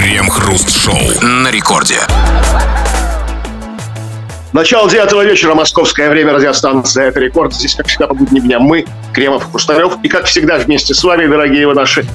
Крем-хруст-шоу 0.00 1.26
на 1.26 1.50
рекорде. 1.50 1.98
Начало 4.54 4.88
девятого 4.88 5.22
вечера, 5.22 5.54
московское 5.54 6.08
время, 6.08 6.32
радиостанция 6.32 7.08
«Это 7.08 7.20
рекорд». 7.20 7.52
Здесь, 7.52 7.74
как 7.74 7.86
всегда, 7.86 8.06
по 8.06 8.14
будним 8.14 8.44
дням 8.44 8.62
мы, 8.62 8.86
Кремов 9.12 9.46
и 9.46 9.50
Хрусталев. 9.50 9.98
И, 10.02 10.08
как 10.08 10.24
всегда, 10.24 10.56
вместе 10.56 10.94
с 10.94 11.04
вами, 11.04 11.26
дорогие 11.26 11.66
вы 11.66 11.74
наши 11.74 12.06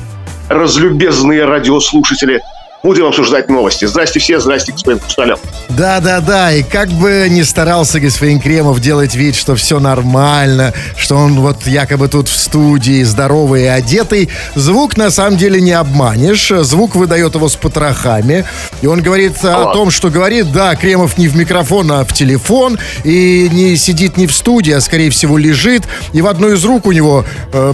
разлюбезные 0.49 1.45
радиослушатели– 1.45 2.41
будем 2.85 3.05
обсуждать 3.05 3.49
новости. 3.49 3.85
Здрасте 3.85 4.19
все, 4.19 4.39
здрасте, 4.39 4.71
господин 4.71 4.99
Хрусталев. 4.99 5.39
Да-да-да, 5.69 6.53
и 6.53 6.61
как 6.61 6.89
бы 6.89 7.25
не 7.29 7.43
старался 7.43 7.99
господин 7.99 8.39
Кремов 8.39 8.79
делать 8.79 9.15
вид, 9.15 9.35
что 9.35 9.55
все 9.55 9.79
нормально, 9.79 10.71
что 10.95 11.15
он 11.15 11.39
вот 11.39 11.65
якобы 11.65 12.07
тут 12.07 12.29
в 12.29 12.35
студии 12.37 13.01
здоровый 13.01 13.63
и 13.63 13.65
одетый, 13.65 14.29
звук 14.53 14.97
на 14.97 15.09
самом 15.09 15.37
деле 15.37 15.59
не 15.59 15.71
обманешь. 15.71 16.49
Звук 16.61 16.95
выдает 16.95 17.33
его 17.33 17.49
с 17.49 17.55
потрохами. 17.55 18.45
И 18.83 18.87
он 18.87 19.01
говорит 19.01 19.33
а 19.43 19.71
о 19.71 19.73
том, 19.73 19.89
что 19.89 20.11
говорит, 20.11 20.51
да, 20.51 20.75
Кремов 20.75 21.17
не 21.17 21.27
в 21.27 21.35
микрофон, 21.35 21.91
а 21.91 22.05
в 22.05 22.13
телефон, 22.13 22.77
и 23.03 23.49
не 23.51 23.75
сидит 23.77 24.15
не 24.17 24.27
в 24.27 24.31
студии, 24.31 24.73
а 24.73 24.79
скорее 24.79 25.09
всего 25.09 25.39
лежит. 25.39 25.81
И 26.13 26.21
в 26.21 26.27
одну 26.27 26.53
из 26.53 26.63
рук 26.63 26.85
у 26.85 26.91
него 26.91 27.25
э, 27.51 27.73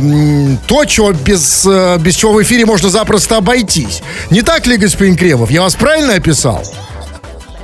то, 0.67 0.85
чего 0.85 1.11
без, 1.11 1.65
э, 1.65 1.97
без 1.99 2.15
чего 2.15 2.31
в 2.31 2.41
эфире 2.41 2.65
можно 2.65 2.89
запросто 2.89 3.37
обойтись. 3.37 4.01
Не 4.29 4.41
так 4.41 4.65
ли, 4.67 4.77
господин 4.77 5.00
Кремов. 5.01 5.49
Я 5.49 5.61
вас 5.61 5.75
правильно 5.75 6.13
описал? 6.13 6.63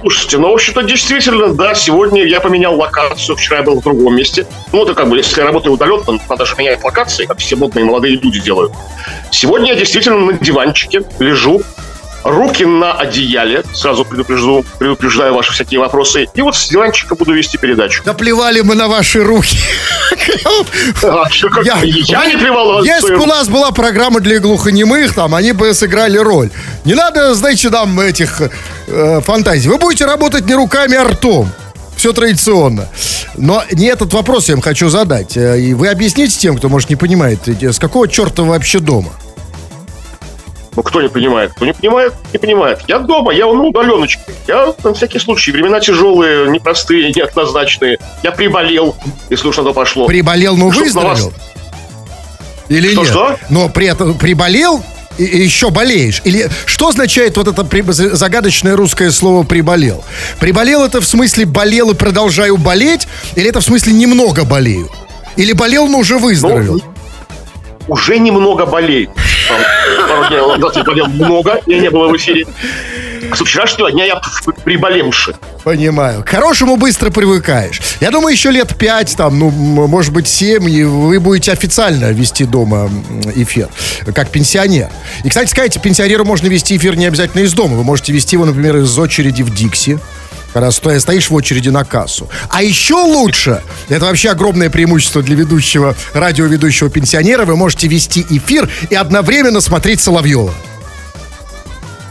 Слушайте, 0.02 0.38
ну, 0.38 0.50
в 0.50 0.54
общем-то, 0.54 0.84
действительно, 0.84 1.54
да, 1.54 1.76
сегодня 1.76 2.24
я 2.26 2.40
поменял 2.40 2.76
локацию, 2.76 3.36
вчера 3.36 3.58
я 3.58 3.64
был 3.64 3.80
в 3.80 3.84
другом 3.84 4.16
месте. 4.16 4.48
Ну, 4.72 4.84
это 4.84 4.96
как 4.96 5.08
бы, 5.08 5.18
если 5.18 5.40
я 5.40 5.46
работаю 5.46 5.74
удаленно, 5.74 6.20
надо 6.30 6.46
же 6.46 6.56
менять 6.58 6.84
локации, 6.84 7.26
как 7.26 7.38
все 7.38 7.56
модные 7.56 7.86
молодые 7.86 8.16
люди 8.16 8.40
делают. 8.40 8.74
Сегодня 9.32 9.74
я 9.74 9.76
действительно 9.76 10.18
на 10.18 10.34
диванчике 10.34 11.04
лежу, 11.20 11.62
руки 12.30 12.66
на 12.66 12.94
одеяле, 12.94 13.64
сразу 13.74 14.06
предупрежду, 14.06 14.66
предупреждаю 14.80 15.34
ваши 15.34 15.54
всякие 15.54 15.80
вопросы, 15.80 16.28
и 16.34 16.42
вот 16.42 16.56
с 16.56 16.68
диванчика 16.68 17.16
буду 17.16 17.34
вести 17.34 17.58
передачу. 17.58 18.04
Да 18.06 18.14
плевали 18.14 18.62
мы 18.62 18.76
на 18.76 18.88
ваши 18.88 19.24
руки. 19.24 19.58
А, 21.04 21.26
я, 21.64 21.82
не 22.26 22.38
плевал. 22.38 22.84
Если 22.84 23.16
бы 23.16 23.24
у 23.24 23.26
нас 23.26 23.48
была 23.48 23.72
программа 23.72 24.20
для 24.20 24.40
глухонемых, 24.40 25.14
там, 25.14 25.36
они 25.36 25.52
бы 25.52 25.74
сыграли 25.74 26.18
роль. 26.18 26.50
Не 26.86 26.96
надо, 26.96 27.34
знаете, 27.36 27.70
нам 27.70 28.00
этих 28.00 28.42
э, 28.88 29.22
фантазий. 29.22 29.70
Вы 29.70 29.78
будете 29.78 30.06
работать 30.06 30.46
не 30.46 30.56
руками, 30.56 30.96
а 30.96 31.04
ртом. 31.04 31.50
Все 31.96 32.14
традиционно. 32.14 32.90
Но 33.36 33.64
не 33.72 33.88
этот 33.88 34.14
вопрос 34.14 34.50
я 34.50 34.56
вам 34.56 34.62
хочу 34.62 34.90
задать. 34.90 35.38
Э, 35.38 35.60
и 35.60 35.74
вы 35.74 35.88
объясните 35.90 36.38
тем, 36.38 36.58
кто, 36.58 36.70
может, 36.70 36.90
не 36.90 36.96
понимает, 36.96 37.48
с 37.48 37.80
какого 37.80 38.08
черта 38.08 38.44
вы 38.44 38.50
вообще 38.50 38.80
дома? 38.80 39.12
Ну, 40.78 40.84
кто 40.84 41.02
не 41.02 41.10
понимает? 41.10 41.54
Кто 41.56 41.66
не 41.66 41.74
понимает, 41.74 42.14
не 42.32 42.38
понимает. 42.38 42.82
Я 42.88 43.00
дома, 43.00 43.34
я 43.34 43.48
на 43.48 43.64
удаленочке. 43.64 44.22
Я 44.48 44.76
на 44.84 44.94
всякий 44.94 45.18
случай. 45.18 45.52
Времена 45.52 45.80
тяжелые, 45.80 46.52
непростые, 46.52 47.12
неоднозначные. 47.14 47.98
Я 48.22 48.32
приболел, 48.32 48.96
если 49.32 49.48
уж 49.48 49.58
на 49.58 49.64
то 49.64 49.74
пошло. 49.74 50.06
Приболел, 50.06 50.56
но 50.56 50.70
выздоровел? 50.70 51.10
Вас... 51.10 51.30
Или 52.70 52.92
что, 52.92 53.02
нет? 53.02 53.10
Что? 53.10 53.38
Но 53.50 53.70
при 53.70 53.88
этом 53.88 54.16
приболел 54.20 54.84
и, 55.18 55.24
и 55.24 55.42
еще 55.42 55.72
болеешь? 55.72 56.22
Или 56.26 56.48
что 56.68 56.90
означает 56.90 57.38
вот 57.38 57.48
это 57.48 57.64
при, 57.64 57.82
загадочное 57.82 58.76
русское 58.76 59.10
слово 59.10 59.44
«приболел»? 59.44 60.04
Приболел 60.40 60.84
это 60.84 61.02
в 61.02 61.08
смысле 61.08 61.46
болел 61.48 61.90
и 61.90 61.96
продолжаю 61.96 62.58
болеть? 62.58 63.08
Или 63.36 63.50
это 63.50 63.62
в 63.62 63.64
смысле 63.64 63.94
немного 63.94 64.44
болею? 64.44 64.92
Или 65.38 65.54
болел, 65.54 65.88
но 65.88 65.98
уже 65.98 66.20
выздоровел? 66.20 66.74
Ну, 66.74 66.94
уже 67.88 68.20
немного 68.20 68.66
болею 68.66 69.12
я 70.30 70.84
болел 70.84 71.08
много, 71.08 71.62
я 71.66 71.80
не 71.80 71.90
было 71.90 72.10
в 72.10 72.18
эфире. 72.18 72.46
С 73.34 73.42
вчерашнего 73.42 73.92
дня 73.92 74.06
я 74.06 74.22
приболевший. 74.64 75.36
Понимаю. 75.64 76.24
К 76.24 76.30
хорошему 76.30 76.78
быстро 76.78 77.10
привыкаешь. 77.10 77.82
Я 78.00 78.12
думаю, 78.12 78.34
еще 78.34 78.52
лет 78.52 78.76
пять, 78.78 79.16
там, 79.18 79.38
ну, 79.38 79.50
может 79.50 80.14
быть, 80.14 80.28
семь, 80.28 80.70
и 80.70 80.84
вы 80.84 81.20
будете 81.20 81.52
официально 81.52 82.12
вести 82.12 82.46
дома 82.46 82.90
эфир, 83.36 83.68
как 84.14 84.30
пенсионер. 84.30 84.90
И, 85.24 85.30
кстати 85.30 85.50
сказать, 85.50 85.82
пенсионеру 85.82 86.24
можно 86.24 86.48
вести 86.48 86.78
эфир 86.78 86.96
не 86.96 87.06
обязательно 87.06 87.42
из 87.42 87.54
дома. 87.54 87.76
Вы 87.76 87.84
можете 87.84 88.14
вести 88.14 88.36
его, 88.36 88.46
например, 88.46 88.78
из 88.78 88.98
очереди 88.98 89.44
в 89.44 89.54
Дикси 89.54 90.00
когда 90.58 90.72
стоишь 90.72 91.30
в 91.30 91.36
очереди 91.36 91.70
на 91.70 91.86
кассу. 91.86 92.28
А 92.50 92.64
еще 92.64 92.96
лучше, 92.96 93.62
это 93.90 94.06
вообще 94.06 94.30
огромное 94.30 94.72
преимущество 94.72 95.22
для 95.22 95.36
ведущего, 95.36 95.96
радиоведущего 96.16 96.90
пенсионера, 96.90 97.46
вы 97.46 97.56
можете 97.56 97.88
вести 97.88 98.26
эфир 98.28 98.68
и 98.90 98.96
одновременно 98.96 99.62
смотреть 99.62 100.02
Соловьева. 100.02 100.52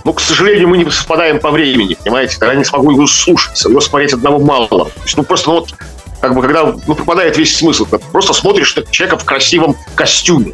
Ну, 0.05 0.13
к 0.13 0.21
сожалению, 0.21 0.69
мы 0.69 0.79
не 0.79 0.89
совпадаем 0.89 1.41
по 1.41 1.51
времени, 1.51 1.97
понимаете? 2.05 2.37
Тогда 2.39 2.55
не 2.55 2.65
смогу 2.65 2.93
его 2.93 3.09
слушать, 3.09 3.61
его 3.65 3.81
смотреть 3.81 4.13
одного 4.13 4.39
мало. 4.39 4.69
То 4.69 4.93
есть, 5.03 5.17
ну, 5.17 5.25
просто 5.25 5.51
ну, 5.51 5.57
вот, 5.57 5.75
как 6.21 6.33
бы, 6.33 6.41
когда 6.41 6.77
ну, 6.87 6.95
пропадает 6.95 7.37
весь 7.37 7.57
смысл. 7.57 7.85
Просто 8.13 8.33
смотришь 8.33 8.77
на 8.77 8.85
человека 8.85 9.19
в 9.19 9.25
красивом 9.25 9.75
костюме 9.97 10.53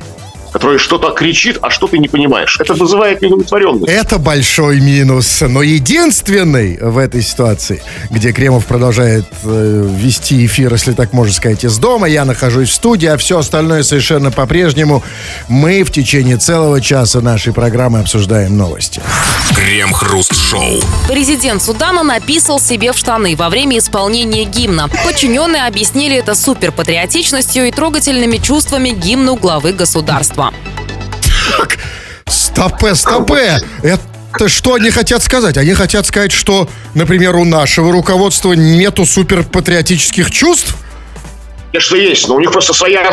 который 0.53 0.79
что-то 0.79 1.11
кричит, 1.11 1.59
а 1.63 1.71
что 1.71 1.89
ты 1.89 1.99
не 1.99 2.09
понимаешь. 2.09 2.59
Это 2.61 2.75
вызывает 2.75 3.23
неудовлетворенность. 3.23 3.89
Это 3.89 4.19
большой 4.19 4.81
минус. 4.81 5.41
Но 5.41 5.63
единственный 5.63 6.79
в 6.79 6.99
этой 6.99 7.23
ситуации, 7.23 7.83
где 8.11 8.33
Кремов 8.33 8.67
продолжает 8.67 9.25
э, 9.45 9.89
вести 9.97 10.45
эфир, 10.45 10.73
если 10.73 10.93
так 10.93 11.13
можно 11.13 11.33
сказать, 11.33 11.65
из 11.65 11.79
дома, 11.79 12.07
я 12.07 12.25
нахожусь 12.25 12.69
в 12.69 12.75
студии, 12.75 13.07
а 13.07 13.17
все 13.17 13.39
остальное 13.39 13.83
совершенно 13.83 14.31
по-прежнему. 14.31 15.03
Мы 15.49 15.83
в 15.83 15.91
течение 15.91 16.37
целого 16.37 16.81
часа 16.81 17.21
нашей 17.21 17.53
программы 17.53 18.01
обсуждаем 18.01 18.57
новости. 18.57 19.01
Крем-хруст-шоу. 19.57 20.81
Президент 21.09 21.63
Судана 21.63 22.03
написал 22.03 22.61
себе 22.61 22.93
в 22.93 22.99
штаны 22.99 23.37
во 23.37 23.49
время 23.49 23.79
исполнения 23.79 24.45
гимна. 24.45 24.89
Подчиненные 25.05 25.67
объяснили 25.67 26.17
это 26.17 26.35
суперпатриотичностью 26.35 27.67
и 27.67 27.71
трогательными 27.71 28.37
чувствами 28.37 28.91
гимну 28.91 29.37
главы 29.37 29.73
государства 29.73 30.42
руководства. 30.43 30.55
Так, 31.57 31.79
стопе, 32.27 32.95
стопе. 32.95 33.61
Это 33.83 34.49
что 34.49 34.75
они 34.75 34.91
хотят 34.91 35.23
сказать? 35.23 35.57
Они 35.57 35.75
хотят 35.75 36.07
сказать, 36.07 36.33
что, 36.33 36.69
например, 36.95 37.37
у 37.37 37.45
нашего 37.45 37.93
руководства 37.93 38.55
нету 38.55 39.07
суперпатриотических 39.07 40.31
чувств? 40.31 40.77
Что 41.81 41.97
есть, 41.97 42.29
но 42.29 42.35
у 42.35 42.41
них 42.41 42.53
просто 42.53 42.73
своя 42.75 43.11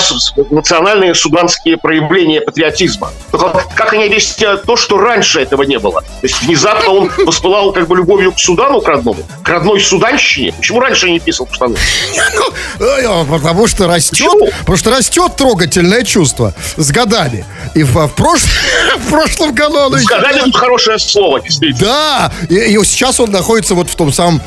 национальные 0.50 1.16
суданские 1.16 1.78
проявления 1.78 2.42
патриотизма. 2.42 3.12
Только 3.32 3.64
как 3.76 3.94
они 3.94 4.06
объясняют 4.06 4.64
то, 4.64 4.76
что 4.76 4.98
раньше 4.98 5.42
этого 5.42 5.64
не 5.64 5.80
было? 5.80 6.02
То 6.02 6.08
есть 6.24 6.42
внезапно 6.42 6.92
он 6.92 7.12
воспылал 7.26 7.72
как 7.72 7.88
бы 7.88 7.96
любовью 7.96 8.32
к 8.32 8.40
Судану, 8.40 8.82
к 8.82 8.88
родному, 8.88 9.24
к 9.44 9.50
родной 9.50 9.80
суданщине. 9.80 10.54
Почему 10.54 10.80
раньше 10.80 11.10
не 11.10 11.20
писал 11.20 11.48
в 11.48 11.54
штаны? 11.54 11.78
Ну, 12.80 13.26
потому 13.26 13.68
что 13.68 13.88
растет, 13.88 14.54
потому 14.60 14.78
что 14.78 14.92
растет 14.92 15.36
трогательное 15.36 16.04
чувство 16.04 16.54
с 16.78 16.92
годами. 16.92 17.46
И 17.76 17.84
в, 17.84 18.08
в, 18.08 18.16
прош... 18.16 18.42
в 18.98 19.10
прошлом 19.10 19.54
году. 19.54 19.98
С 19.98 20.06
годами 20.06 20.40
тут 20.40 20.56
хорошее 20.56 21.00
слово, 21.00 21.42
действительно. 21.42 21.80
Да, 21.80 22.32
и, 22.50 22.56
и 22.56 22.84
сейчас 22.84 23.20
он 23.20 23.32
находится 23.32 23.76
вот 23.76 23.90
в 23.90 23.96
том 23.96 24.12
самом 24.12 24.42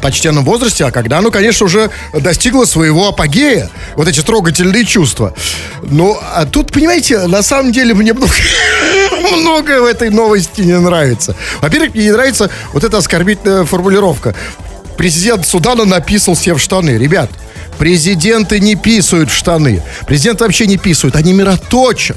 почтенном 0.00 0.44
возрасте, 0.44 0.84
а 0.84 0.90
когда 0.90 1.18
оно, 1.18 1.30
конечно, 1.30 1.66
уже 1.66 1.90
достигло 2.12 2.64
своего 2.64 3.08
апогея, 3.08 3.70
вот 3.96 4.08
эти 4.08 4.20
трогательные 4.20 4.84
чувства. 4.84 5.34
Ну, 5.82 6.18
а 6.34 6.46
тут, 6.46 6.72
понимаете, 6.72 7.26
на 7.26 7.42
самом 7.42 7.72
деле 7.72 7.94
мне 7.94 8.12
много, 8.12 8.32
многое 9.36 9.80
в 9.80 9.84
этой 9.84 10.10
новости 10.10 10.60
не 10.62 10.78
нравится. 10.78 11.34
Во-первых, 11.60 11.94
мне 11.94 12.04
не 12.04 12.12
нравится 12.12 12.50
вот 12.72 12.84
эта 12.84 12.98
оскорбительная 12.98 13.64
формулировка. 13.64 14.34
Президент 14.96 15.46
Судана 15.46 15.84
написал 15.84 16.36
себе 16.36 16.54
в 16.54 16.60
штаны. 16.60 16.90
Ребят, 16.90 17.30
президенты 17.78 18.60
не 18.60 18.76
писают 18.76 19.30
в 19.30 19.34
штаны. 19.34 19.82
Президенты 20.06 20.44
вообще 20.44 20.66
не 20.66 20.76
писают, 20.76 21.16
они 21.16 21.32
мироточат. 21.32 22.16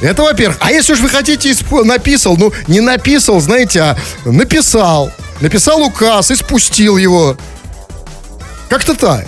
Это 0.00 0.22
во-первых. 0.22 0.58
А 0.60 0.70
если 0.70 0.92
уж 0.92 1.00
вы 1.00 1.08
хотите, 1.08 1.54
написал, 1.84 2.36
ну, 2.36 2.52
не 2.66 2.80
написал, 2.80 3.40
знаете, 3.40 3.80
а 3.80 3.96
написал 4.24 5.10
написал 5.40 5.82
указ 5.82 6.30
и 6.30 6.36
спустил 6.36 6.96
его. 6.96 7.36
Как-то 8.68 8.94
так. 8.94 9.26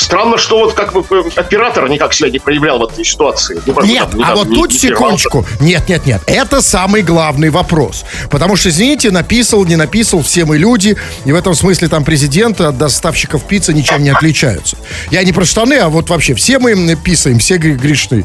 Странно, 0.00 0.38
что 0.38 0.58
вот 0.58 0.72
как 0.72 0.94
бы 0.94 1.04
э, 1.10 1.22
оператор 1.36 1.86
никак 1.88 2.14
себя 2.14 2.30
не 2.30 2.38
проявлял 2.38 2.78
в 2.78 2.84
этой 2.84 3.04
ситуации. 3.04 3.60
Ну, 3.66 3.82
нет, 3.82 4.08
там, 4.10 4.22
а 4.22 4.26
там, 4.28 4.36
вот 4.36 4.48
не, 4.48 4.54
тут 4.56 4.72
не 4.72 4.78
секундочку. 4.78 5.46
Нет, 5.60 5.88
нет, 5.90 6.06
нет. 6.06 6.22
Это 6.26 6.62
самый 6.62 7.02
главный 7.02 7.50
вопрос. 7.50 8.06
Потому 8.30 8.56
что, 8.56 8.70
извините, 8.70 9.10
написал, 9.10 9.62
не 9.66 9.76
написал, 9.76 10.22
все 10.22 10.46
мы 10.46 10.56
люди. 10.56 10.96
И 11.26 11.32
в 11.32 11.34
этом 11.34 11.54
смысле 11.54 11.88
там 11.88 12.04
президент 12.04 12.62
от 12.62 12.78
доставщиков 12.78 13.44
пиццы 13.44 13.74
ничем 13.74 14.02
не 14.02 14.08
отличаются. 14.08 14.78
Я 15.10 15.22
не 15.22 15.32
про 15.32 15.44
штаны, 15.44 15.74
а 15.74 15.90
вот 15.90 16.08
вообще 16.08 16.34
все 16.34 16.58
мы 16.58 16.96
писаем, 16.96 17.38
все 17.38 17.58
грешны. 17.58 18.24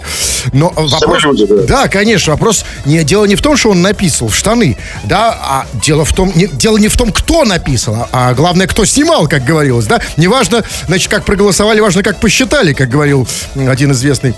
Но 0.53 0.71
вопрос... 0.73 1.23
Люди, 1.23 1.45
да. 1.45 1.63
да, 1.63 1.87
конечно, 1.89 2.31
вопрос... 2.31 2.63
Не, 2.85 3.03
дело 3.03 3.25
не 3.25 3.35
в 3.35 3.41
том, 3.41 3.57
что 3.57 3.71
он 3.71 3.81
написал 3.81 4.29
в 4.29 4.35
штаны, 4.35 4.77
да, 5.03 5.37
а 5.41 5.67
дело 5.73 6.05
в 6.05 6.13
том... 6.13 6.31
Не, 6.35 6.47
дело 6.47 6.77
не 6.77 6.87
в 6.87 6.95
том, 6.95 7.11
кто 7.11 7.43
написал, 7.43 8.07
а, 8.13 8.29
а 8.29 8.33
главное, 8.33 8.65
кто 8.65 8.85
снимал, 8.85 9.27
как 9.27 9.43
говорилось, 9.43 9.87
да. 9.87 9.99
Неважно, 10.15 10.63
значит, 10.87 11.09
как 11.09 11.25
проголосовал 11.25 11.64
голосовали, 11.65 11.79
важно, 11.79 12.03
как 12.03 12.19
посчитали, 12.19 12.73
как 12.73 12.89
говорил 12.89 13.27
один 13.55 13.91
известный 13.91 14.35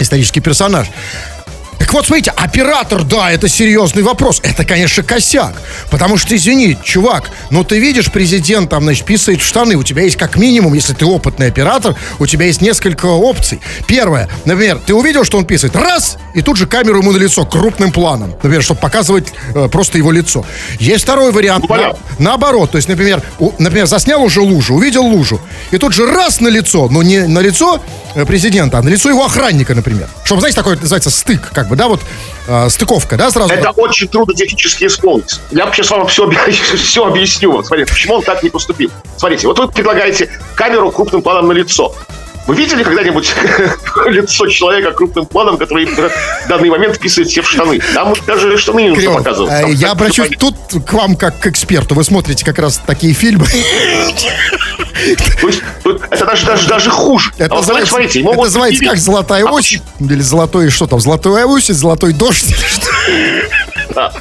исторический 0.00 0.40
персонаж. 0.40 0.88
Так 1.78 1.92
вот, 1.92 2.06
смотрите, 2.06 2.32
оператор, 2.36 3.04
да, 3.04 3.30
это 3.30 3.48
серьезный 3.48 4.02
вопрос. 4.02 4.40
Это, 4.42 4.64
конечно, 4.64 5.02
косяк. 5.02 5.52
Потому 5.90 6.16
что, 6.16 6.34
извини, 6.34 6.76
чувак, 6.82 7.30
ну 7.50 7.64
ты 7.64 7.78
видишь, 7.78 8.10
президент 8.10 8.70
там, 8.70 8.82
значит, 8.84 9.04
писает 9.04 9.40
в 9.40 9.46
штаны. 9.46 9.76
У 9.76 9.82
тебя 9.84 10.02
есть 10.02 10.16
как 10.16 10.36
минимум, 10.36 10.74
если 10.74 10.94
ты 10.94 11.04
опытный 11.06 11.46
оператор, 11.48 11.94
у 12.18 12.26
тебя 12.26 12.46
есть 12.46 12.60
несколько 12.60 13.06
опций. 13.06 13.60
Первое, 13.86 14.28
например, 14.44 14.80
ты 14.84 14.94
увидел, 14.94 15.22
что 15.24 15.38
он 15.38 15.44
писает, 15.44 15.76
раз, 15.76 16.16
и 16.34 16.42
тут 16.42 16.56
же 16.56 16.66
камеру 16.66 16.98
ему 16.98 17.12
на 17.12 17.18
лицо 17.18 17.44
крупным 17.44 17.92
планом. 17.92 18.30
Например, 18.30 18.62
чтобы 18.62 18.80
показывать 18.80 19.32
э, 19.54 19.68
просто 19.68 19.98
его 19.98 20.10
лицо. 20.10 20.44
Есть 20.80 21.04
второй 21.04 21.30
вариант. 21.30 21.66
Ну, 21.68 21.74
на- 21.76 21.94
наоборот, 22.18 22.72
то 22.72 22.78
есть, 22.78 22.88
например, 22.88 23.22
у- 23.38 23.52
например, 23.58 23.86
заснял 23.86 24.22
уже 24.24 24.40
лужу, 24.40 24.74
увидел 24.74 25.04
лужу, 25.04 25.40
и 25.70 25.78
тут 25.78 25.92
же 25.92 26.06
раз 26.06 26.40
на 26.40 26.48
лицо, 26.48 26.88
но 26.90 27.02
не 27.02 27.26
на 27.28 27.38
лицо 27.38 27.80
э, 28.14 28.24
президента, 28.24 28.78
а 28.78 28.82
на 28.82 28.88
лицо 28.88 29.08
его 29.08 29.24
охранника, 29.26 29.74
например. 29.74 30.08
Чтобы, 30.24 30.40
знаете, 30.40 30.56
такое 30.56 30.76
называется 30.76 31.10
стык, 31.10 31.50
как 31.52 31.65
бы, 31.66 31.76
да, 31.76 31.88
вот 31.88 32.00
э, 32.48 32.68
стыковка, 32.68 33.16
да, 33.16 33.30
сразу. 33.30 33.52
Это 33.52 33.70
очень 33.70 34.08
трудно 34.08 34.34
технически 34.34 34.86
исполнить. 34.86 35.40
Я 35.50 35.70
сейчас 35.72 35.90
вам 35.90 36.06
все, 36.06 36.30
все 36.76 37.06
объясню. 37.06 37.52
Вот 37.52 37.66
Смотрите, 37.66 37.92
почему 37.92 38.14
он 38.14 38.22
так 38.22 38.42
не 38.42 38.50
поступил. 38.50 38.90
Смотрите, 39.16 39.46
вот 39.46 39.58
вы 39.58 39.68
предлагаете 39.68 40.30
камеру 40.54 40.90
крупным 40.90 41.22
планом 41.22 41.48
на 41.48 41.52
лицо. 41.52 41.94
Вы 42.46 42.54
видели 42.54 42.82
когда-нибудь 42.84 43.34
лицо 44.06 44.46
человека 44.46 44.92
крупным 44.92 45.26
планом, 45.26 45.56
который 45.58 45.86
в 45.86 46.48
данный 46.48 46.70
момент 46.70 46.98
писает 46.98 47.28
себе 47.30 47.42
в 47.42 47.48
штаны? 47.50 47.80
Там 47.94 48.14
даже 48.26 48.56
штаны 48.56 48.82
не 48.82 48.90
нужно 48.90 49.14
показывать. 49.14 49.52
э, 49.52 49.60
Там 49.62 49.70
я 49.72 49.88
так 49.88 49.92
обращусь 49.92 50.28
тут 50.38 50.54
к 50.86 50.92
вам 50.92 51.16
как 51.16 51.38
к 51.40 51.46
эксперту. 51.48 51.94
Вы 51.96 52.04
смотрите 52.04 52.44
как 52.44 52.58
раз 52.60 52.80
такие 52.86 53.14
фильмы. 53.14 53.46
это 56.10 56.24
даже, 56.26 56.46
даже, 56.46 56.68
даже 56.68 56.90
хуже. 56.90 57.32
Это 57.38 57.54
А 57.54 57.58
называется, 57.58 57.90
смотрите, 57.90 58.20
это 58.20 58.32
называется 58.32 58.84
как 58.84 58.98
золотая 58.98 59.44
А 59.44 59.50
осень. 59.52 59.82
Или 60.00 60.20
золотой, 60.20 60.70
что 60.70 60.86
там, 60.86 61.00
золотой 61.00 61.44
осень, 61.44 61.74
золотой 61.74 62.12
дождь. 62.12 62.44
или 62.50 62.66
что? 62.66 62.86
Да. 63.94 64.12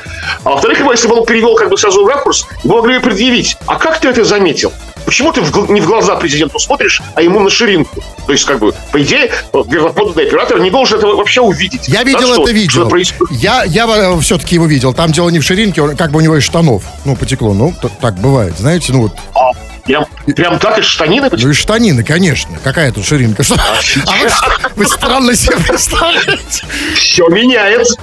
А 0.43 0.49
во-вторых, 0.51 0.79
его, 0.79 0.91
если 0.91 1.07
бы 1.07 1.15
он 1.19 1.25
перевел 1.25 1.55
как 1.55 1.69
бы 1.69 1.77
сразу 1.77 2.03
в 2.05 2.07
ракурс, 2.07 2.45
вы 2.63 2.75
могли 2.75 2.99
предъявить. 2.99 3.57
А 3.65 3.75
как 3.75 3.99
ты 3.99 4.09
это 4.09 4.23
заметил? 4.23 4.71
Почему 5.05 5.31
ты 5.31 5.41
в 5.41 5.71
не 5.71 5.81
в 5.81 5.85
глаза 5.85 6.15
президенту 6.15 6.59
смотришь, 6.59 7.01
а 7.13 7.21
ему 7.21 7.39
на 7.39 7.49
ширинку? 7.49 8.03
То 8.25 8.31
есть, 8.31 8.45
как 8.45 8.59
бы, 8.59 8.73
по 8.91 9.01
идее, 9.01 9.25
э, 9.53 9.63
верноподданный 9.67 10.27
оператор 10.27 10.59
не 10.59 10.71
должен 10.71 10.97
этого 10.97 11.15
вообще 11.15 11.41
увидеть. 11.41 11.87
Я 11.87 11.99
Да, 11.99 12.03
видел 12.03 12.33
что- 12.33 12.43
это 12.43 12.51
видео. 12.51 12.81
Что 12.81 12.89
происходит. 12.89 13.33
Я, 13.39 13.63
я 13.63 14.17
все-таки 14.19 14.55
его 14.55 14.65
видел. 14.65 14.93
Там 14.93 15.11
дело 15.11 15.29
не 15.29 15.39
в 15.39 15.43
ширинке, 15.43 15.81
он- 15.81 15.95
как 15.95 16.11
бы 16.11 16.17
у 16.17 16.21
него 16.21 16.37
из 16.37 16.43
штанов. 16.43 16.83
Ну, 17.05 17.15
потекло. 17.15 17.53
Ну, 17.53 17.73
так 18.01 18.15
бывает, 18.15 18.57
знаете, 18.57 18.93
ну 18.93 19.01
вот. 19.03 19.13
А, 19.35 19.51
прям, 19.85 20.05
прям 20.35 20.59
так 20.59 20.79
из 20.79 20.85
штанины? 20.85 21.29
Ну 21.31 21.49
и 21.49 21.53
штанины, 21.53 22.03
конечно. 22.03 22.57
Какая 22.63 22.91
тут 22.91 23.05
ширинка? 23.05 23.43
Что? 23.43 23.55
А 23.55 24.11
вы, 24.23 24.29
вы 24.75 24.85
странно 24.87 25.35
себе 25.35 25.57
представляете. 25.57 26.65
Все 26.95 27.27
меняется. 27.27 27.95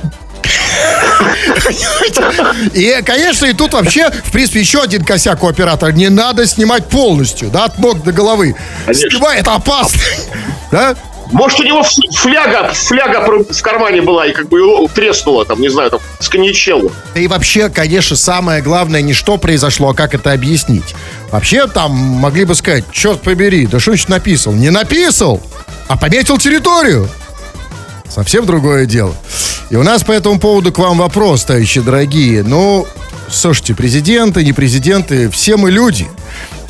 И, 2.75 3.03
конечно, 3.05 3.47
и 3.47 3.53
тут 3.53 3.75
вообще, 3.75 4.11
в 4.11 4.33
принципе, 4.33 4.61
еще 4.61 4.83
один 4.83 5.05
косяк 5.05 5.43
у 5.43 5.49
оператора. 5.49 5.93
Не 5.93 6.09
надо 6.09 6.47
снимать 6.47 6.87
полностью, 6.89 7.51
да, 7.51 7.65
от 7.67 7.79
ног 7.79 8.03
до 8.03 8.13
головы. 8.13 8.57
Конечно. 8.85 9.11
Снимай, 9.11 9.39
это 9.39 9.55
опасно. 9.55 10.01
Да? 10.71 10.97
Может, 11.33 11.61
у 11.61 11.63
него 11.65 11.83
фляга, 11.83 12.73
фляга 12.73 13.21
в 13.51 13.63
кармане 13.63 14.03
была 14.03 14.27
и 14.27 14.33
как 14.33 14.49
бы 14.49 14.59
его 14.59 14.89
треснула, 14.89 15.45
там, 15.45 15.61
не 15.61 15.69
знаю, 15.69 15.91
там, 15.91 16.01
с 16.19 16.29
коньячелло. 16.29 16.91
Да 17.15 17.21
и 17.21 17.27
вообще, 17.27 17.69
конечно, 17.69 18.17
самое 18.17 18.63
главное 18.63 19.03
не 19.03 19.13
что 19.13 19.39
произошло, 19.39 19.91
а 19.91 19.95
как 19.95 20.15
это 20.15 20.33
объяснить. 20.33 20.95
Вообще 21.31 21.67
там 21.67 21.93
могли 21.93 22.45
бы 22.45 22.55
сказать, 22.55 22.85
черт 22.91 23.23
побери, 23.23 23.67
да 23.67 23.81
что 23.81 23.93
значит 23.93 24.09
написал? 24.09 24.53
Не 24.53 24.71
написал, 24.71 25.43
а 25.89 25.97
пометил 25.97 26.39
территорию. 26.39 27.09
Совсем 28.15 28.45
другое 28.45 28.85
дело. 28.85 29.15
И 29.71 29.77
у 29.77 29.83
нас 29.83 30.05
по 30.05 30.13
этому 30.13 30.39
поводу 30.39 30.71
к 30.71 30.79
вам 30.79 30.99
вопрос, 30.99 31.45
товарищи 31.45 31.81
дорогие. 31.81 32.43
Ну, 32.43 32.87
слушайте, 33.31 33.75
президенты, 33.75 34.45
не 34.45 34.53
президенты, 34.53 35.31
все 35.31 35.57
мы 35.57 35.71
люди. 35.71 36.07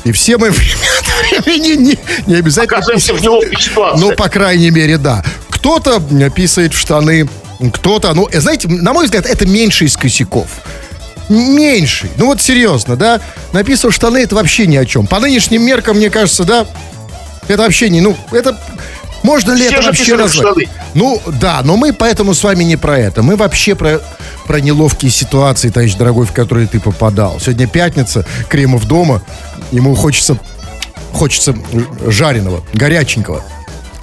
И 0.05 0.13
все 0.13 0.37
мы 0.37 0.51
времени 1.45 1.75
не, 1.75 1.99
не 2.27 2.35
обязательно... 2.35 2.77
Оказываемся 2.77 3.13
в 3.13 3.21
неловкой 3.21 3.59
ситуации. 3.59 4.01
Ну, 4.01 4.15
по 4.15 4.29
крайней 4.29 4.71
мере, 4.71 4.97
да. 4.97 5.21
Кто-то 5.49 6.01
писает 6.33 6.73
в 6.73 6.79
штаны, 6.79 7.27
кто-то, 7.73 8.13
ну, 8.13 8.29
э, 8.31 8.39
знаете, 8.39 8.69
на 8.69 8.93
мой 8.93 9.05
взгляд, 9.05 9.25
это 9.25 9.45
меньше 9.45 9.83
из 9.83 9.97
косяков. 9.97 10.47
Меньший. 11.27 12.09
Ну 12.15 12.27
вот 12.27 12.41
серьезно, 12.41 12.95
да? 12.95 13.19
Написал 13.51 13.91
штаны, 13.91 14.19
это 14.19 14.35
вообще 14.35 14.65
ни 14.65 14.77
о 14.77 14.85
чем. 14.85 15.07
По 15.07 15.19
нынешним 15.19 15.63
меркам, 15.63 15.97
мне 15.97 16.09
кажется, 16.09 16.45
да, 16.45 16.65
это 17.49 17.63
вообще 17.63 17.89
не, 17.89 17.99
ну, 17.99 18.15
это... 18.31 18.57
Можно 19.23 19.53
ли 19.53 19.65
Все 19.67 19.77
это 19.77 19.85
вообще 19.87 20.27
штаны. 20.27 20.67
Ну, 20.93 21.21
да, 21.39 21.61
но 21.63 21.77
мы 21.77 21.93
поэтому 21.93 22.33
с 22.33 22.43
вами 22.43 22.63
не 22.63 22.75
про 22.75 22.99
это. 22.99 23.23
Мы 23.23 23.35
вообще 23.35 23.73
про, 23.73 24.01
про 24.45 24.59
неловкие 24.59 25.09
ситуации, 25.09 25.69
товарищ 25.69 25.95
дорогой, 25.95 26.25
в 26.25 26.33
которые 26.33 26.67
ты 26.67 26.79
попадал. 26.79 27.39
Сегодня 27.39 27.67
пятница, 27.67 28.25
Кремов 28.49 28.85
дома, 28.85 29.21
ему 29.71 29.95
хочется, 29.95 30.37
хочется 31.13 31.55
жареного, 32.05 32.63
горяченького. 32.73 33.43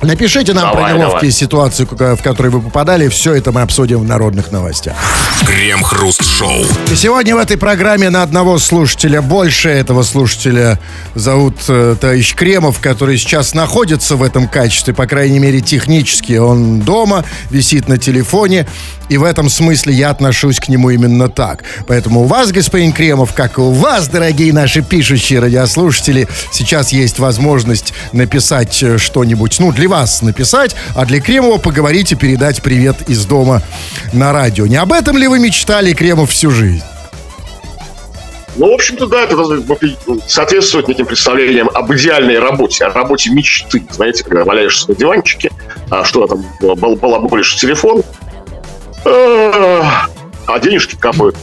Напишите 0.02 0.54
нам 0.54 0.70
Давай, 0.70 0.84
про 0.84 0.98
неловкие 0.98 1.20
давай. 1.20 1.30
ситуации, 1.30 1.84
в 1.84 2.22
которые 2.22 2.50
вы 2.50 2.62
попадали. 2.62 3.08
Все 3.08 3.34
это 3.34 3.52
мы 3.52 3.60
обсудим 3.60 4.00
в 4.00 4.04
народных 4.04 4.50
новостях. 4.50 4.94
Крем-хруст-шоу. 5.44 6.64
И 6.90 6.94
сегодня 6.94 7.36
в 7.36 7.38
этой 7.38 7.58
программе 7.58 8.08
на 8.08 8.22
одного 8.22 8.58
слушателя 8.58 9.20
больше 9.20 9.68
этого 9.68 10.02
слушателя 10.02 10.78
зовут 11.14 11.56
э, 11.68 11.96
товарищ 12.00 12.34
Кремов, 12.34 12.80
который 12.80 13.18
сейчас 13.18 13.54
находится 13.54 14.16
в 14.16 14.22
этом 14.22 14.48
качестве, 14.48 14.94
по 14.94 15.06
крайней 15.06 15.38
мере 15.38 15.60
технически. 15.60 16.34
Он 16.34 16.80
дома, 16.80 17.24
висит 17.50 17.88
на 17.88 17.98
телефоне, 17.98 18.66
и 19.10 19.18
в 19.18 19.24
этом 19.24 19.50
смысле 19.50 19.92
я 19.92 20.10
отношусь 20.10 20.60
к 20.60 20.68
нему 20.68 20.88
именно 20.88 21.28
так. 21.28 21.64
Поэтому 21.86 22.20
у 22.20 22.24
вас, 22.24 22.52
господин 22.52 22.92
Кремов, 22.92 23.34
как 23.34 23.58
и 23.58 23.60
у 23.60 23.72
вас, 23.72 24.08
дорогие 24.08 24.52
наши 24.52 24.82
пишущие 24.82 25.40
радиослушатели, 25.40 26.28
сейчас 26.52 26.92
есть 26.92 27.18
возможность 27.18 27.92
написать 28.12 28.82
э, 28.82 28.98
что-нибудь, 28.98 29.58
ну, 29.58 29.72
для 29.72 29.88
вас 29.88 30.22
написать, 30.22 30.76
а 30.94 31.04
для 31.04 31.20
Кремова 31.20 31.58
поговорить 31.58 32.12
и 32.12 32.14
передать 32.14 32.62
привет 32.62 33.08
из 33.08 33.26
дома 33.26 33.62
на 34.12 34.32
радио. 34.32 34.66
Не 34.66 34.76
об 34.76 34.92
этом 34.92 35.18
ли 35.18 35.26
вы 35.26 35.40
мечтали, 35.40 35.92
Кремов, 35.92 36.30
всю 36.30 36.52
жизнь? 36.52 36.82
Ну, 38.56 38.70
в 38.70 38.74
общем-то, 38.74 39.06
да, 39.06 39.22
это 39.22 39.36
соответствует 40.26 40.88
неким 40.88 41.06
представлениям 41.06 41.70
об 41.72 41.92
идеальной 41.94 42.38
работе, 42.38 42.84
о 42.84 42.90
работе 42.90 43.30
мечты. 43.30 43.82
Знаете, 43.90 44.24
когда 44.24 44.44
валяешься 44.44 44.90
на 44.90 44.96
диванчике, 44.96 45.50
а 45.88 46.04
что 46.04 46.26
там, 46.26 46.44
бал- 46.60 46.96
балаболишь 46.96 47.54
в 47.54 47.60
телефон, 47.60 48.00
э, 48.00 48.02
а 49.04 50.58
денежки 50.60 50.96
капают. 50.96 51.36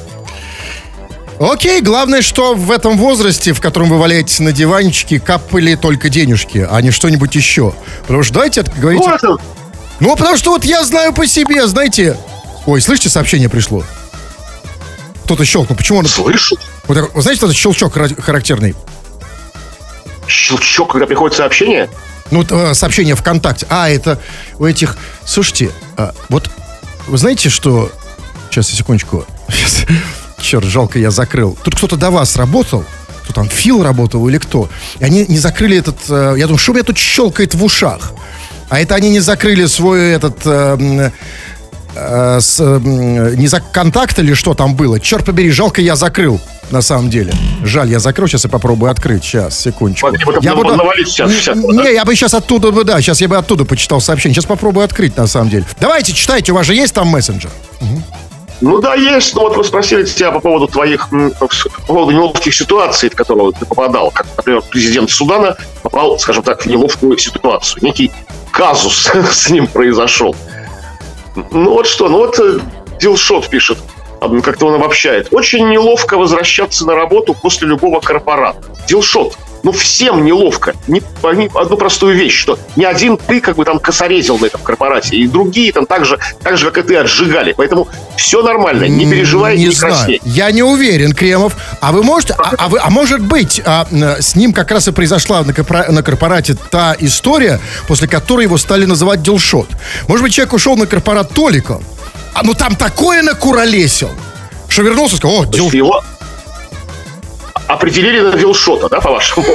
Окей, 1.40 1.82
главное, 1.82 2.22
что 2.22 2.56
в 2.56 2.72
этом 2.72 2.98
возрасте, 2.98 3.54
в 3.54 3.62
котором 3.62 3.90
вы 3.90 4.00
валяетесь 4.00 4.40
на 4.40 4.52
диванчике, 4.52 5.20
капали 5.20 5.76
только 5.76 6.10
денежки, 6.10 6.68
а 6.70 6.82
не 6.82 6.90
что-нибудь 6.90 7.36
еще. 7.36 7.74
Потому 8.02 8.24
что, 8.24 8.34
давайте 8.36 8.62
это 8.62 8.72
говорить... 8.72 9.02
Ну, 9.06 9.14
это 9.14 9.38
Ну, 10.00 10.16
потому 10.16 10.38
что 10.38 10.52
вот 10.52 10.66
я 10.66 10.84
знаю 10.84 11.14
по 11.14 11.28
себе, 11.28 11.68
знаете... 11.68 12.18
Ой, 12.66 12.82
слышите, 12.82 13.10
сообщение 13.10 13.50
пришло? 13.50 13.84
Кто-то 15.26 15.46
щелкнул. 15.46 15.78
Почему 15.78 16.00
он... 16.00 16.08
слышу. 16.08 16.58
Вот 16.88 16.98
знаете, 17.16 17.46
этот 17.46 17.56
щелчок 17.56 17.96
хара- 17.96 18.20
характерный? 18.20 18.76
Щелчок, 20.28 20.92
когда 20.92 21.06
приходит 21.06 21.38
сообщение. 21.38 21.88
Ну, 22.32 22.44
э, 22.50 22.74
сообщение 22.74 23.16
ВКонтакте. 23.16 23.68
А, 23.70 23.90
это 23.90 24.20
у 24.58 24.66
этих... 24.66 24.98
Слушайте, 25.24 25.70
а, 25.98 26.14
вот 26.30 26.50
вы 27.08 27.18
знаете, 27.18 27.50
что... 27.50 27.92
Сейчас, 28.50 28.68
секундочку. 28.68 29.26
Черт, 30.42 30.66
жалко, 30.66 31.00
я 31.00 31.12
закрыл. 31.12 31.58
Тут 31.64 31.76
кто-то 31.76 31.96
до 31.96 32.12
вас 32.12 32.36
работал. 32.36 32.84
Кто 33.24 33.34
там, 33.34 33.50
Фил 33.50 33.84
работал 33.84 34.28
или 34.30 34.38
кто? 34.38 34.70
И 35.00 35.04
они 35.04 35.26
не 35.28 35.38
закрыли 35.38 35.78
этот... 35.78 35.98
э, 36.10 36.36
я 36.38 36.46
думаю, 36.46 36.60
что 36.60 36.72
у 36.72 36.76
меня 36.76 36.84
тут 36.84 36.98
щелкает 36.98 37.54
в 37.56 37.64
ушах? 37.64 38.14
А 38.70 38.80
это 38.80 38.96
они 38.96 39.10
не 39.10 39.20
закрыли 39.20 39.66
свой 39.66 40.12
этот... 40.12 40.38
э, 40.46 41.12
э, 41.96 42.40
с, 42.40 42.60
не 42.60 43.48
за 43.48 43.60
контакт 43.60 44.20
или 44.20 44.34
что 44.34 44.54
там 44.54 44.76
было. 44.76 45.00
Черт 45.00 45.26
побери, 45.26 45.52
жалко, 45.52 45.82
я 45.82 45.96
закрыл. 45.96 46.40
На 46.72 46.82
самом 46.82 47.10
деле. 47.10 47.34
Жаль, 47.64 47.90
я 47.90 48.00
закрыл, 48.00 48.28
сейчас 48.28 48.44
я 48.44 48.50
попробую 48.50 48.92
открыть. 48.92 49.24
Сейчас, 49.24 49.58
секундочку. 49.60 50.08
Могли 50.08 50.20
Я 50.42 50.54
буду- 50.56 50.76
навалить 50.76 51.08
сейчас 51.08 51.32
всякого, 51.32 51.72
Не, 51.72 51.78
да? 51.84 51.90
я 51.90 52.04
бы 52.04 52.14
сейчас 52.14 52.34
оттуда 52.34 52.72
бы, 52.72 52.84
да, 52.84 53.00
сейчас 53.02 53.22
я 53.22 53.28
бы 53.30 53.38
оттуда 53.38 53.64
почитал 53.64 54.02
сообщение. 54.02 54.34
Сейчас 54.36 54.46
попробую 54.46 54.84
открыть, 54.84 55.16
на 55.16 55.28
самом 55.28 55.50
деле. 55.50 55.66
Давайте, 55.80 56.12
читайте, 56.14 56.52
у 56.52 56.56
вас 56.56 56.66
же 56.66 56.74
есть 56.76 56.94
там 56.94 57.08
мессенджер? 57.08 57.52
Ну 58.60 58.82
да, 58.82 58.96
есть. 58.96 59.36
Ну 59.36 59.42
вот 59.42 59.56
мы 59.56 59.64
спросили 59.64 60.04
тебя 60.04 60.32
по 60.32 60.40
поводу 60.40 60.68
твоих, 60.68 61.10
по 61.10 61.48
поводу 61.88 62.12
неловких 62.12 62.54
ситуаций, 62.56 63.10
в 63.10 63.16
которые 63.16 63.52
ты 63.54 63.66
попадал. 63.66 64.10
Как, 64.12 64.26
например, 64.36 64.62
президент 64.70 65.10
Судана 65.12 65.56
попал, 65.84 66.18
скажем 66.20 66.44
так, 66.44 66.64
в 66.64 66.66
неловкую 66.66 67.18
ситуацию. 67.20 67.84
Некий 67.84 68.12
казус 68.52 69.10
с 69.32 69.50
ним 69.52 69.68
произошел. 69.68 70.36
Ну 71.52 71.70
вот 71.70 71.86
что, 71.88 72.10
ну 72.10 72.18
вот 72.18 72.40
э, 72.40 72.60
Дилшот 73.00 73.48
пишет, 73.48 73.78
как-то 74.44 74.68
он 74.68 74.76
обобщает. 74.76 75.28
Очень 75.32 75.70
неловко 75.70 76.18
возвращаться 76.18 76.86
на 76.86 76.96
работу 76.96 77.34
после 77.34 77.68
любого 77.68 78.00
корпората. 78.00 78.60
Дилшот, 78.88 79.38
ну, 79.64 79.72
всем 79.72 80.24
неловко. 80.24 80.74
Не, 80.88 81.02
пойми 81.22 81.50
одну 81.54 81.78
простую 81.78 82.16
вещь, 82.16 82.38
что 82.38 82.58
не 82.76 82.86
один 82.86 83.18
ты 83.18 83.42
как 83.42 83.56
бы 83.58 83.66
там 83.66 83.80
косорезил 83.80 84.38
на 84.38 84.46
этом 84.46 84.62
корпорате, 84.62 85.18
и 85.18 85.28
другие 85.28 85.74
там 85.74 85.86
так 85.86 86.06
же, 86.06 86.20
так 86.42 86.58
же 86.58 86.72
как 86.72 86.86
и 86.86 86.88
ты, 86.88 86.96
отжигали. 86.96 87.54
Поэтому 87.58 87.88
все 88.16 88.42
нормально, 88.42 88.86
не 88.86 89.10
переживай, 89.10 89.58
не, 89.58 89.66
не 89.66 89.72
знаю. 89.72 89.94
красней. 89.96 90.22
Я 90.24 90.52
не 90.52 90.64
уверен, 90.64 91.14
Кремов. 91.14 91.58
А 91.82 91.92
вы 91.92 92.04
можете, 92.04 92.34
а, 92.38 92.54
а 92.58 92.68
вы, 92.70 92.80
а 92.82 92.90
может 92.90 93.22
быть, 93.22 93.62
а, 93.66 93.88
с 94.20 94.36
ним 94.36 94.54
как 94.54 94.72
раз 94.72 94.88
и 94.88 94.92
произошла 94.92 95.44
на, 95.44 95.52
корпора- 95.52 95.92
на 95.92 96.02
корпорате 96.04 96.56
та 96.70 96.96
история, 97.00 97.60
после 97.88 98.08
которой 98.08 98.44
его 98.44 98.58
стали 98.58 98.86
называть 98.86 99.22
Дилшот. 99.22 99.68
Может 100.08 100.24
быть, 100.24 100.34
человек 100.34 100.54
ушел 100.54 100.78
на 100.78 100.88
корпорат 100.88 101.34
Толиком, 101.34 101.84
а 102.34 102.44
ну 102.44 102.54
там 102.54 102.76
такое 102.76 103.22
накуролесил, 103.22 104.12
что 104.68 104.82
вернулся 104.84 105.16
и 105.16 105.18
сказал, 105.18 105.42
о, 105.42 105.46
Дил... 105.46 105.70
его 105.72 106.04
определили 107.68 108.22
на 108.22 108.36
вилшота, 108.36 108.90
да, 108.90 109.02
по-вашему? 109.02 109.46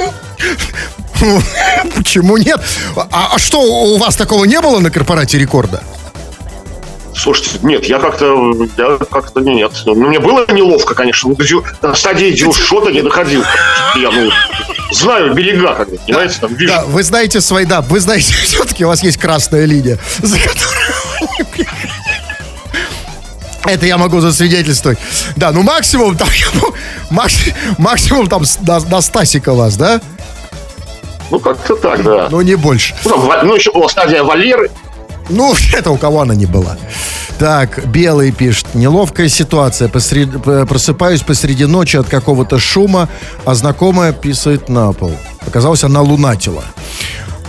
почему 1.95 2.37
нет? 2.37 2.59
А, 2.95 3.31
а 3.33 3.39
что, 3.39 3.61
у 3.61 3.97
вас 3.97 4.15
такого 4.15 4.45
не 4.45 4.59
было 4.61 4.79
на 4.79 4.91
корпорате 4.91 5.37
рекорда? 5.37 5.83
Слушайте, 7.15 7.59
нет, 7.61 7.85
я 7.85 7.99
как-то, 7.99 8.53
я 8.77 8.97
как-то 9.09 9.39
нет. 9.39 9.71
Ну, 9.85 9.93
мне 9.95 10.19
было 10.19 10.45
неловко, 10.51 10.95
конечно. 10.95 11.29
Ну, 11.29 11.63
до 11.81 11.93
стадии 11.93 12.31
дилшота 12.31 12.91
не 12.91 13.01
доходил. 13.01 13.43
Я, 13.95 14.09
ну, 14.09 14.31
знаю 14.91 15.33
берега, 15.33 15.75
как 15.75 15.89
бы, 15.91 15.99
понимаете, 16.05 16.39
там 16.39 16.53
вижу. 16.55 16.73
Да, 16.73 16.83
вы 16.85 17.03
знаете 17.03 17.39
свои, 17.39 17.65
да, 17.65 17.81
вы 17.81 17.99
знаете, 17.99 18.33
все-таки 18.43 18.83
у 18.83 18.87
вас 18.87 19.03
есть 19.03 19.17
красная 19.17 19.65
линия, 19.65 19.99
за 20.21 20.37
которой... 20.39 21.67
Это 23.65 23.85
я 23.85 23.97
могу 23.97 24.19
засвидетельствовать. 24.19 24.99
Да, 25.35 25.51
ну 25.51 25.63
максимум 25.63 26.17
там, 26.17 26.27
максимум 27.77 28.27
там 28.27 28.43
на, 28.61 28.79
на 28.79 29.01
Стасика 29.01 29.53
вас, 29.53 29.77
да? 29.77 30.01
Ну, 31.31 31.39
как-то 31.39 31.75
так, 31.75 32.03
да. 32.03 32.27
Ну, 32.29 32.41
не 32.41 32.55
больше. 32.55 32.93
Ну, 33.05 33.27
там 33.27 33.47
ну, 33.47 33.55
еще 33.55 33.71
была 33.71 33.89
стадия 33.89 34.23
Валеры. 34.23 34.69
Ну, 35.29 35.55
это 35.73 35.91
у 35.91 35.97
кого 35.97 36.21
она 36.21 36.35
не 36.35 36.45
была. 36.45 36.77
Так, 37.39 37.87
Белый 37.87 38.31
пишет. 38.31 38.67
Неловкая 38.75 39.27
ситуация. 39.29 39.87
Посред- 39.87 40.67
Просыпаюсь 40.67 41.21
посреди 41.21 41.65
ночи 41.65 41.97
от 41.97 42.07
какого-то 42.07 42.59
шума, 42.59 43.09
а 43.45 43.55
знакомая 43.55 44.13
писает 44.13 44.69
на 44.69 44.91
пол. 44.93 45.17
Оказалось, 45.45 45.83
она 45.83 46.01
лунатила. 46.01 46.63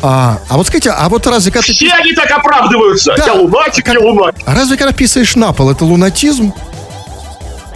А, 0.07 0.39
а 0.51 0.59
вот 0.59 0.67
скажите, 0.67 0.91
а 0.91 1.09
вот 1.09 1.27
разве 1.27 1.51
когда 1.51 1.67
ты... 1.67 1.73
Все 1.73 1.91
они 1.91 2.13
так 2.13 2.31
оправдываются. 2.31 3.15
Да. 3.17 3.25
Я 3.25 3.33
лунатик, 3.33 3.89
я 3.89 3.99
лунатик. 3.99 4.43
А 4.45 4.55
разве 4.55 4.77
когда 4.77 4.93
писаешь 4.93 5.35
на 5.35 5.55
пол, 5.55 5.71
это 5.71 5.87
лунатизм? 5.87 6.53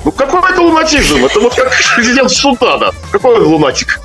Ну, 0.04 0.12
какой 0.12 0.52
это 0.52 0.60
лунатизм? 0.60 1.24
Это 1.24 1.40
вот 1.40 1.54
как 1.54 1.72
президент 1.96 2.30
Судана. 2.30 2.90
Какой 3.10 3.34
он 3.34 3.46
лунатик? 3.46 3.98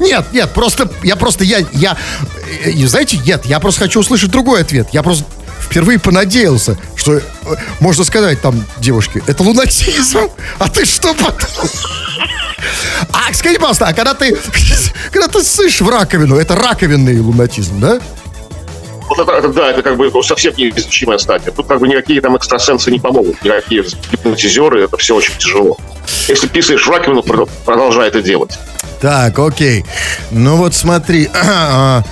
Нет, 0.00 0.26
нет, 0.32 0.50
просто, 0.50 0.90
я 1.04 1.14
просто, 1.14 1.44
я, 1.44 1.64
я, 1.72 1.96
э, 2.64 2.72
знаете, 2.86 3.18
нет, 3.18 3.46
я 3.46 3.60
просто 3.60 3.82
хочу 3.82 4.00
услышать 4.00 4.30
другой 4.30 4.62
ответ. 4.62 4.88
Я 4.90 5.04
просто 5.04 5.24
впервые 5.60 6.00
понадеялся, 6.00 6.76
что 6.96 7.14
э, 7.14 7.20
можно 7.78 8.02
сказать 8.02 8.40
там 8.40 8.64
девушке, 8.78 9.22
это 9.28 9.44
лунатизм, 9.44 10.28
а 10.58 10.68
ты 10.68 10.84
что 10.86 11.14
потом? 11.14 11.70
А, 13.12 13.32
скажи, 13.32 13.56
пожалуйста, 13.56 13.88
а 13.88 13.92
когда 13.92 14.14
ты, 14.14 14.36
когда 15.12 15.28
ты 15.28 15.42
ссышь 15.42 15.80
в 15.80 15.88
раковину, 15.88 16.36
это 16.36 16.56
раковинный 16.56 17.20
лунатизм, 17.20 17.80
да? 17.80 18.00
Вот 19.08 19.18
это, 19.20 19.32
это, 19.32 19.48
да, 19.48 19.70
это 19.70 19.82
как 19.82 19.96
бы 19.96 20.10
совсем 20.24 20.52
неизлечимая 20.56 21.18
стадия. 21.18 21.52
Тут 21.52 21.68
как 21.68 21.78
бы 21.78 21.86
никакие 21.86 22.20
там 22.20 22.36
экстрасенсы 22.36 22.90
не 22.90 22.98
помогут, 22.98 23.42
никакие 23.44 23.84
гипнотизеры, 24.10 24.84
это 24.84 24.96
все 24.96 25.14
очень 25.14 25.34
тяжело. 25.38 25.76
Если 26.28 26.48
писаешь 26.48 26.84
в 26.86 26.90
раковину, 26.90 27.22
про- 27.22 27.46
продолжай 27.64 28.08
это 28.08 28.20
делать. 28.20 28.58
Так, 29.00 29.38
окей. 29.38 29.84
Ну 30.30 30.56
вот 30.56 30.74
смотри. 30.74 31.30
а, 31.34 32.02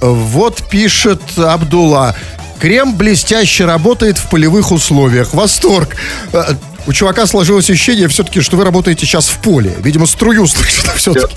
Вот 0.00 0.62
пишет 0.68 1.22
Абдулла. 1.38 2.14
Крем 2.60 2.94
блестяще 2.96 3.64
работает 3.64 4.18
в 4.18 4.28
полевых 4.28 4.72
условиях. 4.72 5.32
Восторг. 5.34 5.96
А, 6.84 6.88
У 6.88 6.92
чувака 6.92 7.26
сложилось 7.26 7.68
ощущение 7.70 8.08
все-таки, 8.08 8.40
что 8.40 8.56
вы 8.56 8.64
работаете 8.64 9.06
сейчас 9.06 9.28
в 9.28 9.38
поле. 9.38 9.74
Видимо, 9.78 10.06
струю 10.06 10.46
слышит 10.46 10.86
все-таки. 10.96 11.34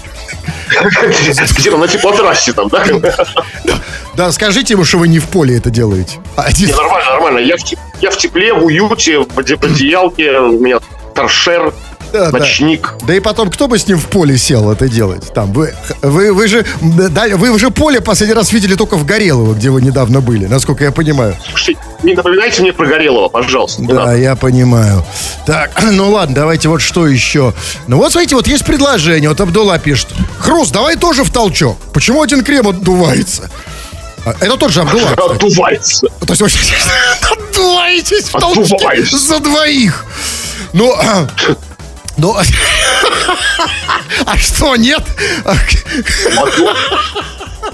Где-то 1.59 1.77
на 1.77 1.87
теплотрассе 1.87 2.53
там, 2.53 2.69
да? 2.69 2.85
Да, 4.15 4.31
скажите 4.31 4.73
ему, 4.73 4.85
что 4.85 4.97
вы 4.97 5.07
не 5.07 5.19
в 5.19 5.27
поле 5.27 5.57
это 5.57 5.69
делаете. 5.69 6.19
Не, 6.59 6.67
нормально, 6.67 7.09
нормально. 7.11 7.39
Я 7.39 8.11
в, 8.11 8.17
тепле, 8.17 8.53
в 8.53 8.65
уюте, 8.65 9.19
в 9.19 9.37
одеялке, 9.37 10.39
у 10.39 10.59
меня 10.59 10.79
торшер, 11.13 11.73
Да, 12.11 12.31
да. 12.31 12.39
ночник. 12.39 12.93
Да 13.07 13.15
и 13.15 13.19
потом, 13.19 13.49
кто 13.49 13.67
бы 13.67 13.77
с 13.77 13.87
ним 13.87 13.97
в 13.97 14.07
поле 14.07 14.37
сел 14.37 14.71
это 14.71 14.87
делать? 14.87 15.33
Там, 15.33 15.51
вы, 15.53 15.73
вы, 16.01 16.33
вы 16.33 16.47
же, 16.47 16.65
да, 16.81 17.27
вы 17.35 17.49
уже 17.51 17.71
поле 17.71 18.01
последний 18.01 18.35
раз 18.35 18.51
видели 18.53 18.75
только 18.75 18.95
в 18.97 19.05
Горелово, 19.05 19.53
где 19.53 19.69
вы 19.69 19.81
недавно 19.81 20.21
были, 20.21 20.45
насколько 20.45 20.83
я 20.83 20.91
понимаю. 20.91 21.35
Слушайте, 21.49 21.81
не 22.03 22.13
напоминайте 22.13 22.61
мне 22.61 22.73
про 22.73 22.85
Горелого, 22.85 23.29
пожалуйста. 23.29 23.81
Да, 23.83 23.93
надо. 23.93 24.17
я 24.17 24.35
понимаю. 24.35 25.03
Так, 25.45 25.83
ну 25.91 26.11
ладно, 26.11 26.35
давайте 26.35 26.69
вот 26.69 26.81
что 26.81 27.07
еще. 27.07 27.53
Ну 27.87 27.97
вот, 27.97 28.11
смотрите, 28.11 28.35
вот 28.35 28.47
есть 28.47 28.65
предложение. 28.65 29.29
Вот 29.29 29.39
Абдулла 29.41 29.79
пишет. 29.79 30.07
Хруст, 30.39 30.71
давай 30.71 30.95
тоже 30.95 31.23
в 31.23 31.31
толчок. 31.31 31.77
Почему 31.93 32.21
один 32.21 32.43
крем 32.43 32.67
отдувается? 32.67 33.49
А, 34.25 34.33
Это 34.39 34.57
тот 34.57 34.71
же 34.71 34.81
Абдулла. 34.81 35.11
Отдувается. 35.11 36.07
То 36.25 36.33
есть 36.33 36.41
вы 36.41 36.49
отдуваетесь 37.49 38.25
в 38.25 38.31
толчке 38.31 39.05
за 39.05 39.39
двоих. 39.39 40.05
Ну, 40.73 40.93
ну, 42.17 42.35
а 44.25 44.37
что, 44.37 44.75
нет? 44.75 45.03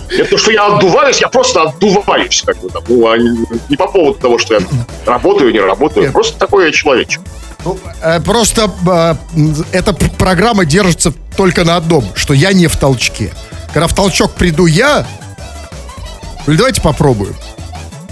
Это 0.10 0.30
то, 0.30 0.38
что 0.38 0.52
я 0.52 0.68
отдуваюсь, 0.68 1.22
я 1.22 1.30
просто 1.30 1.62
отдуваюсь. 1.64 2.44
Как 2.46 2.58
бы, 2.60 2.70
там, 2.70 2.84
ну, 2.88 3.10
а 3.10 3.18
не, 3.18 3.46
не 3.70 3.78
по 3.78 3.88
поводу 3.88 4.20
того, 4.20 4.38
что 4.38 4.56
я 4.56 4.62
работаю, 5.06 5.52
не 5.54 5.60
работаю. 5.60 6.04
Нет. 6.06 6.14
Просто 6.14 6.38
такой 6.38 6.66
я 6.68 6.72
человечек. 6.72 7.22
Ну, 7.64 7.78
э, 8.02 8.20
Просто 8.22 8.70
э, 8.88 9.16
эта 9.72 9.94
программа 9.94 10.66
держится 10.66 11.14
только 11.38 11.64
на 11.64 11.78
одном, 11.78 12.06
что 12.16 12.34
я 12.34 12.52
не 12.54 12.68
в 12.68 12.76
толчке. 12.76 13.32
Когда 13.74 13.88
в 13.88 13.94
толчок 13.96 14.34
приду 14.34 14.66
я, 14.66 15.06
давайте 16.46 16.82
попробуем. 16.82 17.36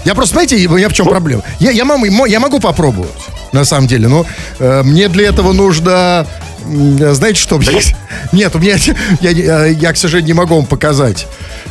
Я 0.04 0.14
просто, 0.14 0.34
знаете, 0.34 0.56
у 0.66 0.76
меня 0.76 0.88
в 0.88 0.94
чем 0.94 1.06
проблема? 1.06 1.42
Я, 1.58 1.70
я, 1.72 1.84
мо- 1.84 2.26
я 2.26 2.40
могу 2.40 2.60
попробовать, 2.60 3.10
на 3.52 3.64
самом 3.64 3.86
деле, 3.86 4.08
но 4.08 4.26
э, 4.58 4.82
мне 4.84 5.08
для 5.08 5.28
этого 5.28 5.52
нужно, 5.52 6.26
э, 6.66 7.12
знаете, 7.14 7.40
что? 7.40 7.60
Нет, 8.32 8.54
у 8.54 8.58
меня, 8.58 8.76
я, 9.20 9.32
не- 9.32 9.42
э, 9.42 9.72
я, 9.72 9.92
к 9.92 9.96
сожалению, 9.96 10.34
не 10.34 10.38
могу 10.38 10.56
вам 10.56 10.66
показать. 10.66 11.26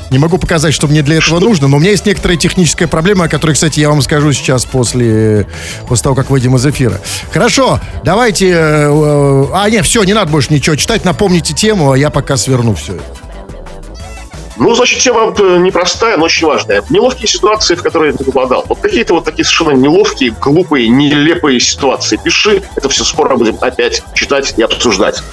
Не 0.09 0.17
могу 0.17 0.37
показать, 0.39 0.73
что 0.73 0.87
мне 0.87 1.03
для 1.03 1.17
этого 1.17 1.39
нужно, 1.39 1.67
но 1.67 1.77
у 1.77 1.79
меня 1.79 1.91
есть 1.91 2.05
некоторая 2.05 2.35
техническая 2.37 2.87
проблема, 2.87 3.25
о 3.25 3.27
которой, 3.29 3.53
кстати, 3.53 3.79
я 3.79 3.89
вам 3.89 4.01
скажу 4.01 4.33
сейчас 4.33 4.65
после, 4.65 5.45
после 5.87 6.03
того, 6.03 6.15
как 6.15 6.29
выйдем 6.31 6.55
из 6.55 6.65
эфира. 6.65 6.99
Хорошо, 7.31 7.79
давайте... 8.03 8.49
э, 8.49 8.55
э, 8.55 9.45
а, 9.53 9.69
нет, 9.69 9.85
все, 9.85 10.03
не 10.03 10.13
надо 10.13 10.31
больше 10.31 10.51
ничего 10.53 10.75
читать, 10.75 11.05
напомните 11.05 11.53
тему, 11.53 11.91
а 11.91 11.97
я 11.97 12.09
пока 12.09 12.37
сверну 12.37 12.73
все 12.73 12.93
это. 12.95 13.03
Ну, 14.59 14.75
значит, 14.75 14.99
тема 14.99 15.33
э, 15.37 15.57
непростая, 15.59 16.17
но 16.17 16.25
очень 16.25 16.45
важная. 16.45 16.83
Неловкие 16.89 17.27
ситуации, 17.27 17.75
в 17.75 17.81
которые 17.81 18.13
ты 18.13 18.25
попадал. 18.25 18.65
Вот 18.67 18.79
какие-то 18.79 19.13
вот 19.13 19.23
такие 19.23 19.45
совершенно 19.45 19.71
неловкие, 19.71 20.31
глупые, 20.31 20.89
нелепые 20.89 21.59
ситуации. 21.61 22.19
Пиши, 22.21 22.61
это 22.75 22.89
все 22.89 23.03
скоро 23.05 23.35
будем 23.35 23.57
опять 23.61 24.03
читать 24.13 24.53
и 24.57 24.61
обсуждать. 24.61 25.23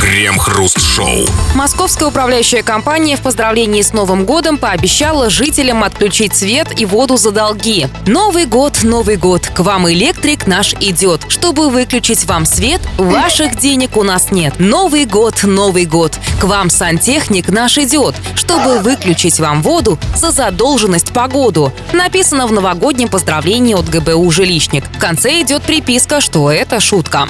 Крем-хруст-шоу. 0.00 1.26
Московская 1.54 2.06
управляющая 2.06 2.62
компания 2.62 3.16
в 3.16 3.20
поздравлении 3.20 3.82
с 3.82 3.92
Новым 3.92 4.24
годом 4.24 4.58
пообещала 4.58 5.30
жителям 5.30 5.84
отключить 5.84 6.34
свет 6.34 6.68
и 6.78 6.84
воду 6.84 7.16
за 7.16 7.30
долги. 7.30 7.86
Новый 8.06 8.46
год, 8.46 8.82
Новый 8.82 9.16
год. 9.16 9.48
К 9.54 9.60
вам 9.60 9.88
электрик 9.90 10.46
наш 10.46 10.74
идет. 10.74 11.22
Чтобы 11.28 11.70
выключить 11.70 12.24
вам 12.24 12.44
свет, 12.44 12.80
ваших 12.96 13.56
денег 13.58 13.96
у 13.96 14.02
нас 14.02 14.30
нет. 14.30 14.54
Новый 14.58 15.04
год, 15.04 15.42
Новый 15.44 15.84
год. 15.84 16.18
К 16.40 16.44
вам 16.44 16.70
сантехник 16.70 17.48
наш 17.48 17.78
идет. 17.78 18.14
Чтобы 18.48 18.78
выключить 18.78 19.40
вам 19.40 19.60
воду 19.60 19.98
за 20.16 20.30
задолженность 20.30 21.12
по 21.12 21.28
году. 21.28 21.70
Написано 21.92 22.46
в 22.46 22.52
новогоднем 22.52 23.10
поздравлении 23.10 23.74
от 23.74 23.90
ГБУ 23.90 24.30
«Жилищник». 24.30 24.84
В 24.86 24.98
конце 24.98 25.42
идет 25.42 25.62
приписка, 25.64 26.22
что 26.22 26.50
это 26.50 26.80
шутка. 26.80 27.28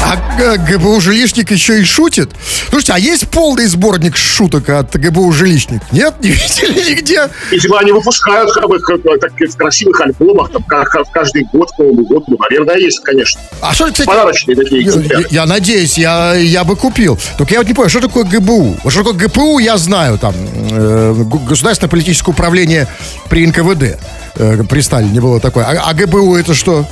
А 0.00 0.16
э, 0.40 0.56
ГБУ 0.56 1.00
«Жилищник» 1.00 1.50
еще 1.50 1.80
и 1.80 1.84
шутит? 1.84 2.30
Слушайте, 2.70 2.92
а 2.94 2.98
есть 2.98 3.28
полный 3.28 3.66
сборник 3.66 4.16
шуток 4.16 4.68
от 4.70 4.96
ГБУ 4.96 5.32
«Жилищник»? 5.32 5.82
Нет, 5.92 6.14
не 6.22 6.30
видели 6.30 6.90
нигде? 6.94 7.28
Видимо, 7.50 7.78
они 7.80 7.92
выпускают 7.92 8.52
как 8.52 8.68
бы, 8.68 8.78
как 8.78 9.00
так, 9.20 9.32
в 9.32 9.56
красивых 9.56 10.00
альбомах, 10.00 10.50
там, 10.52 10.64
каждый 11.12 11.44
год, 11.52 11.70
к 11.72 11.78
Новому 11.78 12.04
году. 12.06 12.36
Наверное, 12.38 12.76
есть, 12.76 13.00
конечно. 13.00 13.40
А 13.60 13.74
что, 13.74 13.86
кстати, 13.90 14.06
Подарочные 14.06 14.56
такие 14.56 14.82
я, 14.82 14.88
экземпляры. 14.88 15.22
я- 15.30 15.42
я 15.42 15.46
надеюсь, 15.46 15.98
я, 15.98 16.34
я 16.34 16.64
бы 16.64 16.76
купил. 16.76 17.18
Только 17.36 17.52
я 17.54 17.58
вот 17.60 17.68
не 17.68 17.74
понял, 17.74 17.90
что 17.90 18.00
такое 18.00 18.24
ГБУ? 18.24 18.78
Вот 18.84 18.92
что 18.92 19.02
такое 19.02 19.28
ГПУ, 19.28 19.58
я 19.58 19.76
знаю, 19.76 20.18
там, 20.18 20.34
э, 20.70 21.14
Государственное 21.48 21.90
политическое 21.90 22.30
управление 22.30 22.86
при 23.28 23.46
НКВД. 23.46 23.98
Э, 24.36 24.62
при 24.68 24.80
Сталине 24.80 25.20
было 25.20 25.40
такое. 25.40 25.64
А, 25.64 25.90
а 25.90 25.94
ГБУ 25.94 26.36
это 26.36 26.54
что? 26.54 26.86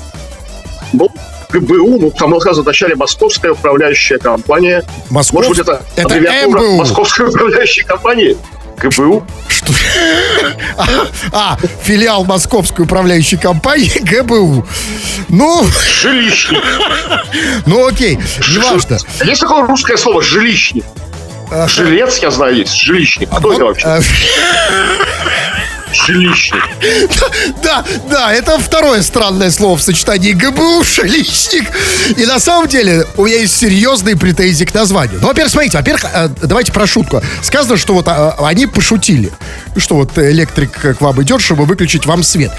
Ну, 0.92 1.08
ГБУ, 1.50 1.99
ну, 2.00 2.11
там 2.11 2.38
сказано 2.41 2.62
вначале 2.62 2.95
Московская 2.97 3.53
управляющая 3.53 4.19
компания. 4.19 4.85
Москов... 5.11 5.47
Может 5.47 5.50
быть, 5.50 5.61
это, 5.61 5.83
это 5.97 6.15
аббревиатура 6.15 6.61
МБУ. 6.61 6.76
Московской 6.76 7.29
управляющей 7.29 7.85
компании? 7.85 8.37
ГБУ? 8.79 9.25
Что? 9.49 9.73
А, 10.76 10.87
а, 11.33 11.59
филиал 11.83 12.25
Московской 12.25 12.85
управляющей 12.85 13.38
компании 13.38 13.99
ГБУ. 14.00 14.67
Ну, 15.29 15.67
Жилищник. 16.03 16.62
ну 17.65 17.87
окей, 17.87 18.19
неважно. 18.53 18.99
Есть 19.25 19.41
такое 19.41 19.67
русское 19.67 19.97
слово 19.97 20.23
«жилищник»? 20.23 20.85
Жилец, 21.69 22.19
я 22.19 22.31
знаю, 22.31 22.57
есть. 22.57 22.75
Жилищник. 22.75 23.31
Кто 23.31 23.53
это 23.53 23.65
вообще? 23.65 24.00
Жилищник. 26.05 26.62
Да, 27.62 27.85
да, 28.09 28.33
это 28.33 28.59
второе 28.59 29.03
странное 29.03 29.50
слово 29.50 29.76
в 29.76 29.83
сочетании 29.83 30.33
ГБУ, 30.33 30.85
жилищник. 30.85 31.65
И 32.17 32.25
на 32.26 32.38
самом 32.38 32.69
деле 32.69 33.07
у 33.17 33.25
меня 33.25 33.38
есть 33.38 33.57
серьезные 33.57 34.17
претензии 34.17 34.65
к 34.65 34.75
названию. 34.75 35.19
Ну, 35.21 35.29
во-первых, 35.29 35.53
смотрите, 35.53 35.79
во-первых, 35.79 36.05
э, 36.12 36.29
давайте 36.43 36.73
про 36.73 36.87
шутку. 36.87 37.23
Сказано, 37.43 37.76
что 37.76 37.95
вот 37.95 38.07
а, 38.09 38.37
они 38.47 38.67
пошутили, 38.67 39.33
что 39.76 39.97
вот 39.97 40.17
электрик 40.19 40.97
к 40.99 41.00
вам 41.00 41.21
идет, 41.23 41.41
чтобы 41.41 41.65
выключить 41.65 42.07
вам 42.07 42.23
свет. 42.23 42.53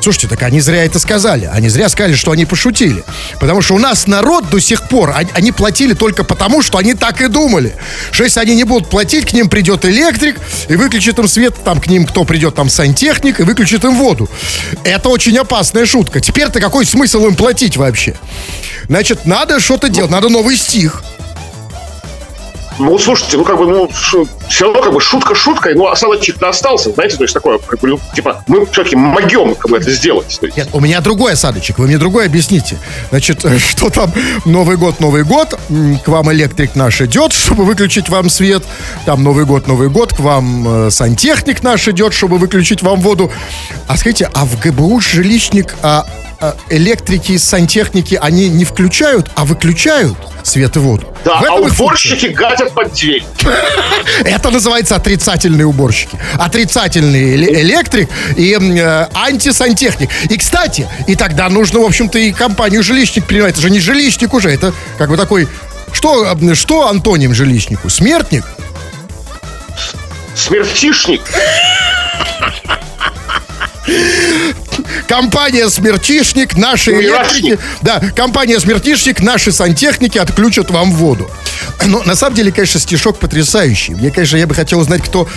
Слушайте, 0.00 0.28
так 0.28 0.42
они 0.42 0.60
зря 0.60 0.84
это 0.84 0.98
сказали. 0.98 1.48
Они 1.52 1.68
зря 1.68 1.88
сказали, 1.88 2.14
что 2.14 2.30
они 2.30 2.44
пошутили. 2.44 3.04
Потому 3.40 3.62
что 3.62 3.74
у 3.74 3.78
нас 3.78 4.06
народ 4.06 4.48
до 4.50 4.60
сих 4.60 4.88
пор, 4.88 5.14
они, 5.34 5.52
платили 5.52 5.94
только 5.94 6.24
потому, 6.24 6.62
что 6.62 6.78
они 6.78 6.94
так 6.94 7.20
и 7.20 7.28
думали. 7.28 7.74
Что 8.12 8.24
если 8.24 8.40
они 8.40 8.54
не 8.54 8.64
будут 8.64 8.88
платить, 8.88 9.26
к 9.26 9.32
ним 9.32 9.48
придет 9.48 9.84
электрик 9.84 10.36
и 10.68 10.76
выключит 10.76 11.18
им 11.18 11.28
свет, 11.28 11.54
там 11.64 11.80
к 11.80 11.86
ним 11.86 12.06
кто 12.06 12.24
придет, 12.24 12.54
там 12.54 12.70
сантехник 12.70 13.40
и 13.40 13.42
выключит 13.42 13.84
им 13.84 13.96
воду. 13.96 14.28
Это 14.84 15.08
очень 15.08 15.36
опасная 15.38 15.86
шутка. 15.86 16.20
Теперь-то 16.20 16.60
какой 16.60 16.86
смысл 16.86 17.26
им 17.26 17.34
платить 17.34 17.76
вообще? 17.76 18.14
Значит, 18.88 19.26
надо 19.26 19.58
что-то 19.60 19.88
делать, 19.88 20.10
надо 20.10 20.28
новый 20.28 20.56
стих. 20.56 21.02
Ну, 22.78 22.98
слушайте, 22.98 23.36
ну, 23.36 23.44
как 23.44 23.58
бы, 23.58 23.66
ну, 23.66 23.88
все 23.88 24.64
равно, 24.64 24.82
как 24.82 24.92
бы, 24.92 25.00
шутка 25.00 25.34
шуткой, 25.34 25.74
но 25.74 25.90
осадочек-то 25.90 26.48
остался, 26.48 26.92
знаете, 26.92 27.16
то 27.16 27.24
есть 27.24 27.34
такое, 27.34 27.58
как 27.58 27.80
бы, 27.80 27.88
ну, 27.88 28.00
типа, 28.14 28.44
мы 28.46 28.66
все-таки 28.66 28.96
могем, 28.96 29.54
как 29.54 29.70
бы, 29.70 29.78
это 29.78 29.90
сделать. 29.90 30.38
Нет, 30.56 30.68
у 30.72 30.80
меня 30.80 31.00
другой 31.00 31.32
осадочек, 31.32 31.78
вы 31.78 31.86
мне 31.86 31.98
другой 31.98 32.26
объясните. 32.26 32.78
Значит, 33.10 33.44
э, 33.44 33.58
что 33.58 33.90
там 33.90 34.12
Новый 34.44 34.76
год, 34.76 35.00
Новый 35.00 35.24
год, 35.24 35.58
к 36.04 36.08
вам 36.08 36.32
электрик 36.32 36.74
наш 36.74 37.00
идет, 37.00 37.32
чтобы 37.46 37.64
выключить 37.64 38.08
вам 38.08 38.28
свет. 38.28 38.62
Там 39.04 39.22
Новый 39.22 39.44
год, 39.44 39.66
Новый 39.66 39.88
год, 39.88 40.12
к 40.14 40.20
вам 40.20 40.86
э, 40.86 40.90
сантехник 40.90 41.62
наш 41.62 41.88
идет, 41.88 42.12
чтобы 42.12 42.38
выключить 42.38 42.82
вам 42.82 43.00
воду. 43.00 43.32
А 43.88 43.96
скажите, 43.96 44.28
а 44.34 44.44
в 44.44 44.60
ГБУ 44.60 45.00
жилищник, 45.00 45.74
а 45.82 46.06
электрики 46.70 47.32
и 47.32 47.38
сантехники, 47.38 48.18
они 48.20 48.48
не 48.48 48.64
включают, 48.64 49.30
а 49.34 49.44
выключают 49.44 50.16
свет 50.42 50.76
и 50.76 50.78
воду? 50.78 51.06
Да, 51.24 51.42
а 51.48 51.54
уборщики 51.56 52.26
гадят 52.26 52.72
под 52.72 52.92
дверь. 52.92 53.24
Это 54.24 54.50
называется 54.50 54.96
отрицательные 54.96 55.66
уборщики. 55.66 56.18
Отрицательный 56.34 57.34
эле- 57.34 57.60
электрик 57.62 58.08
и 58.36 58.52
э, 58.52 59.08
антисантехник. 59.14 60.10
И, 60.30 60.36
кстати, 60.36 60.88
и 61.06 61.16
тогда 61.16 61.48
нужно, 61.48 61.80
в 61.80 61.84
общем-то, 61.84 62.18
и 62.18 62.32
компанию 62.32 62.82
жилищник 62.82 63.24
принимать. 63.24 63.52
Это 63.52 63.62
же 63.62 63.70
не 63.70 63.80
жилищник 63.80 64.34
уже, 64.34 64.50
это 64.50 64.72
как 64.98 65.10
бы 65.10 65.16
такой... 65.16 65.48
Что, 65.92 66.32
э, 66.32 66.54
что 66.54 66.88
антоним 66.88 67.34
жилищнику? 67.34 67.88
Смертник? 67.88 68.44
Смертишник. 70.34 71.22
Компания 75.08 75.68
«Смертишник», 75.70 76.56
наши 76.56 76.92
Ну, 76.92 77.00
электрики... 77.00 77.58
Да, 77.82 78.00
компания 78.14 78.58
«Смертишник», 78.58 79.20
наши 79.20 79.52
сантехники 79.52 80.18
отключат 80.18 80.70
вам 80.70 80.92
воду. 80.92 81.30
Но 81.84 82.02
на 82.02 82.16
самом 82.16 82.34
деле, 82.34 82.50
конечно, 82.50 82.80
стишок 82.80 83.18
потрясающий. 83.18 83.94
Мне, 83.94 84.10
конечно, 84.10 84.36
я 84.36 84.46
бы 84.46 84.54
хотел 84.54 84.80
узнать, 84.80 85.02
кто, 85.02 85.28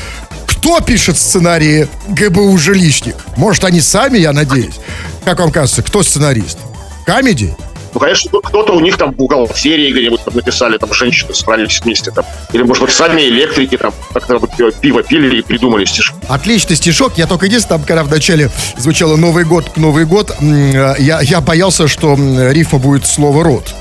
кто 0.47 0.79
пишет 0.79 1.17
сценарии 1.17 1.87
ГБУ 2.07 2.57
«Жилищник». 2.57 3.15
Может, 3.35 3.63
они 3.63 3.81
сами, 3.81 4.17
я 4.17 4.33
надеюсь. 4.33 4.75
Как 5.23 5.39
вам 5.39 5.51
кажется, 5.51 5.83
кто 5.83 6.01
сценарист? 6.01 6.57
Камеди? 7.05 7.55
Ну, 7.93 7.99
конечно, 7.99 8.31
кто-то 8.43 8.73
у 8.73 8.79
них 8.79 8.97
там 8.97 9.11
в 9.13 9.15
бухгалтерии 9.15 9.91
где-нибудь 9.91 10.23
там 10.23 10.35
написали, 10.35 10.77
там 10.77 10.93
женщины 10.93 11.33
справились 11.33 11.81
вместе 11.81 12.11
там. 12.11 12.25
Или, 12.53 12.63
может 12.63 12.83
быть, 12.85 12.93
сами 12.93 13.21
электрики 13.21 13.77
там 13.77 13.93
как-то 14.13 14.37
вот, 14.37 14.51
пиво 14.79 15.03
пили 15.03 15.39
и 15.39 15.41
придумали 15.41 15.85
стишки. 15.85 16.15
Отличный 16.27 16.75
стишок. 16.75 17.17
Я 17.17 17.25
только 17.27 17.45
единственное, 17.47 17.79
там, 17.79 17.87
когда 17.87 18.03
в 18.03 18.09
начале 18.11 18.49
звучало 18.77 19.15
Новый 19.15 19.43
год, 19.45 19.77
Новый 19.77 20.05
год, 20.05 20.35
э, 20.39 20.95
я, 20.99 21.21
я 21.21 21.41
боялся, 21.41 21.87
что 21.87 22.13
м, 22.13 22.51
рифма 22.51 22.79
будет 22.79 23.05
слово 23.05 23.43
рот. 23.43 23.73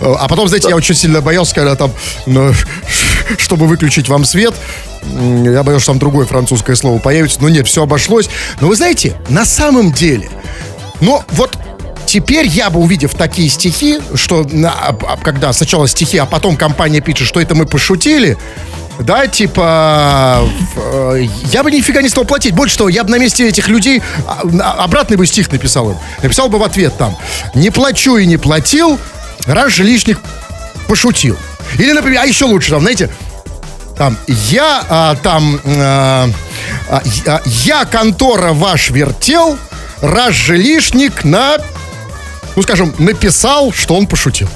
Э, 0.00 0.14
А 0.18 0.28
потом, 0.28 0.48
знаете, 0.48 0.68
я 0.68 0.76
очень 0.76 0.94
сильно 0.94 1.20
боялся, 1.20 1.54
когда 1.54 1.74
там, 1.76 1.92
ну, 2.26 2.52
чтобы 3.38 3.66
выключить 3.66 4.08
вам 4.08 4.24
свет, 4.24 4.54
я 5.04 5.62
боялся, 5.62 5.84
что 5.84 5.92
там 5.92 5.98
другое 6.00 6.26
французское 6.26 6.74
слово 6.76 6.98
появится. 6.98 7.38
Но 7.40 7.48
нет, 7.48 7.66
все 7.66 7.82
обошлось. 7.82 8.28
Но 8.60 8.68
вы 8.68 8.76
знаете, 8.76 9.14
на 9.28 9.44
самом 9.44 9.92
деле, 9.92 10.28
но 11.00 11.24
вот 11.30 11.56
Теперь 12.06 12.46
я 12.46 12.70
бы, 12.70 12.80
увидев 12.80 13.14
такие 13.14 13.48
стихи, 13.48 13.98
что 14.14 14.46
а- 14.64 14.96
а- 15.00 15.16
когда 15.16 15.52
сначала 15.52 15.88
стихи, 15.88 16.18
а 16.18 16.26
потом 16.26 16.56
компания 16.56 17.00
пишет, 17.00 17.26
что 17.26 17.40
это 17.40 17.54
мы 17.54 17.66
пошутили, 17.66 18.38
да, 19.00 19.26
типа, 19.26 20.48
э, 20.76 21.26
я 21.52 21.62
бы 21.62 21.70
нифига 21.70 22.00
не 22.00 22.08
стал 22.08 22.24
платить. 22.24 22.54
Больше 22.54 22.78
того, 22.78 22.88
я 22.88 23.04
бы 23.04 23.10
на 23.10 23.18
месте 23.18 23.46
этих 23.46 23.68
людей 23.68 24.02
а, 24.26 24.84
обратный 24.84 25.16
бы 25.16 25.26
стих 25.26 25.52
написал 25.52 25.90
им. 25.90 25.98
Написал 26.22 26.48
бы 26.48 26.58
в 26.58 26.62
ответ 26.62 26.96
там, 26.96 27.16
не 27.54 27.70
плачу 27.70 28.16
и 28.16 28.26
не 28.26 28.38
платил, 28.38 28.98
раз 29.46 29.72
жилищник 29.72 30.18
пошутил. 30.88 31.36
Или, 31.78 31.92
например, 31.92 32.22
а 32.22 32.26
еще 32.26 32.46
лучше 32.46 32.70
там, 32.70 32.80
знаете, 32.80 33.10
там, 33.98 34.16
я 34.26 34.84
а, 34.88 35.16
там, 35.16 35.60
а, 35.66 36.30
а, 37.26 37.42
я 37.44 37.84
контора 37.84 38.52
ваш 38.52 38.90
вертел, 38.90 39.58
раз 40.00 40.34
жилищник 40.34 41.24
на, 41.24 41.58
ну, 42.56 42.62
скажем, 42.62 42.94
написал, 42.98 43.72
что 43.72 43.94
он 43.94 44.06
пошутил. 44.06 44.48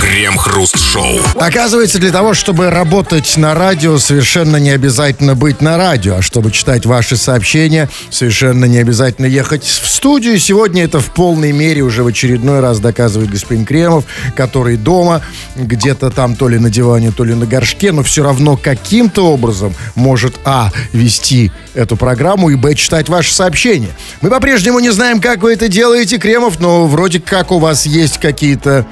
Крем-хруст-шоу. 0.00 1.18
Оказывается, 1.36 1.98
для 1.98 2.10
того, 2.10 2.34
чтобы 2.34 2.70
работать 2.70 3.36
на 3.36 3.54
радио, 3.54 3.98
совершенно 3.98 4.56
не 4.56 4.70
обязательно 4.70 5.34
быть 5.34 5.60
на 5.60 5.76
радио, 5.76 6.16
а 6.16 6.22
чтобы 6.22 6.50
читать 6.50 6.86
ваши 6.86 7.16
сообщения, 7.16 7.88
совершенно 8.10 8.64
не 8.64 8.78
обязательно 8.78 9.26
ехать 9.26 9.64
в 9.64 9.88
студию. 9.88 10.38
Сегодня 10.38 10.84
это 10.84 11.00
в 11.00 11.06
полной 11.06 11.52
мере 11.52 11.82
уже 11.82 12.04
в 12.04 12.06
очередной 12.06 12.60
раз 12.60 12.80
доказывает 12.80 13.30
господин 13.30 13.64
Кремов, 13.64 14.04
который 14.36 14.76
дома, 14.76 15.22
где-то 15.56 16.10
там 16.10 16.36
то 16.36 16.48
ли 16.48 16.58
на 16.58 16.70
диване, 16.70 17.10
то 17.10 17.24
ли 17.24 17.34
на 17.34 17.46
горшке, 17.46 17.92
но 17.92 18.02
все 18.02 18.22
равно 18.22 18.56
каким-то 18.56 19.26
образом 19.32 19.74
может, 19.94 20.36
а, 20.44 20.70
вести 20.92 21.52
эту 21.74 21.96
программу 21.96 22.50
и, 22.50 22.54
б, 22.54 22.74
читать 22.74 23.08
ваши 23.08 23.34
сообщения. 23.34 23.90
Мы 24.20 24.30
по-прежнему 24.30 24.78
не 24.80 24.90
знаем, 24.90 25.20
как 25.20 25.42
вы 25.42 25.52
это 25.52 25.68
делаете, 25.68 26.18
Кремов, 26.18 26.60
но 26.60 26.86
вроде 26.86 27.20
как 27.20 27.52
у 27.52 27.58
вас 27.58 27.86
есть 27.86 28.18
какие-то 28.18 28.86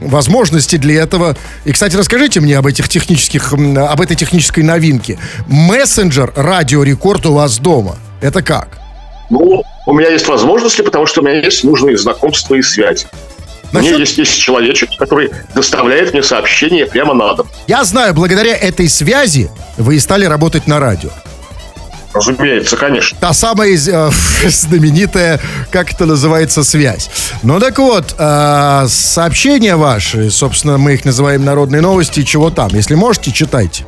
возможности 0.00 0.76
для 0.76 1.02
этого. 1.02 1.36
И, 1.64 1.72
кстати, 1.72 1.96
расскажите 1.96 2.40
мне 2.40 2.56
об 2.58 2.66
этих 2.66 2.88
технических, 2.88 3.52
об 3.52 4.00
этой 4.00 4.16
технической 4.16 4.62
новинке. 4.64 5.18
Мессенджер 5.46 6.32
Радио 6.36 6.82
Рекорд 6.82 7.26
у 7.26 7.34
вас 7.34 7.58
дома. 7.58 7.96
Это 8.20 8.42
как? 8.42 8.78
Ну, 9.30 9.62
у 9.86 9.94
меня 9.94 10.08
есть 10.10 10.26
возможности, 10.26 10.82
потому 10.82 11.06
что 11.06 11.20
у 11.20 11.24
меня 11.24 11.40
есть 11.42 11.62
нужные 11.64 11.96
знакомства 11.96 12.54
и 12.54 12.62
связи. 12.62 13.06
У 13.72 13.76
меня 13.76 13.90
Насчет- 13.92 14.00
есть, 14.00 14.18
есть 14.18 14.36
человечек, 14.38 14.90
который 14.98 15.30
доставляет 15.54 16.12
мне 16.12 16.22
сообщение 16.24 16.86
прямо 16.86 17.14
на 17.14 17.34
дом. 17.34 17.46
Я 17.68 17.84
знаю, 17.84 18.14
благодаря 18.14 18.56
этой 18.56 18.88
связи 18.88 19.48
вы 19.78 19.94
и 19.96 20.00
стали 20.00 20.24
работать 20.24 20.66
на 20.66 20.80
радио. 20.80 21.10
Разумеется, 22.12 22.76
конечно. 22.76 23.16
Та 23.20 23.32
самая 23.32 23.70
э, 23.70 23.76
знаменитая, 24.48 25.40
как 25.70 25.92
это 25.92 26.06
называется, 26.06 26.64
связь. 26.64 27.10
Ну 27.42 27.60
так 27.60 27.78
вот, 27.78 28.14
э, 28.18 28.86
сообщения 28.88 29.76
ваши, 29.76 30.30
собственно, 30.30 30.76
мы 30.76 30.94
их 30.94 31.04
называем 31.04 31.44
народные 31.44 31.82
новости, 31.82 32.22
чего 32.22 32.50
там. 32.50 32.68
Если 32.72 32.94
можете, 32.94 33.30
читайте. 33.30 33.84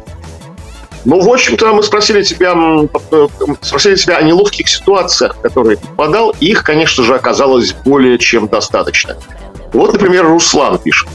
Ну, 1.05 1.21
в 1.21 1.29
общем-то, 1.29 1.73
мы 1.73 1.83
спросили 1.83 2.23
тебя, 2.23 2.55
э, 3.11 3.27
спросили 3.61 3.97
тебя 3.97 4.19
о 4.19 4.23
неловких 4.23 4.69
ситуациях, 4.69 5.37
которые 5.43 5.77
ты 5.77 5.87
попадал. 5.89 6.33
и 6.39 6.47
Их, 6.47 6.63
конечно 6.63 7.03
же, 7.03 7.17
оказалось 7.17 7.73
более 7.85 8.19
чем 8.19 8.47
достаточно. 8.47 9.17
Вот, 9.73 9.93
например, 9.95 10.27
Руслан 10.27 10.79
пишет. 10.79 11.09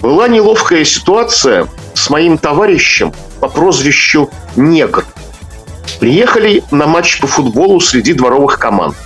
Была 0.00 0.28
неловкая 0.28 0.84
ситуация 0.84 1.66
с 1.94 2.10
моим 2.10 2.38
товарищем 2.38 3.12
по 3.40 3.48
прозвищу 3.48 4.30
Негр. 4.54 5.04
Приехали 6.00 6.64
на 6.70 6.86
матч 6.86 7.20
по 7.20 7.26
футболу 7.26 7.80
среди 7.80 8.12
дворовых 8.12 8.58
команд. 8.58 8.96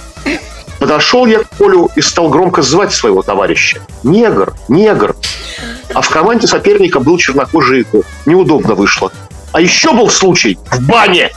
Подошел 0.78 1.26
я 1.26 1.40
к 1.40 1.48
полю 1.50 1.90
и 1.96 2.00
стал 2.00 2.28
громко 2.28 2.62
звать 2.62 2.92
своего 2.92 3.22
товарища. 3.22 3.80
Негр, 4.02 4.54
негр. 4.68 5.16
А 5.94 6.02
в 6.02 6.10
команде 6.10 6.46
соперника 6.46 7.00
был 7.00 7.16
чернокожий 7.18 7.82
игрок. 7.82 8.04
Неудобно 8.26 8.74
вышло. 8.74 9.10
А 9.52 9.60
еще 9.60 9.92
был 9.92 10.10
случай 10.10 10.58
в 10.70 10.80
бане. 10.86 11.30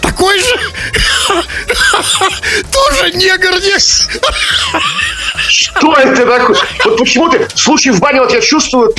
Такой 0.00 0.38
же? 0.38 0.56
Тоже 2.70 3.10
негр, 3.12 3.54
не- 3.60 3.78
Что 5.48 5.94
ты 5.94 6.24
такой? 6.26 6.56
Вот 6.84 6.98
почему 6.98 7.28
ты, 7.28 7.46
случай 7.54 7.90
в 7.90 8.00
бане, 8.00 8.20
вот 8.20 8.32
я 8.32 8.40
чувствую, 8.40 8.94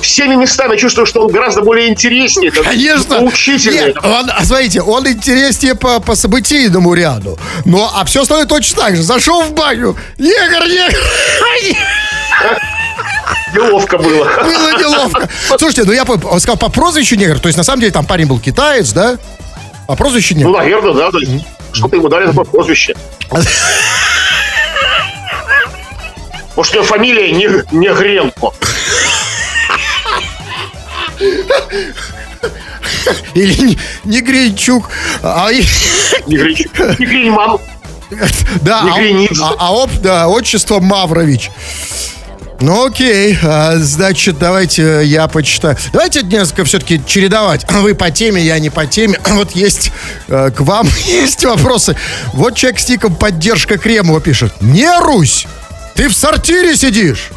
всеми 0.00 0.34
местами 0.36 0.76
чувствую, 0.76 1.06
что 1.06 1.22
он 1.24 1.32
гораздо 1.32 1.62
более 1.62 1.88
интереснее. 1.88 2.50
Конечно. 2.50 3.18
Поучительный. 3.18 3.86
Нет, 3.86 3.96
он, 4.04 4.30
а, 4.30 4.44
смотрите, 4.44 4.82
он 4.82 5.06
интереснее 5.08 5.74
по, 5.74 6.00
по 6.00 6.14
событийному 6.14 6.94
ряду. 6.94 7.38
Но, 7.64 7.90
а 7.94 8.04
все 8.04 8.22
остальное 8.22 8.46
точно 8.46 8.82
так 8.82 8.96
же. 8.96 9.02
Зашел 9.02 9.42
в 9.42 9.52
баню. 9.52 9.96
Негр, 10.18 10.66
негр. 10.66 10.96
Неловко 13.54 13.96
было. 13.98 14.24
Было 14.42 14.78
неловко. 14.78 15.28
Слушайте, 15.58 15.84
ну 15.84 15.92
я 15.92 16.02
он 16.04 16.40
сказал 16.40 16.56
по 16.58 16.68
прозвищу 16.68 17.16
негр. 17.16 17.38
То 17.38 17.48
есть, 17.48 17.56
на 17.56 17.64
самом 17.64 17.80
деле, 17.80 17.92
там 17.92 18.04
парень 18.04 18.26
был 18.26 18.38
китаец, 18.38 18.90
да? 18.92 19.16
По 19.86 19.94
прозвищу 19.96 20.34
Ну, 20.34 20.40
негр. 20.40 20.58
наверное, 20.58 20.94
да. 20.94 21.10
Что-то 21.76 21.96
ему 21.96 22.08
дали 22.08 22.26
такое 22.26 22.44
прозвище. 22.44 22.94
Может, 26.56 26.72
у 26.72 26.76
него 26.76 26.84
фамилия 26.86 27.30
не, 27.32 27.48
не 27.76 27.88
Гренко. 27.92 28.50
Или 33.34 33.54
не, 33.62 33.78
не 34.04 34.20
Гринчук. 34.22 34.88
А, 35.22 35.50
Не 36.26 36.36
Гринчук. 36.36 36.98
Не 36.98 37.06
Гриньман. 37.06 37.58
да, 38.62 38.82
Не 38.98 39.28
а, 39.42 39.54
а- 39.58 39.82
а 39.84 39.86
да, 40.00 40.28
отчество 40.28 40.80
Маврович. 40.80 41.50
Ну 42.60 42.86
окей, 42.86 43.36
а, 43.42 43.76
значит, 43.76 44.38
давайте 44.38 45.04
я 45.04 45.28
почитаю. 45.28 45.76
Давайте 45.92 46.22
несколько 46.22 46.64
все-таки 46.64 47.00
чередовать. 47.06 47.66
Вы 47.70 47.94
по 47.94 48.10
теме, 48.10 48.40
я 48.42 48.58
не 48.58 48.70
по 48.70 48.86
теме. 48.86 49.20
Вот 49.26 49.52
есть 49.52 49.92
э, 50.28 50.50
к 50.56 50.60
вам 50.60 50.88
есть 51.06 51.44
вопросы. 51.44 51.96
Вот 52.32 52.56
человек 52.56 52.80
с 52.80 52.88
ником 52.88 53.14
поддержка 53.14 53.76
Кремова 53.76 54.20
пишет. 54.20 54.54
Не 54.62 54.88
Русь, 55.00 55.46
ты 55.94 56.08
в 56.08 56.14
сортире 56.14 56.74
сидишь? 56.76 57.28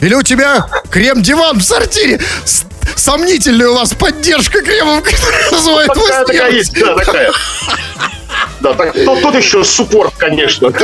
Или 0.00 0.14
у 0.14 0.22
тебя 0.22 0.66
крем-диван 0.90 1.60
в 1.60 1.64
сортире? 1.64 2.20
С- 2.44 2.64
Сомнительная 2.96 3.68
у 3.68 3.74
вас 3.74 3.92
поддержка 3.94 4.60
Кремова, 4.60 5.00
который 5.02 5.50
называет 5.52 5.88
вас 5.96 6.26
Такая, 6.26 6.50
есть, 6.52 6.72
да, 6.74 6.94
такая. 6.96 7.32
Да, 8.64 8.72
так, 8.72 8.94
тут, 8.94 9.20
тут 9.20 9.34
еще 9.34 9.62
суппорт, 9.62 10.14
конечно. 10.16 10.72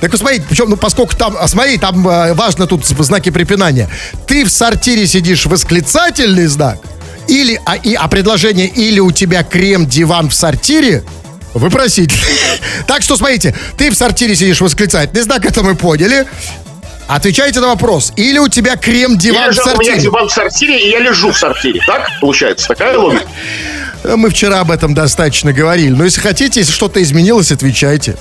Так, 0.00 0.10
посмотрите, 0.10 0.44
причем, 0.48 0.70
ну, 0.70 0.76
поскольку 0.76 1.14
там, 1.14 1.36
а 1.38 1.46
смотри, 1.46 1.76
там 1.76 2.08
э, 2.08 2.32
важно 2.32 2.66
тут 2.66 2.86
знаки 2.86 3.30
препинания. 3.30 3.88
Ты 4.26 4.44
в 4.44 4.48
сортире 4.48 5.06
сидишь 5.06 5.44
восклицательный 5.44 6.46
знак, 6.46 6.78
или, 7.26 7.60
а, 7.66 7.76
и, 7.76 7.94
а 7.94 8.08
предложение 8.08 8.66
или 8.66 9.00
у 9.00 9.10
тебя 9.10 9.42
крем-диван 9.42 10.30
в 10.30 10.34
сортире, 10.34 11.04
вопросительный. 11.52 12.22
Так 12.86 13.02
что, 13.02 13.16
смотрите, 13.16 13.54
ты 13.76 13.90
в 13.90 13.94
сортире 13.94 14.34
сидишь 14.34 14.60
восклицательный 14.62 15.22
знак, 15.22 15.44
это 15.44 15.62
мы 15.62 15.74
поняли. 15.74 16.26
Отвечайте 17.08 17.60
на 17.60 17.68
вопрос. 17.68 18.12
Или 18.16 18.38
у 18.38 18.48
тебя 18.48 18.76
крем-диван 18.76 19.46
в 19.46 19.52
лежал, 19.52 19.64
у 19.64 19.68
меня 19.70 19.76
сортире. 19.76 20.00
диван 20.00 20.28
в 20.28 20.32
сортире, 20.32 20.78
и 20.78 20.90
я 20.90 21.00
лежу 21.00 21.32
в 21.32 21.38
сортире. 21.38 21.80
Так 21.86 22.08
получается? 22.20 22.68
Такая 22.68 22.96
логика? 22.98 23.26
Э, 24.04 24.16
Мы 24.16 24.30
вчера 24.30 24.60
об 24.60 24.70
этом 24.70 24.94
достаточно 24.94 25.52
говорили. 25.52 25.90
Но 25.90 26.04
если 26.04 26.20
хотите, 26.20 26.60
если 26.60 26.72
что-то 26.72 27.02
изменилось, 27.02 27.52
отвечайте. 27.52 28.16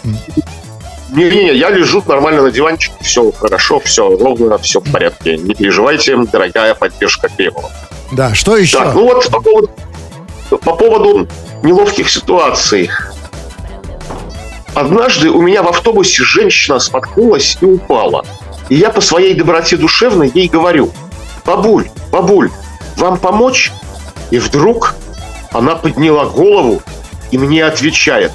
Не-не-не, 1.10 1.56
я 1.58 1.70
лежу 1.70 2.04
нормально 2.06 2.44
на 2.44 2.52
диванчике, 2.52 2.94
все 3.02 3.32
хорошо, 3.32 3.80
все 3.80 4.10
ровно, 4.18 4.58
все 4.58 4.80
в 4.82 4.92
порядке. 4.92 5.38
Не 5.38 5.56
переживайте, 5.56 6.18
дорогая 6.18 6.74
поддержка 6.76 7.30
Кремова. 7.30 7.72
Да, 8.12 8.36
что 8.36 8.58
еще? 8.58 8.78
Так, 8.78 8.94
ну 8.94 9.06
вот 9.06 9.26
по 9.30 9.42
поводу, 9.42 9.70
по 10.50 10.74
поводу 10.76 11.28
неловких 11.64 12.10
ситуаций. 12.10 12.90
Однажды 14.74 15.30
у 15.32 15.42
меня 15.42 15.64
в 15.64 15.70
автобусе 15.70 16.24
женщина 16.24 16.78
споткнулась 16.80 17.58
и 17.62 17.66
упала. 17.66 18.26
И 18.70 18.76
я 18.76 18.90
по 18.90 19.02
своей 19.02 19.34
доброте 19.34 19.78
душевной 19.78 20.30
ей 20.34 20.48
говорю, 20.50 20.92
бабуль, 21.46 21.90
бабуль, 22.12 22.52
вам 22.98 23.18
помочь? 23.18 23.72
И 24.30 24.38
вдруг 24.40 24.96
она 25.52 25.76
подняла 25.76 26.26
голову 26.26 26.82
и 27.32 27.38
мне 27.38 27.66
отвечает, 27.66 28.32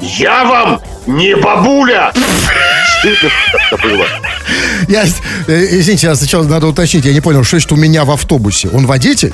я 0.00 0.44
вам 0.44 0.80
не 1.06 1.34
бабуля! 1.34 2.12
Стыдно 2.98 3.30
было. 3.82 4.06
Я, 4.88 5.04
э, 5.46 5.66
извините, 5.70 6.08
я 6.08 6.14
сначала 6.14 6.44
надо 6.44 6.66
уточнить, 6.66 7.04
я 7.04 7.12
не 7.12 7.20
понял, 7.20 7.44
что 7.44 7.56
значит 7.56 7.72
у 7.72 7.76
меня 7.76 8.04
в 8.04 8.10
автобусе? 8.10 8.68
Он 8.72 8.86
водитель? 8.86 9.32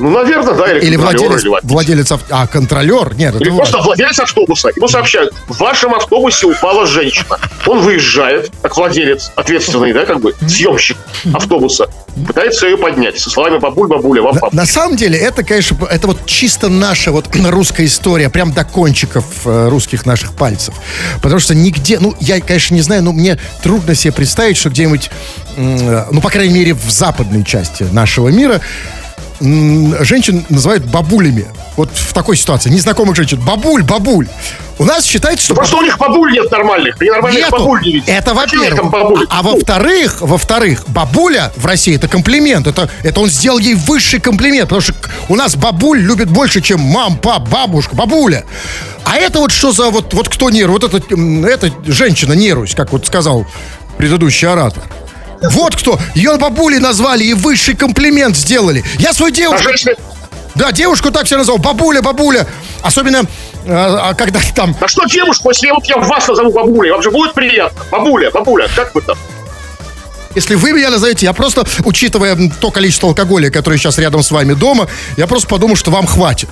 Ну, 0.00 0.10
наверное, 0.10 0.54
да, 0.54 0.72
или, 0.72 0.84
Или 0.86 0.96
владелец, 0.96 1.42
или 1.42 1.48
водитель. 1.48 1.68
владелец 1.72 2.12
ав- 2.12 2.24
А, 2.30 2.46
контролер? 2.46 3.14
Нет, 3.14 3.34
Или 3.36 3.50
важно. 3.50 3.56
просто 3.56 3.78
владелец 3.82 4.18
автобуса. 4.18 4.70
Ему 4.74 4.88
сообщают, 4.88 5.34
в 5.46 5.58
вашем 5.58 5.94
автобусе 5.94 6.46
упала 6.46 6.86
женщина. 6.86 7.36
Он 7.66 7.80
выезжает, 7.80 8.50
как 8.62 8.76
владелец, 8.76 9.30
ответственный, 9.36 9.92
да, 9.92 10.06
как 10.06 10.20
бы, 10.20 10.34
съемщик 10.48 10.96
автобуса, 11.34 11.86
пытается 12.26 12.66
ее 12.66 12.78
поднять 12.78 13.18
со 13.20 13.28
словами 13.30 13.58
«бабуль, 13.58 13.88
бабуля, 13.88 14.22
вам 14.22 14.34
На, 14.34 14.40
папа». 14.40 14.56
на 14.56 14.66
самом 14.66 14.96
деле, 14.96 15.18
это, 15.18 15.42
конечно, 15.44 15.76
это 15.90 16.06
вот 16.06 16.24
чисто 16.26 16.68
наша 16.68 17.12
вот 17.12 17.26
русская 17.50 17.84
история, 17.84 18.30
прям 18.30 18.52
до 18.52 18.64
кончиков 18.64 19.24
э, 19.44 19.68
русских 19.68 20.06
наших 20.06 20.32
пальцев. 20.32 20.74
Потому 21.20 21.40
что 21.40 21.54
нигде, 21.54 21.98
ну, 22.00 22.14
я, 22.20 22.40
конечно, 22.40 22.74
не 22.74 22.80
знаю, 22.82 23.02
но 23.02 23.12
мне 23.12 23.38
трудно 23.62 23.94
себе 23.94 24.12
представить, 24.14 24.56
что 24.56 24.70
где-нибудь, 24.70 25.10
э, 25.56 26.04
ну, 26.10 26.20
по 26.22 26.30
крайней 26.30 26.54
мере, 26.54 26.72
в 26.74 26.90
западной 26.90 27.44
части 27.44 27.82
нашего 27.92 28.28
мира 28.28 28.60
женщин 29.40 30.44
называют 30.48 30.84
бабулями. 30.84 31.46
Вот 31.76 31.90
в 31.94 32.12
такой 32.12 32.36
ситуации. 32.36 32.68
Незнакомых 32.70 33.16
женщин. 33.16 33.40
Бабуль, 33.40 33.82
бабуль. 33.82 34.28
У 34.78 34.84
нас 34.84 35.04
считается, 35.04 35.44
что... 35.44 35.54
Просто 35.54 35.76
у 35.76 35.82
них 35.82 35.98
бабуль 35.98 36.32
нет 36.32 36.50
нормальных. 36.50 36.96
Они 37.00 37.10
нормальных 37.10 37.44
Нету. 37.44 37.56
бабуль 37.56 37.82
не 37.82 37.92
видят. 37.94 38.08
Это 38.08 38.34
во-первых. 38.34 38.92
А, 39.30 39.38
а 39.38 39.42
во-вторых, 39.42 40.20
во-вторых, 40.20 40.84
бабуля 40.88 41.52
в 41.56 41.66
России 41.66 41.96
это 41.96 42.08
комплимент. 42.08 42.66
Это, 42.66 42.88
это 43.02 43.20
он 43.20 43.28
сделал 43.28 43.58
ей 43.58 43.74
высший 43.74 44.20
комплимент. 44.20 44.68
Потому 44.68 44.80
что 44.80 44.94
у 45.28 45.36
нас 45.36 45.56
бабуль 45.56 46.00
любит 46.00 46.28
больше, 46.30 46.60
чем 46.60 46.80
мам, 46.80 47.18
пап, 47.18 47.48
бабушка, 47.48 47.94
бабуля. 47.94 48.44
А 49.04 49.16
это 49.16 49.38
вот 49.38 49.52
что 49.52 49.72
за 49.72 49.90
вот, 49.90 50.14
вот 50.14 50.28
кто 50.28 50.50
нерв? 50.50 50.72
Вот 50.72 50.84
эта, 50.84 51.02
м, 51.14 51.44
эта 51.44 51.70
женщина 51.86 52.32
нерусь, 52.34 52.74
как 52.74 52.92
вот 52.92 53.06
сказал 53.06 53.46
предыдущий 53.96 54.48
оратор. 54.48 54.82
Вот 55.42 55.76
кто. 55.76 55.98
Ее 56.14 56.36
бабулей 56.36 56.78
назвали 56.78 57.24
и 57.24 57.34
высший 57.34 57.74
комплимент 57.74 58.36
сделали. 58.36 58.84
Я 58.98 59.12
свою 59.12 59.32
А 59.32 59.36
девушку... 59.36 59.68
женщины... 59.68 59.94
Да, 60.54 60.72
девушку 60.72 61.10
так 61.10 61.24
все 61.26 61.36
назвал. 61.36 61.58
Бабуля, 61.58 62.02
бабуля. 62.02 62.46
Особенно, 62.82 63.18
э, 63.18 63.24
а 63.68 64.14
когда 64.14 64.40
там 64.54 64.76
А 64.80 64.88
что 64.88 65.04
девушку, 65.04 65.50
если 65.50 65.70
вот 65.70 65.84
я 65.86 65.96
вас 65.96 66.26
назову 66.26 66.52
бабулей, 66.52 66.90
вам 66.90 67.02
же 67.02 67.10
будет 67.10 67.34
приятно? 67.34 67.82
Бабуля, 67.90 68.30
бабуля, 68.30 68.68
как 68.74 68.94
вы 68.94 69.02
там? 69.02 69.16
Если 70.34 70.54
вы 70.54 70.72
меня 70.72 70.90
назовете, 70.90 71.26
я 71.26 71.32
просто, 71.32 71.64
учитывая 71.84 72.36
то 72.60 72.70
количество 72.70 73.08
алкоголя, 73.08 73.50
которое 73.50 73.78
сейчас 73.78 73.98
рядом 73.98 74.22
с 74.22 74.30
вами 74.30 74.54
дома, 74.54 74.86
я 75.16 75.26
просто 75.26 75.48
подумал, 75.48 75.74
что 75.74 75.90
вам 75.90 76.06
хватит. 76.06 76.48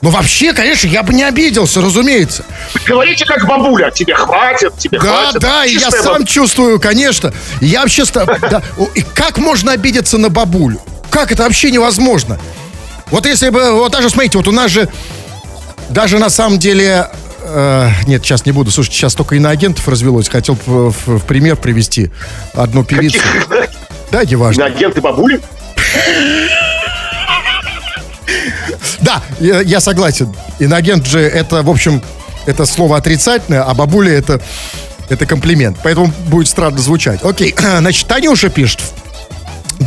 Но 0.00 0.10
вообще, 0.10 0.52
конечно, 0.52 0.86
я 0.86 1.02
бы 1.02 1.12
не 1.12 1.24
обиделся, 1.24 1.80
разумеется. 1.80 2.44
Говорите 2.86 3.24
как 3.24 3.44
бабуля, 3.46 3.90
тебе 3.90 4.14
хватит, 4.14 4.78
тебе 4.78 5.00
Да, 5.00 5.22
хватит. 5.24 5.40
да, 5.40 5.64
и 5.64 5.72
я 5.74 5.80
Чистая 5.80 6.02
сам 6.02 6.14
баб- 6.22 6.28
чувствую, 6.28 6.78
конечно. 6.78 7.32
Я 7.60 7.80
вообще... 7.80 8.04
да, 8.14 8.62
и 8.94 9.00
как 9.02 9.38
можно 9.38 9.72
обидеться 9.72 10.18
на 10.18 10.28
бабулю? 10.28 10.80
Как 11.10 11.32
это 11.32 11.42
вообще 11.42 11.72
невозможно? 11.72 12.38
Вот 13.10 13.26
если 13.26 13.48
бы... 13.48 13.72
Вот 13.72 13.90
даже, 13.90 14.08
смотрите, 14.08 14.38
вот 14.38 14.46
у 14.46 14.52
нас 14.52 14.70
же... 14.70 14.88
Даже 15.88 16.18
на 16.20 16.30
самом 16.30 16.58
деле... 16.60 17.10
э, 17.46 17.90
нет, 18.06 18.24
сейчас 18.24 18.44
не 18.46 18.52
буду. 18.52 18.70
Слушайте, 18.70 18.98
сейчас 18.98 19.14
только 19.14 19.36
иноагентов 19.36 19.86
развелось. 19.88 20.28
Хотел 20.28 20.58
в, 20.66 20.90
в- 20.90 21.18
в 21.18 21.24
пример 21.24 21.56
привести 21.56 22.10
одну 22.54 22.84
певицу. 22.84 23.18
Да, 24.10 24.24
не 24.24 24.36
важно. 24.36 24.66
Агенты 24.66 25.00
бабули? 25.00 25.40
Да, 29.00 29.22
я, 29.40 29.60
я 29.60 29.80
согласен. 29.80 30.34
Инагент 30.58 31.06
же 31.06 31.20
это, 31.20 31.62
в 31.62 31.70
общем, 31.70 32.02
это 32.46 32.66
слово 32.66 32.96
отрицательное, 32.96 33.62
а 33.62 33.74
бабуля 33.74 34.12
это, 34.12 34.40
это 35.08 35.26
комплимент. 35.26 35.78
Поэтому 35.82 36.12
будет 36.28 36.48
странно 36.48 36.78
звучать. 36.78 37.22
Окей, 37.22 37.54
значит, 37.78 38.06
Танюша 38.06 38.48
пишет. 38.48 38.80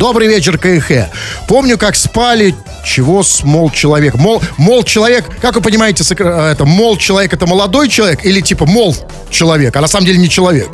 Добрый 0.00 0.28
вечер, 0.28 0.56
КХ. 0.56 1.10
Помню, 1.46 1.76
как 1.76 1.94
спали, 1.94 2.54
чего 2.86 3.22
с 3.22 3.44
мол 3.44 3.70
человек. 3.70 4.14
Мол, 4.14 4.42
мол 4.56 4.82
человек, 4.82 5.26
как 5.42 5.56
вы 5.56 5.60
понимаете, 5.60 6.04
сокра- 6.04 6.50
это 6.50 6.64
мол 6.64 6.96
человек 6.96 7.34
это 7.34 7.46
молодой 7.46 7.90
человек 7.90 8.24
или 8.24 8.40
типа 8.40 8.64
мол 8.64 8.96
человек, 9.28 9.76
а 9.76 9.82
на 9.82 9.88
самом 9.88 10.06
деле 10.06 10.18
не 10.18 10.30
человек. 10.30 10.70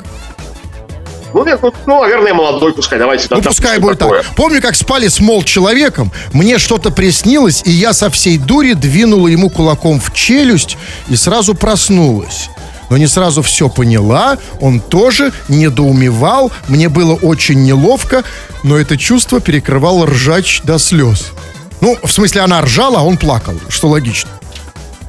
Ну, 1.34 1.44
нет, 1.44 1.58
ну, 1.60 1.74
ну, 1.86 2.02
наверное, 2.02 2.34
молодой, 2.34 2.72
пускай, 2.72 3.00
давайте. 3.00 3.26
Ну, 3.30 3.40
да, 3.40 3.50
пускай 3.50 3.80
будет 3.80 3.98
такое. 3.98 4.22
так. 4.22 4.34
Помню, 4.36 4.62
как 4.62 4.76
спали 4.76 5.08
с 5.08 5.18
мол 5.18 5.42
человеком, 5.42 6.12
мне 6.32 6.58
что-то 6.58 6.90
приснилось, 6.92 7.62
и 7.64 7.72
я 7.72 7.92
со 7.94 8.10
всей 8.10 8.38
дури 8.38 8.74
двинула 8.74 9.26
ему 9.26 9.50
кулаком 9.50 9.98
в 9.98 10.14
челюсть 10.14 10.78
и 11.08 11.16
сразу 11.16 11.54
проснулась. 11.54 12.48
Но 12.90 12.96
не 12.96 13.06
сразу 13.06 13.42
все 13.42 13.68
поняла, 13.68 14.38
он 14.60 14.80
тоже 14.80 15.32
недоумевал, 15.48 16.52
мне 16.68 16.88
было 16.88 17.14
очень 17.14 17.62
неловко, 17.64 18.22
но 18.62 18.76
это 18.76 18.96
чувство 18.96 19.40
перекрывало 19.40 20.06
ржач 20.06 20.60
до 20.62 20.78
слез. 20.78 21.32
Ну, 21.80 21.98
в 22.02 22.10
смысле, 22.12 22.42
она 22.42 22.62
ржала, 22.62 23.00
а 23.00 23.02
он 23.02 23.16
плакал, 23.16 23.54
что 23.68 23.88
логично. 23.88 24.30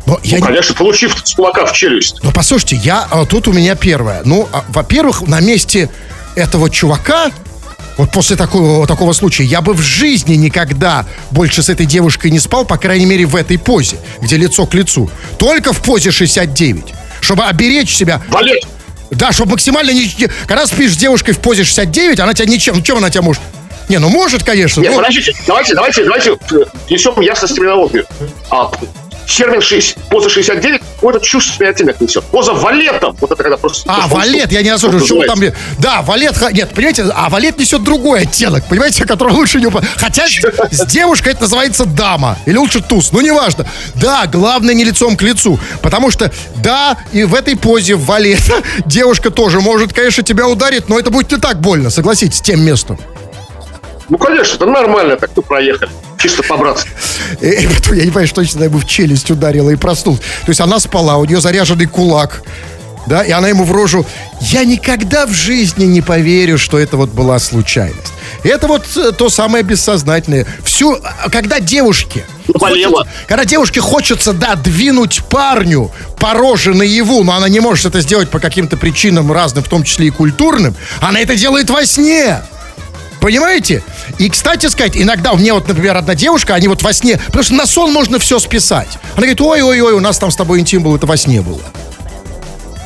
Но 0.05 0.19
я 0.23 0.37
Ну, 0.37 0.43
не- 0.43 0.47
конечно, 0.47 0.75
получив 0.75 1.15
с 1.23 1.33
кулака 1.35 1.65
в 1.65 1.73
челюсть. 1.73 2.17
Ну, 2.23 2.31
послушайте, 2.31 2.77
я 2.77 3.05
а, 3.09 3.25
тут 3.25 3.47
у 3.47 3.53
меня 3.53 3.75
первое. 3.75 4.21
Ну, 4.25 4.47
а, 4.51 4.63
во-первых, 4.69 5.21
на 5.27 5.39
месте 5.41 5.89
этого 6.35 6.69
чувака, 6.69 7.31
вот 7.97 8.11
после 8.11 8.35
такого, 8.37 8.87
такого 8.87 9.13
случая, 9.13 9.43
я 9.45 9.61
бы 9.61 9.73
в 9.73 9.81
жизни 9.81 10.35
никогда 10.35 11.05
больше 11.31 11.61
с 11.63 11.69
этой 11.69 11.85
девушкой 11.85 12.31
не 12.31 12.39
спал, 12.39 12.63
по 12.65 12.77
крайней 12.77 13.05
мере, 13.05 13.25
в 13.25 13.35
этой 13.35 13.57
позе, 13.57 13.97
где 14.21 14.37
лицо 14.37 14.65
к 14.65 14.73
лицу. 14.73 15.09
Только 15.37 15.73
в 15.73 15.81
позе 15.81 16.11
69. 16.11 16.93
Чтобы 17.21 17.43
оберечь 17.43 17.95
себя. 17.95 18.21
Валет, 18.29 18.63
Да, 19.11 19.31
чтобы 19.31 19.51
максимально 19.51 19.91
не... 19.91 20.11
Когда 20.47 20.65
спишь 20.67 20.93
с 20.93 20.97
девушкой 20.97 21.31
в 21.33 21.39
позе 21.39 21.63
69, 21.63 22.19
она 22.19 22.33
тебя 22.33 22.47
ничем... 22.47 22.75
Ну, 22.75 22.81
чем 22.81 22.97
она 22.97 23.09
тебя 23.09 23.21
может... 23.21 23.41
Не, 23.89 23.99
ну 23.99 24.09
может, 24.09 24.43
конечно. 24.43 24.81
Нет, 24.81 24.91
но- 24.91 24.97
подождите, 24.97 25.33
давайте, 25.47 25.73
давайте, 25.73 26.03
давайте 26.03 26.31
э, 26.51 26.55
несем 26.89 27.19
ясность 27.21 27.55
терминологию. 27.55 28.05
А, 28.49 28.69
термин 29.27 29.61
6, 29.61 29.95
поза 30.09 30.29
69 30.29 30.81
какой-то 30.95 31.19
чувственный 31.19 31.69
оттенок 31.69 31.99
несет. 31.99 32.23
Поза 32.25 32.53
валетом, 32.53 33.15
вот 33.19 33.31
это 33.31 33.43
когда 33.43 33.57
просто... 33.57 33.91
А, 33.91 34.07
валет, 34.07 34.51
я 34.51 34.63
не 34.63 34.69
осуждаю, 34.69 35.05
что 35.05 35.23
там... 35.25 35.39
Да, 35.79 36.01
валет, 36.01 36.35
нет, 36.53 36.69
понимаете, 36.73 37.05
а 37.13 37.29
валет 37.29 37.59
несет 37.59 37.83
другой 37.83 38.21
оттенок, 38.21 38.65
понимаете, 38.67 39.05
который 39.05 39.33
лучше 39.33 39.59
не... 39.59 39.69
Хотя 39.69 40.27
с 40.27 40.85
девушкой 40.85 41.33
это 41.33 41.41
называется 41.41 41.85
дама, 41.85 42.37
или 42.45 42.57
лучше 42.57 42.81
туз, 42.81 43.11
ну, 43.11 43.21
неважно. 43.21 43.65
Да, 43.95 44.25
главное 44.27 44.73
не 44.73 44.85
лицом 44.85 45.17
к 45.17 45.21
лицу, 45.21 45.59
потому 45.81 46.09
что, 46.09 46.31
да, 46.55 46.97
и 47.11 47.23
в 47.23 47.35
этой 47.35 47.57
позе 47.57 47.95
валет 47.95 48.41
девушка 48.85 49.29
тоже 49.29 49.59
может, 49.59 49.93
конечно, 49.93 50.23
тебя 50.23 50.47
ударить, 50.47 50.89
но 50.89 50.97
это 50.97 51.11
будет 51.11 51.31
не 51.31 51.37
так 51.37 51.59
больно, 51.59 51.89
согласитесь, 51.89 52.41
тем 52.41 52.61
местом. 52.61 52.97
Ну, 54.09 54.17
конечно, 54.17 54.55
это 54.55 54.65
нормально, 54.65 55.17
так 55.17 55.31
мы 55.35 55.43
проехали. 55.43 55.91
Чисто 56.17 56.43
по-братски. 56.43 56.89
И, 57.41 57.47
и 57.47 57.67
потом, 57.67 57.93
я 57.95 58.03
не 58.05 58.09
понимаю, 58.09 58.27
что 58.27 58.35
точно 58.41 58.63
ему 58.63 58.79
в 58.79 58.87
челюсть 58.87 59.29
ударила 59.29 59.69
и 59.69 59.75
проснулась. 59.75 60.21
То 60.21 60.49
есть 60.49 60.61
она 60.61 60.79
спала, 60.79 61.17
у 61.17 61.25
нее 61.25 61.41
заряженный 61.41 61.85
кулак. 61.85 62.41
Да, 63.05 63.23
и 63.23 63.31
она 63.31 63.47
ему 63.47 63.63
в 63.63 63.71
рожу. 63.71 64.05
Я 64.41 64.65
никогда 64.65 65.25
в 65.25 65.31
жизни 65.31 65.85
не 65.85 66.01
поверю, 66.01 66.57
что 66.57 66.77
это 66.77 66.97
вот 66.97 67.09
была 67.11 67.39
случайность. 67.39 68.11
Это 68.43 68.67
вот 68.67 68.85
э, 68.97 69.11
то 69.13 69.29
самое 69.29 69.63
бессознательное. 69.63 70.45
Всю, 70.65 70.93
а, 71.01 71.29
когда 71.29 71.61
девушке... 71.61 72.25
Болела. 72.47 72.97
хочется- 73.03 73.15
когда 73.27 73.45
девушке 73.45 73.79
хочется, 73.79 74.33
да, 74.33 74.55
двинуть 74.55 75.23
парню 75.29 75.89
по 76.19 76.33
роже 76.33 76.73
наяву, 76.73 77.23
но 77.23 77.33
она 77.33 77.47
не 77.47 77.61
может 77.61 77.85
это 77.85 78.01
сделать 78.01 78.29
по 78.29 78.39
каким-то 78.39 78.75
причинам 78.75 79.31
разным, 79.31 79.63
в 79.63 79.69
том 79.69 79.83
числе 79.83 80.07
и 80.07 80.09
культурным, 80.09 80.75
она 80.99 81.21
это 81.21 81.35
делает 81.37 81.69
во 81.69 81.85
сне. 81.85 82.41
Понимаете? 83.19 83.83
И, 84.19 84.29
кстати 84.29 84.67
сказать, 84.67 84.95
иногда 84.95 85.33
меня 85.33 85.53
вот, 85.53 85.67
например, 85.67 85.97
одна 85.97 86.15
девушка, 86.15 86.55
они 86.55 86.67
вот 86.67 86.81
во 86.81 86.93
сне, 86.93 87.19
потому 87.27 87.43
что 87.43 87.53
на 87.55 87.65
сон 87.65 87.91
можно 87.91 88.19
все 88.19 88.39
списать. 88.39 88.89
Она 89.13 89.17
говорит, 89.17 89.41
ой-ой-ой, 89.41 89.93
у 89.93 89.99
нас 89.99 90.17
там 90.17 90.31
с 90.31 90.35
тобой 90.35 90.59
интим 90.59 90.83
был, 90.83 90.95
это 90.95 91.05
во 91.05 91.17
сне 91.17 91.41
было. 91.41 91.61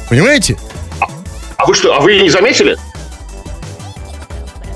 Понимаете? 0.10 0.58
А 1.58 1.66
вы 1.66 1.76
что, 1.76 1.96
а 1.96 2.00
вы 2.00 2.20
не 2.22 2.30
заметили? 2.30 2.78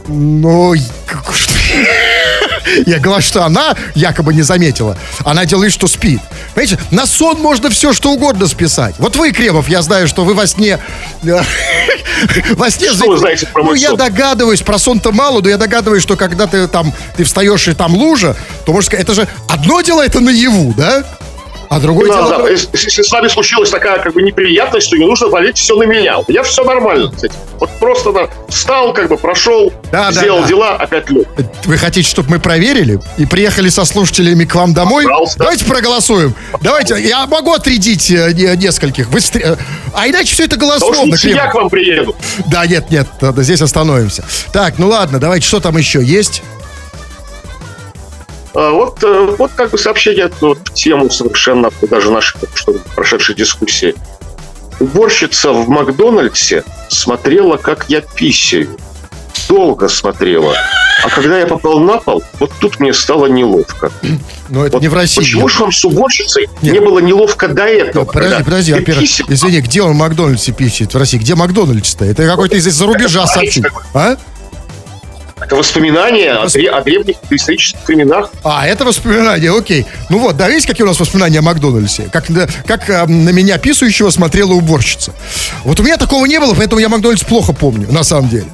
Ну, 0.07 0.73
я 2.85 2.99
говорю, 2.99 3.21
что 3.21 3.45
она 3.45 3.75
якобы 3.95 4.33
не 4.33 4.41
заметила. 4.41 4.97
Она 5.23 5.45
делает, 5.45 5.71
что 5.71 5.87
спит. 5.87 6.21
Понимаете, 6.53 6.79
на 6.91 7.05
сон 7.05 7.41
можно 7.41 7.69
все, 7.69 7.93
что 7.93 8.11
угодно 8.11 8.47
списать. 8.47 8.95
Вот 8.99 9.15
вы, 9.15 9.31
Кремов, 9.31 9.67
я 9.67 9.81
знаю, 9.81 10.07
что 10.07 10.23
вы 10.23 10.33
во 10.33 10.47
сне... 10.47 10.79
э, 11.23 11.41
Во 12.51 12.69
сне... 12.69 12.91
Что 12.91 13.07
вы 13.07 13.17
знаете 13.17 13.47
про 13.47 13.63
Ну, 13.63 13.73
я 13.73 13.93
догадываюсь, 13.93 14.61
про 14.61 14.77
сон-то 14.77 15.11
мало, 15.11 15.41
но 15.41 15.49
я 15.49 15.57
догадываюсь, 15.57 16.03
что 16.03 16.15
когда 16.15 16.47
ты 16.47 16.67
там, 16.67 16.93
ты 17.17 17.23
встаешь 17.23 17.67
и 17.67 17.73
там 17.73 17.93
лужа, 17.93 18.35
то, 18.65 18.71
можно 18.71 18.87
сказать, 18.87 19.03
это 19.03 19.13
же 19.13 19.27
одно 19.49 19.81
дело 19.81 20.05
это 20.05 20.19
наяву, 20.19 20.73
да? 20.77 21.03
А 21.69 21.80
другое 21.80 22.10
Да, 22.10 22.15
дело... 22.28 22.43
да, 22.43 22.49
если, 22.49 22.69
если 22.73 23.01
с 23.01 23.12
вами 23.12 23.28
случилась 23.28 23.69
такая 23.69 23.99
как 23.99 24.13
бы 24.13 24.21
неприятность, 24.21 24.89
то 24.89 24.97
не 24.97 25.06
нужно 25.06 25.28
валить 25.28 25.58
все 25.58 25.75
на 25.75 25.84
меня. 25.84 26.19
У 26.19 26.25
меня 26.28 26.43
все 26.43 26.63
нормально, 26.63 27.12
кстати. 27.12 27.34
Вот 27.60 27.69
просто 27.80 28.12
да, 28.12 28.28
встал, 28.49 28.93
как 28.93 29.10
бы 29.10 29.17
прошел, 29.17 29.71
Да, 29.91 30.12
да, 30.12 30.12
сделал 30.12 30.41
да. 30.41 30.47
дела, 30.47 30.75
опять 30.75 31.10
лег. 31.10 31.28
Вы 31.65 31.78
хотите, 31.78 32.08
чтобы 32.10 32.30
мы 32.32 32.39
проверили 32.39 32.99
и 33.17 33.25
приехали 33.25 33.69
со 33.69 33.86
слушателями 33.86 34.45
к 34.45 34.54
вам 34.56 34.73
домой? 34.73 35.04
Пожалуйста. 35.06 35.39
Давайте 35.39 35.65
проголосуем. 35.65 36.36
Давайте, 36.62 37.01
я 37.01 37.25
могу 37.28 37.54
отрядить 37.54 38.10
э, 38.12 38.32
не- 38.34 38.56
нескольких. 38.58 39.08
Вы 39.10 39.19
стр- 39.19 39.41
э, 39.43 39.56
А 39.93 40.08
иначе 40.08 40.34
все 40.34 40.45
это 40.45 40.58
голословно. 40.58 41.01
лучше 41.12 41.30
я 41.30 41.47
к 41.47 41.56
вам 41.56 41.69
приеду. 41.69 42.15
Да, 42.47 42.65
нет, 42.67 42.89
нет, 42.91 43.08
здесь 43.38 43.62
остановимся. 43.62 44.23
Так, 44.51 44.75
ну 44.78 44.88
ладно, 44.89 45.19
давайте, 45.19 45.47
что 45.47 45.60
там 45.60 45.78
еще 45.78 46.04
есть? 46.04 46.43
А, 48.55 48.71
вот, 48.71 49.03
э, 49.03 49.35
вот 49.37 49.51
как 49.53 49.71
бы 49.71 49.77
сообщение 49.77 50.29
в 50.39 50.55
тему 50.73 51.09
совершенно 51.09 51.69
даже 51.81 52.09
нашей 52.09 52.39
что 52.53 52.73
прошедшей 52.95 53.35
дискуссии. 53.35 53.93
Уборщица 54.79 55.51
в 55.51 55.67
Макдональдсе 55.67 56.63
смотрела, 56.89 57.57
как 57.57 57.85
я 57.89 58.01
писаю. 58.01 58.77
Долго 59.49 59.89
смотрела. 59.89 60.55
А 61.03 61.09
когда 61.09 61.37
я 61.37 61.45
попал 61.45 61.79
на 61.79 61.97
пол, 61.97 62.23
вот 62.39 62.51
тут 62.59 62.79
мне 62.79 62.93
стало 62.93 63.27
неловко. 63.27 63.91
Ну, 64.47 64.63
это 64.63 64.73
Вот 64.73 64.83
не 64.83 64.89
в 64.89 64.93
России. 64.93 65.21
Почему 65.21 65.47
же 65.47 65.59
вам 65.59 65.71
с 65.71 65.83
уборщицей 65.85 66.47
Нет. 66.61 66.73
не 66.73 66.79
было 66.79 66.99
неловко 66.99 67.47
до 67.47 67.63
этого? 67.63 68.05
Подожди, 68.05 68.43
подожди, 68.43 68.73
во-первых, 68.73 69.03
извини, 69.27 69.59
где 69.61 69.81
он 69.81 69.93
в 69.93 69.95
Макдональдсе 69.95 70.51
пищит 70.51 70.93
в 70.93 70.97
России? 70.99 71.17
Где 71.17 71.33
Макдональдс-то? 71.33 72.05
Это 72.05 72.27
какой-то 72.27 72.55
из-за 72.55 72.85
рубежа 72.85 73.23
Это 73.23 73.33
сообщение. 73.33 73.71
А? 73.95 74.17
Это 75.45 75.55
воспоминания 75.58 76.31
о, 76.34 76.45
дре- 76.45 76.69
о 76.69 76.81
древних 76.81 77.17
исторических 77.29 77.88
временах. 77.88 78.31
А, 78.43 78.65
это 78.65 78.84
воспоминания, 78.84 79.55
окей. 79.55 79.86
Ну 80.10 80.17
вот, 80.17 80.36
да, 80.38 80.49
видите, 80.49 80.67
какие 80.67 80.84
у 80.84 80.88
нас 80.88 80.99
воспоминания 80.99 81.38
о 81.38 81.41
Макдональдсе? 81.43 82.10
Как, 82.12 82.29
на- 82.29 82.47
как 82.65 82.89
а, 82.89 83.05
на 83.05 83.29
меня 83.29 83.60
писающего 83.60 84.10
смотрела 84.10 84.53
уборщица. 84.53 85.13
Вот 85.63 85.79
у 85.79 85.84
меня 85.84 85.97
такого 85.97 86.25
не 86.25 86.39
было, 86.39 86.55
поэтому 86.55 86.81
я 86.81 86.89
Макдональдс 86.89 87.23
плохо 87.23 87.53
помню, 87.53 87.91
на 87.91 88.03
самом 88.03 88.29
деле. 88.29 88.47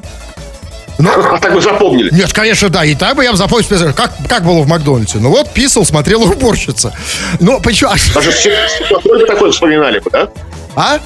А 1.00 1.38
так 1.40 1.54
вы 1.54 1.62
запомнили. 1.62 2.14
Нет, 2.14 2.34
конечно, 2.34 2.68
да, 2.70 2.84
и 2.84 2.94
так 2.94 3.16
бы 3.16 3.24
я 3.24 3.32
бы 3.32 3.38
запомнил, 3.38 3.94
как, 3.94 4.12
как 4.28 4.44
было 4.44 4.62
в 4.62 4.68
Макдональдсе. 4.68 5.18
Ну 5.20 5.30
вот, 5.30 5.50
писал, 5.50 5.86
смотрела 5.86 6.24
уборщица. 6.24 6.94
Но 7.40 7.60
почему? 7.62 7.92
а 7.92 7.96
Даже 8.14 8.32
вы 9.06 9.26
такое 9.26 9.52
вспоминали 9.52 10.00
бы, 10.00 10.10
да? 10.12 10.28
А? 10.76 11.00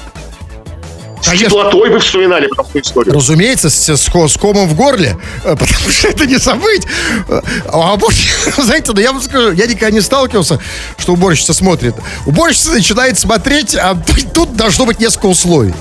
С 1.26 1.38
теплотой 1.38 1.90
вы 1.90 1.98
вспоминали 1.98 2.46
бы 2.46 2.54
такую 2.54 2.82
историю. 2.82 3.14
Разумеется, 3.14 3.70
с, 3.70 3.88
с 3.88 4.06
с 4.06 4.36
комом 4.38 4.68
в 4.68 4.74
горле, 4.74 5.16
э, 5.44 5.56
потому 5.56 5.88
что 5.90 6.08
это 6.08 6.26
не 6.26 6.36
забыть. 6.36 6.86
Э, 7.28 7.40
А 7.66 7.94
уборщица, 7.94 8.62
знаете, 8.62 8.92
ну 8.92 9.00
я 9.00 9.12
вам 9.12 9.22
скажу, 9.22 9.52
я 9.52 9.66
никогда 9.66 9.90
не 9.90 10.00
сталкивался, 10.00 10.58
что 10.98 11.12
уборщица 11.12 11.54
смотрит. 11.54 11.94
Уборщица 12.26 12.70
начинает 12.70 13.18
смотреть, 13.18 13.74
а 13.74 13.96
тут 14.34 14.56
должно 14.56 14.86
быть 14.86 15.00
несколько 15.00 15.26
условий. 15.26 15.74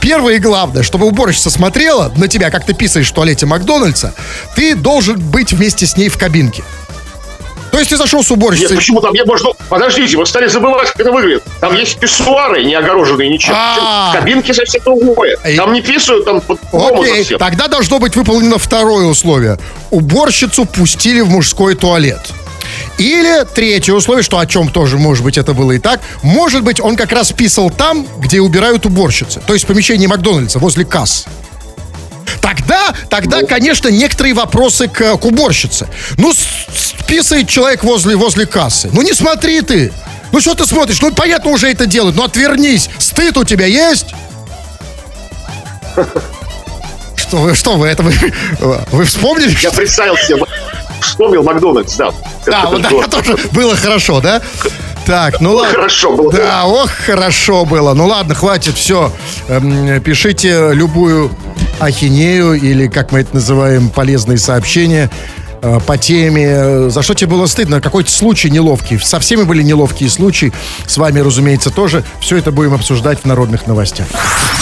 Первое 0.00 0.34
и 0.34 0.38
главное, 0.38 0.82
чтобы 0.82 1.06
уборщица 1.06 1.50
смотрела 1.50 2.12
на 2.16 2.28
тебя, 2.28 2.50
как 2.50 2.64
ты 2.64 2.74
писаешь 2.74 3.10
в 3.10 3.14
туалете 3.14 3.46
Макдональдса, 3.46 4.14
ты 4.54 4.74
должен 4.74 5.18
быть 5.20 5.52
вместе 5.52 5.86
с 5.86 5.96
ней 5.96 6.08
в 6.08 6.18
кабинке. 6.18 6.62
То 7.78 7.80
есть 7.80 7.90
ты 7.90 7.96
зашел 7.96 8.24
с 8.24 8.30
Нет, 8.30 8.38
уборщицей... 8.38 8.76
почему 8.76 9.00
там 9.00 9.14
я 9.14 9.24
можно... 9.24 9.50
Подождите, 9.68 10.16
вы 10.16 10.26
стали 10.26 10.48
забывать, 10.48 10.88
как 10.88 10.98
это 10.98 11.12
выглядит. 11.12 11.44
Там 11.60 11.76
есть 11.76 11.96
писсуары, 12.00 12.64
не 12.64 12.74
огороженные 12.74 13.30
ничем. 13.30 13.54
А. 13.54 14.12
Кабинки 14.12 14.50
совсем 14.50 14.82
другое. 14.82 15.38
Там 15.56 15.72
не 15.72 15.80
писают, 15.80 16.24
там 16.24 16.40
под 16.40 16.58
дома 16.72 17.02
Окей, 17.02 17.18
совсем. 17.18 17.38
тогда 17.38 17.68
должно 17.68 18.00
быть 18.00 18.16
выполнено 18.16 18.58
второе 18.58 19.06
условие. 19.06 19.60
Уборщицу 19.92 20.64
пустили 20.64 21.20
в 21.20 21.28
мужской 21.28 21.76
туалет. 21.76 22.18
Или 22.98 23.44
третье 23.54 23.92
условие, 23.92 24.24
что 24.24 24.40
о 24.40 24.46
чем 24.46 24.70
тоже, 24.70 24.98
может 24.98 25.22
быть, 25.22 25.38
это 25.38 25.54
было 25.54 25.70
и 25.70 25.78
так. 25.78 26.00
Может 26.22 26.64
быть, 26.64 26.80
он 26.80 26.96
как 26.96 27.12
раз 27.12 27.30
писал 27.30 27.70
там, 27.70 28.08
где 28.18 28.40
убирают 28.40 28.86
уборщицы. 28.86 29.40
То 29.46 29.52
есть 29.52 29.66
в 29.66 29.68
помещении 29.68 30.08
Макдональдса, 30.08 30.58
возле 30.58 30.84
касс. 30.84 31.26
Тогда, 32.40 32.94
тогда, 33.10 33.42
конечно, 33.42 33.88
некоторые 33.88 34.34
вопросы 34.34 34.88
к, 34.88 35.16
к 35.16 35.24
уборщице. 35.24 35.88
Ну, 36.16 36.32
с- 36.32 36.36
с- 36.38 36.92
писает 37.06 37.48
человек 37.48 37.84
возле, 37.84 38.16
возле 38.16 38.46
кассы. 38.46 38.88
Ну, 38.92 39.02
не 39.02 39.12
смотри 39.12 39.60
ты. 39.62 39.92
Ну, 40.32 40.40
что 40.40 40.54
ты 40.54 40.66
смотришь? 40.66 41.00
Ну, 41.00 41.12
понятно, 41.12 41.50
уже 41.50 41.70
это 41.70 41.86
делают. 41.86 42.16
Ну, 42.16 42.24
отвернись. 42.24 42.90
Стыд 42.98 43.36
у 43.38 43.44
тебя 43.44 43.66
есть? 43.66 44.06
Что 47.16 47.36
вы, 47.38 47.54
что 47.54 47.74
вы, 47.76 47.88
это 47.88 48.02
вы, 48.02 48.12
вы 48.92 49.04
вспомнили? 49.04 49.54
Я 49.62 49.70
представил 49.70 50.16
себе, 50.16 50.42
вспомнил 51.02 51.42
Макдональдс, 51.42 51.96
да. 51.96 52.10
Да, 52.46 52.60
Это 52.62 52.68
вот 52.94 53.10
да, 53.10 53.20
тоже 53.22 53.36
было 53.52 53.76
хорошо, 53.76 54.20
да? 54.20 54.40
Так, 55.04 55.40
ну 55.40 55.54
ладно. 55.54 55.74
Хорошо 55.74 56.12
было. 56.16 56.32
Да, 56.32 56.64
ох, 56.66 56.90
хорошо 56.90 57.64
было. 57.64 57.92
Ну 57.94 58.06
ладно, 58.06 58.34
хватит, 58.34 58.76
все. 58.76 59.12
пишите 60.04 60.70
любую 60.72 61.30
ахинею 61.80 62.54
или, 62.54 62.86
как 62.88 63.12
мы 63.12 63.20
это 63.20 63.36
называем, 63.36 63.90
полезные 63.90 64.38
сообщения 64.38 65.10
по 65.86 65.98
теме, 65.98 66.46
э, 66.46 66.90
за 66.90 67.02
что 67.02 67.14
тебе 67.14 67.30
было 67.30 67.46
стыдно, 67.46 67.80
какой-то 67.80 68.10
случай 68.10 68.50
неловкий. 68.50 68.98
Со 68.98 69.20
всеми 69.20 69.42
были 69.42 69.62
неловкие 69.62 70.10
случаи, 70.10 70.52
с 70.86 70.96
вами, 70.96 71.20
разумеется, 71.20 71.70
тоже. 71.70 72.04
Все 72.20 72.36
это 72.36 72.52
будем 72.52 72.74
обсуждать 72.74 73.20
в 73.20 73.24
народных 73.24 73.66
новостях. 73.66 74.06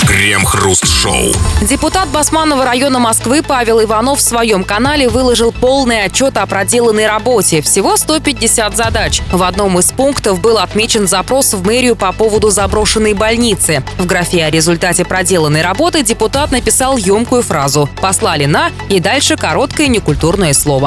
Крем-хруст-шоу. 0.06 1.32
Депутат 1.62 2.08
Басманного 2.08 2.64
района 2.64 2.98
Москвы 2.98 3.42
Павел 3.42 3.82
Иванов 3.82 4.18
в 4.18 4.22
своем 4.22 4.62
канале 4.62 5.08
выложил 5.08 5.52
полный 5.52 6.04
отчет 6.04 6.36
о 6.36 6.46
проделанной 6.46 7.08
работе. 7.08 7.60
Всего 7.60 7.96
150 7.96 8.76
задач. 8.76 9.20
В 9.32 9.42
одном 9.42 9.78
из 9.78 9.90
пунктов 9.90 10.40
был 10.40 10.58
отмечен 10.58 11.08
запрос 11.08 11.54
в 11.54 11.66
мэрию 11.66 11.96
по 11.96 12.12
поводу 12.12 12.50
заброшенной 12.50 13.14
больницы. 13.14 13.82
В 13.98 14.06
графе 14.06 14.44
о 14.44 14.50
результате 14.50 15.04
проделанной 15.04 15.62
работы 15.62 16.04
депутат 16.04 16.52
написал 16.52 16.96
емкую 16.96 17.42
фразу 17.42 17.88
«Послали 18.00 18.44
на» 18.44 18.70
и 18.88 19.00
дальше 19.00 19.36
короткое 19.36 19.88
некультурное 19.88 20.52
слово. 20.52 20.85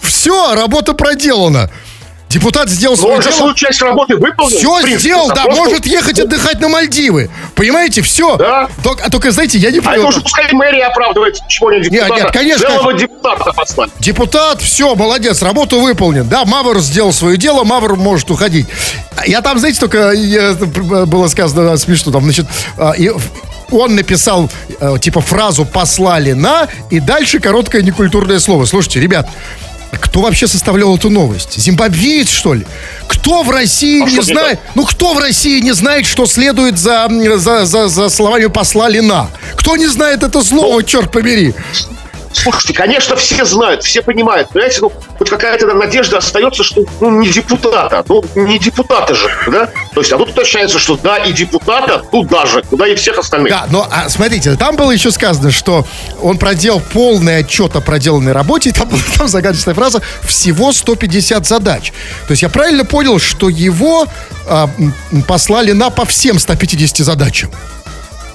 Все, 0.00 0.54
работа 0.54 0.92
проделана. 0.92 1.70
Депутат 2.28 2.68
сделал 2.68 2.96
он 3.06 3.22
же 3.22 3.28
дело. 3.28 3.38
свою 3.38 3.54
часть 3.54 3.80
работы 3.80 4.16
выполнил. 4.16 4.58
Все 4.58 4.74
принципе, 4.80 4.98
сделал, 4.98 5.28
да, 5.28 5.44
просто- 5.44 5.62
может 5.62 5.86
ехать 5.86 6.18
отдыхать 6.18 6.58
на 6.60 6.68
Мальдивы. 6.68 7.30
Понимаете, 7.54 8.02
все. 8.02 8.36
Да. 8.36 8.68
Только, 8.82 9.08
только, 9.08 9.30
знаете, 9.30 9.56
я 9.58 9.70
не 9.70 9.78
А 9.78 9.92
это 9.94 10.06
уже 10.08 10.20
пускай 10.20 10.50
мэрия 10.52 10.86
оправдывает, 10.86 11.36
чего 11.46 11.70
не 11.70 11.80
депутата. 11.82 12.12
нет, 12.12 12.30
конечно, 12.32 12.66
Целого 12.66 12.90
конечно. 12.90 13.06
депутата 13.08 13.52
послали. 13.52 13.90
Депутат, 14.00 14.60
все, 14.62 14.96
молодец, 14.96 15.42
работу 15.42 15.78
выполнен. 15.78 16.26
Да, 16.28 16.44
Мавр 16.44 16.80
сделал 16.80 17.12
свое 17.12 17.36
дело, 17.36 17.62
Мавр 17.62 17.94
может 17.94 18.28
уходить. 18.32 18.66
Я 19.26 19.40
там, 19.40 19.60
знаете, 19.60 19.78
только 19.78 20.10
я- 20.10 20.54
было 20.54 21.28
сказано 21.28 21.76
смешно, 21.76 22.10
там, 22.10 22.24
значит, 22.24 22.46
а, 22.76 22.94
и 22.98 23.12
он 23.70 23.94
написал, 23.94 24.50
э, 24.80 24.96
типа, 25.00 25.20
фразу 25.20 25.64
«послали 25.64 26.32
на», 26.32 26.68
и 26.90 27.00
дальше 27.00 27.40
короткое 27.40 27.82
некультурное 27.82 28.38
слово. 28.38 28.64
Слушайте, 28.64 29.00
ребят, 29.00 29.28
кто 30.00 30.22
вообще 30.22 30.46
составлял 30.46 30.96
эту 30.96 31.10
новость? 31.10 31.58
Зимбабвеец, 31.58 32.28
что 32.28 32.54
ли? 32.54 32.66
Кто 33.08 33.42
в 33.42 33.50
России 33.50 34.02
А 34.02 34.10
не 34.10 34.20
знает? 34.22 34.60
Ну, 34.74 34.84
кто 34.84 35.14
в 35.14 35.18
России 35.18 35.60
не 35.60 35.72
знает, 35.72 36.06
что 36.06 36.26
следует 36.26 36.78
за, 36.78 37.08
за, 37.36 37.64
за, 37.64 37.88
за 37.88 38.08
словами 38.08 38.46
«послали 38.46 39.00
на»? 39.00 39.28
Кто 39.56 39.76
не 39.76 39.86
знает 39.86 40.22
это 40.22 40.42
слово, 40.42 40.82
черт 40.82 41.12
побери? 41.12 41.54
Слушайте, 42.34 42.74
конечно, 42.74 43.16
все 43.16 43.44
знают, 43.44 43.84
все 43.84 44.02
понимают. 44.02 44.48
Понимаете, 44.50 44.78
ну, 44.82 44.92
хоть 45.18 45.30
какая-то 45.30 45.72
надежда 45.72 46.18
остается, 46.18 46.64
что 46.64 46.84
ну, 47.00 47.20
не 47.20 47.28
депутата. 47.28 48.04
Ну, 48.08 48.24
не 48.34 48.58
депутата 48.58 49.14
же, 49.14 49.28
да? 49.46 49.70
То 49.94 50.00
есть, 50.00 50.12
а 50.12 50.18
тут 50.18 50.30
уточняется, 50.30 50.78
что 50.78 50.96
да, 50.96 51.18
и 51.18 51.32
депутата 51.32 52.02
туда 52.10 52.44
же, 52.44 52.62
куда 52.62 52.88
и 52.88 52.96
всех 52.96 53.18
остальных. 53.18 53.50
Да, 53.50 53.66
но 53.70 53.88
а, 53.90 54.08
смотрите, 54.08 54.56
там 54.56 54.76
было 54.76 54.90
еще 54.90 55.10
сказано, 55.12 55.52
что 55.52 55.86
он 56.20 56.36
проделал 56.36 56.80
полный 56.80 57.38
отчет 57.38 57.76
о 57.76 57.80
проделанной 57.80 58.32
работе, 58.32 58.70
и 58.70 58.72
там 58.72 58.88
была 58.88 59.00
там 59.16 59.28
загадочная 59.28 59.74
фраза 59.74 60.02
«всего 60.24 60.72
150 60.72 61.46
задач». 61.46 61.92
То 62.26 62.32
есть 62.32 62.42
я 62.42 62.48
правильно 62.48 62.84
понял, 62.84 63.20
что 63.20 63.48
его 63.48 64.06
а, 64.48 64.68
послали 65.28 65.72
на 65.72 65.90
по 65.90 66.04
всем 66.04 66.38
150 66.38 66.98
задачам? 66.98 67.50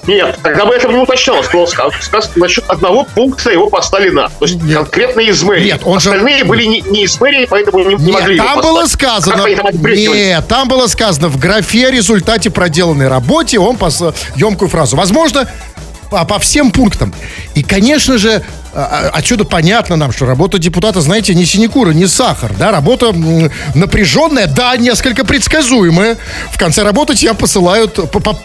Нет, 0.06 0.38
тогда 0.42 0.64
бы 0.64 0.74
этого 0.74 0.92
не 0.92 0.98
уточнялось. 0.98 1.48
Было 1.52 1.66
сказано, 1.66 1.92
насчет 2.36 2.64
одного 2.68 3.04
пункта 3.04 3.50
его 3.50 3.68
поставили 3.68 4.10
на. 4.10 4.28
То 4.28 4.46
есть 4.46 4.62
Нет. 4.62 4.76
конкретно 4.78 5.20
из 5.20 5.42
мэрии. 5.42 5.64
Нет, 5.66 5.82
он 5.84 6.00
же- 6.00 6.10
Остальные 6.10 6.44
были 6.44 6.64
не, 6.64 6.80
не 6.80 7.04
из 7.04 7.20
мэрии, 7.20 7.46
поэтому 7.48 7.80
не, 7.80 7.94
не 7.96 8.04
Нет, 8.06 8.14
могли 8.14 8.36
там 8.38 8.60
было 8.60 8.86
сказано... 8.86 9.44
Там? 9.56 9.82
Нет, 9.82 10.48
там 10.48 10.68
было 10.68 10.86
сказано 10.86 11.28
в 11.28 11.38
графе 11.38 11.90
результате 11.90 12.50
проделанной 12.50 13.08
работе 13.08 13.58
он 13.58 13.76
послал 13.76 14.14
емкую 14.36 14.68
фразу. 14.68 14.96
Возможно, 14.96 15.48
по, 16.10 16.24
по 16.24 16.38
всем 16.38 16.70
пунктам. 16.72 17.14
И, 17.54 17.62
конечно 17.62 18.18
же, 18.18 18.42
а- 18.74 19.10
а- 19.14 19.18
отсюда 19.18 19.44
понятно 19.44 19.96
нам, 19.96 20.12
что 20.12 20.26
работа 20.26 20.58
депутата, 20.58 21.00
знаете, 21.00 21.34
не 21.34 21.44
синекура, 21.44 21.90
не 21.90 22.06
сахар, 22.06 22.52
да, 22.58 22.72
работа 22.72 23.12
напряженная, 23.74 24.46
да, 24.46 24.76
несколько 24.76 25.24
предсказуемая. 25.24 26.16
В 26.52 26.58
конце 26.58 26.82
работы 26.82 27.14
тебя 27.14 27.34
посылают 27.34 27.94
по, 28.10 28.20
по- 28.20 28.38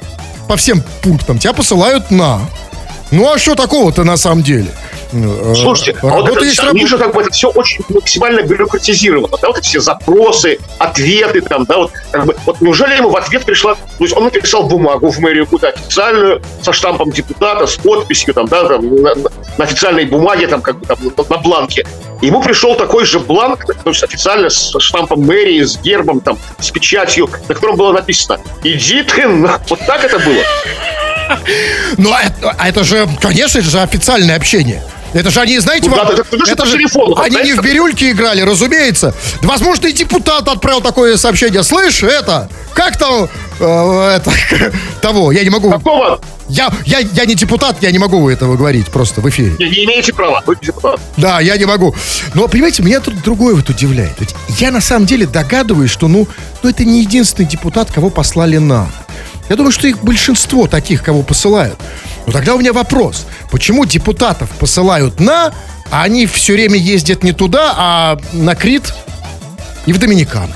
по 0.48 0.56
всем 0.56 0.84
пунктам, 1.02 1.38
тебя 1.40 1.54
посылают 1.54 2.12
на. 2.12 2.40
Ну 3.12 3.32
а 3.32 3.38
что 3.38 3.56
такого-то 3.56 4.04
на 4.04 4.18
самом 4.18 4.44
деле? 4.44 4.72
Э, 5.14 5.54
Слушайте, 5.56 5.98
а 6.02 6.08
вот 6.08 6.30
это, 6.30 6.44
есть 6.44 6.60
работа. 6.60 6.88
же 6.88 6.98
как 6.98 7.14
бы 7.14 7.22
это 7.22 7.32
все 7.32 7.50
очень 7.50 7.84
максимально 7.90 8.42
бюрократизировано. 8.42 9.28
Да, 9.42 9.48
вот 9.48 9.58
эти 9.58 9.68
все 9.68 9.80
запросы, 9.80 10.58
ответы 10.80 11.42
там, 11.42 11.66
да, 11.66 11.78
вот 11.78 11.92
как 12.12 12.26
бы, 12.26 12.36
вот 12.46 12.62
неужели 12.62 12.96
ему 12.96 13.10
в 13.10 13.16
ответ 13.16 13.46
пришла, 13.46 13.76
то 13.76 13.82
есть 14.00 14.16
он 14.16 14.26
написал 14.26 14.64
бумагу 14.64 15.10
в 15.10 15.20
мэрию 15.20 15.46
какую-то 15.46 15.70
официальную, 15.70 16.42
со 16.62 16.74
штампом 16.74 17.12
депутата, 17.12 17.68
с 17.68 17.76
подписью 17.76 18.34
там, 18.34 18.48
да, 18.48 18.68
там, 18.68 18.96
на, 18.96 19.14
на 19.58 19.64
официальной 19.66 20.06
бумаге, 20.06 20.48
там, 20.48 20.62
как 20.62 20.80
бы 20.80 20.86
там, 20.86 20.98
на, 21.30 21.38
бланке. 21.38 21.86
Ему 22.22 22.42
пришел 22.42 22.76
такой 22.76 23.06
же 23.06 23.20
бланк, 23.20 23.66
то 23.66 23.90
есть 23.90 24.04
официально 24.04 24.50
с 24.50 24.74
штампом 24.80 25.22
мэрии, 25.22 25.64
с 25.64 25.78
гербом, 25.78 26.20
там, 26.22 26.38
с 26.60 26.72
печатью, 26.72 27.30
на 27.48 27.56
котором 27.56 27.76
было 27.76 27.94
написано 27.94 28.40
«Иди 28.64 29.04
ты 29.04 29.28
на...» 29.28 29.60
Вот 29.70 29.80
так 29.86 30.04
это 30.04 30.20
было. 30.20 30.44
Ну, 31.98 32.12
а 32.14 32.22
это, 32.24 32.56
а 32.58 32.70
это 32.70 32.84
же, 32.84 33.08
конечно, 33.22 33.60
это 33.60 33.70
же 33.70 33.82
официальное 33.82 34.36
общение. 34.36 34.84
Это 35.14 35.30
же 35.32 35.40
они, 35.40 35.58
знаете, 35.60 35.90
Ну, 35.90 35.96
вам- 35.96 36.08
да, 36.08 36.14
это- 36.14 36.22
это 36.36 36.52
это 36.52 36.66
же 36.66 36.78
телефону, 36.78 37.16
они 37.18 37.38
не 37.38 37.54
знаете? 37.54 37.62
в 37.62 37.64
бирюльке 37.64 38.12
играли, 38.12 38.42
разумеется. 38.42 39.14
Возможно, 39.42 39.88
и 39.88 39.94
депутат 39.94 40.48
отправил 40.48 40.82
такое 40.82 41.16
сообщение. 41.16 41.64
Слышь, 41.64 42.04
это, 42.04 42.50
как 42.74 42.98
там, 42.98 43.30
э, 43.60 44.18
это, 44.18 44.32
того, 45.02 45.32
я 45.32 45.44
не 45.44 45.50
могу, 45.50 45.72
Какого? 45.72 46.20
Я, 46.48 46.72
я, 46.86 47.00
я 47.00 47.26
не 47.26 47.36
депутат, 47.36 47.82
я 47.82 47.92
не 47.92 47.98
могу 47.98 48.30
этого 48.30 48.56
говорить 48.56 48.88
просто 48.88 49.22
в 49.22 49.30
эфире. 49.30 49.56
Не, 49.60 49.70
не 49.70 49.86
имеете 49.86 50.14
права. 50.14 50.44
Вы 50.46 50.56
депутат. 50.62 51.00
Да, 51.18 51.40
я 51.40 51.58
не 51.58 51.66
могу. 51.66 51.96
Но, 52.34 52.48
понимаете, 52.48 52.84
меня 52.84 53.00
тут 53.00 53.22
другое 53.22 53.56
вот 53.56 53.70
удивляет. 53.70 54.14
Ведь 54.20 54.36
я 54.60 54.72
на 54.72 54.82
самом 54.82 55.06
деле 55.06 55.26
догадываюсь, 55.26 55.90
что, 55.92 56.08
ну, 56.08 56.28
ну, 56.62 56.70
это 56.70 56.86
не 56.86 57.02
единственный 57.02 57.48
депутат, 57.48 57.92
кого 57.92 58.10
послали 58.10 58.58
на. 58.58 58.88
Я 59.50 59.56
думаю, 59.56 59.72
что 59.72 59.88
их 59.88 60.04
большинство 60.04 60.68
таких, 60.68 61.04
кого 61.04 61.22
посылают. 61.22 61.80
Но 62.26 62.32
тогда 62.32 62.56
у 62.56 62.60
меня 62.60 62.74
вопрос. 62.74 63.26
Почему 63.52 63.86
депутатов 63.86 64.50
посылают 64.60 65.20
на, 65.20 65.54
а 65.92 66.04
они 66.04 66.26
все 66.26 66.54
время 66.54 66.78
ездят 66.78 67.24
не 67.24 67.32
туда, 67.32 67.74
а 67.76 68.20
на 68.34 68.56
Крит 68.56 68.94
и 69.86 69.94
в 69.94 70.00
Доминикан? 70.00 70.52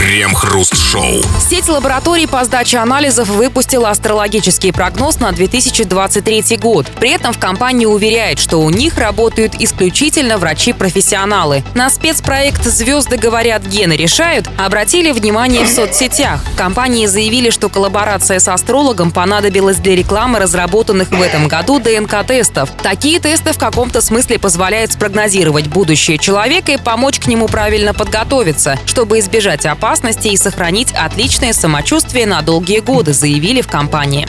Крем-хруст-шоу. 0.00 1.20
Сеть 1.46 1.68
лабораторий 1.68 2.26
по 2.26 2.42
сдаче 2.42 2.78
анализов 2.78 3.28
выпустила 3.28 3.90
астрологический 3.90 4.72
прогноз 4.72 5.20
на 5.20 5.30
2023 5.30 6.56
год. 6.56 6.86
При 6.98 7.10
этом 7.10 7.34
в 7.34 7.38
компании 7.38 7.84
уверяет, 7.84 8.38
что 8.38 8.62
у 8.62 8.70
них 8.70 8.96
работают 8.96 9.56
исключительно 9.60 10.38
врачи-профессионалы. 10.38 11.62
На 11.74 11.90
спецпроект 11.90 12.64
«Звезды 12.64 13.18
говорят, 13.18 13.62
гены 13.66 13.92
решают» 13.92 14.48
обратили 14.56 15.12
внимание 15.12 15.64
в 15.64 15.68
соцсетях. 15.68 16.40
Компании 16.56 17.04
заявили, 17.04 17.50
что 17.50 17.68
коллаборация 17.68 18.38
с 18.38 18.48
астрологом 18.48 19.10
понадобилась 19.10 19.76
для 19.76 19.94
рекламы 19.94 20.38
разработанных 20.38 21.10
в 21.10 21.20
этом 21.20 21.46
году 21.46 21.78
ДНК-тестов. 21.78 22.70
Такие 22.82 23.20
тесты 23.20 23.52
в 23.52 23.58
каком-то 23.58 24.00
смысле 24.00 24.38
позволяют 24.38 24.92
спрогнозировать 24.92 25.66
будущее 25.66 26.16
человека 26.16 26.72
и 26.72 26.78
помочь 26.78 27.20
к 27.20 27.26
нему 27.26 27.48
правильно 27.48 27.92
подготовиться, 27.92 28.78
чтобы 28.86 29.18
избежать 29.18 29.66
опасности 29.66 29.89
и 30.32 30.36
сохранить 30.36 30.92
отличное 30.92 31.52
самочувствие 31.52 32.26
на 32.26 32.42
долгие 32.42 32.78
годы, 32.80 33.12
заявили 33.12 33.60
в 33.60 33.68
компании. 33.68 34.28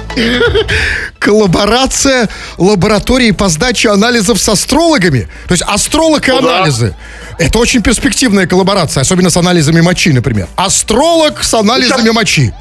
Коллаборация 1.20 2.30
лаборатории 2.58 3.32
по 3.32 3.48
сдаче 3.48 3.90
анализов 3.90 4.40
с 4.40 4.50
астрологами. 4.50 5.28
То 5.48 5.54
есть 5.54 5.64
астролог 5.64 6.28
и 6.28 6.32
Ну 6.32 6.40
анализы. 6.40 6.96
Это 7.38 7.60
очень 7.60 7.82
перспективная 7.82 8.48
коллаборация, 8.48 9.02
особенно 9.02 9.30
с 9.30 9.38
анализами 9.38 9.82
мочи, 9.82 10.12
например. 10.12 10.48
Астролог 10.56 11.44
с 11.44 11.54
анализами 11.54 12.10
мочи. 12.10 12.54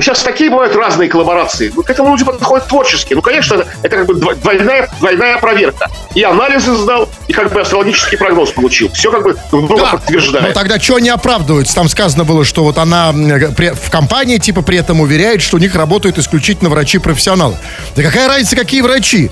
Сейчас 0.00 0.22
такие 0.22 0.50
бывают 0.50 0.74
разные 0.76 1.08
коллаборации. 1.08 1.72
Ну, 1.74 1.82
к 1.82 1.90
этому 1.90 2.10
люди 2.10 2.24
подходят 2.24 2.66
творчески. 2.68 3.14
Ну, 3.14 3.22
конечно, 3.22 3.54
это, 3.54 3.68
это 3.82 3.96
как 3.96 4.06
бы 4.06 4.14
дво- 4.14 4.34
двойная, 4.34 4.88
двойная 5.00 5.38
проверка. 5.38 5.88
И 6.14 6.22
анализы 6.22 6.74
сдал, 6.76 7.08
и 7.28 7.32
как 7.32 7.52
бы 7.52 7.60
астрологический 7.60 8.18
прогноз 8.18 8.50
получил. 8.50 8.90
Все 8.92 9.10
как 9.10 9.22
бы 9.22 9.36
друг 9.50 9.66
друга 9.66 9.82
Да, 9.84 9.90
подтверждает. 9.92 10.48
но 10.48 10.52
тогда 10.54 10.78
что 10.80 10.96
они 10.96 11.08
оправдываются? 11.08 11.74
Там 11.74 11.88
сказано 11.88 12.24
было, 12.24 12.44
что 12.44 12.64
вот 12.64 12.78
она 12.78 13.12
в 13.12 13.90
компании 13.90 14.38
типа 14.38 14.62
при 14.62 14.78
этом 14.78 15.00
уверяет, 15.00 15.42
что 15.42 15.56
у 15.56 15.60
них 15.60 15.74
работают 15.74 16.18
исключительно 16.18 16.70
врачи-профессионалы. 16.70 17.56
Да 17.96 18.02
какая 18.02 18.28
разница, 18.28 18.56
какие 18.56 18.80
врачи? 18.80 19.30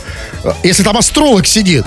Если 0.63 0.83
там 0.83 0.97
астролог 0.97 1.47
сидит. 1.47 1.85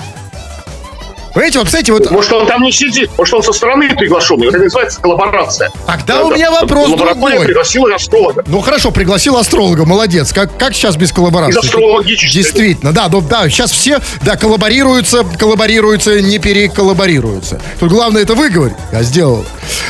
Понимаете, 1.34 1.58
вот, 1.58 1.66
кстати, 1.66 1.90
вот... 1.90 2.10
Может, 2.10 2.32
он 2.32 2.46
там 2.46 2.62
не 2.62 2.72
сидит, 2.72 3.10
может, 3.16 3.34
он 3.34 3.42
со 3.42 3.52
стороны 3.52 3.94
приглашенный. 3.96 4.48
Это 4.48 4.58
называется 4.58 5.00
коллаборация. 5.00 5.70
Тогда 5.86 6.24
у 6.24 6.34
меня 6.34 6.50
вопрос 6.50 6.90
другой. 6.90 7.40
пригласила 7.40 7.94
астролога. 7.94 8.44
Ну 8.46 8.60
хорошо, 8.60 8.90
пригласил 8.90 9.36
астролога, 9.36 9.84
молодец. 9.84 10.32
Как, 10.32 10.56
как 10.56 10.74
сейчас 10.74 10.96
без 10.96 11.12
коллаборации? 11.12 11.58
Из 11.58 11.64
астрологической. 11.64 12.42
Действительно, 12.42 12.92
да, 12.92 13.08
ну, 13.08 13.20
да, 13.20 13.48
сейчас 13.48 13.72
все, 13.72 13.98
да, 14.22 14.36
коллаборируются, 14.36 15.24
коллаборируются, 15.38 16.20
не 16.20 16.38
переколлаборируются. 16.38 17.60
Тут 17.80 17.90
главное 17.90 18.22
это 18.22 18.34
выговорить. 18.34 18.76
Я 18.92 19.02
сделал. 19.02 19.44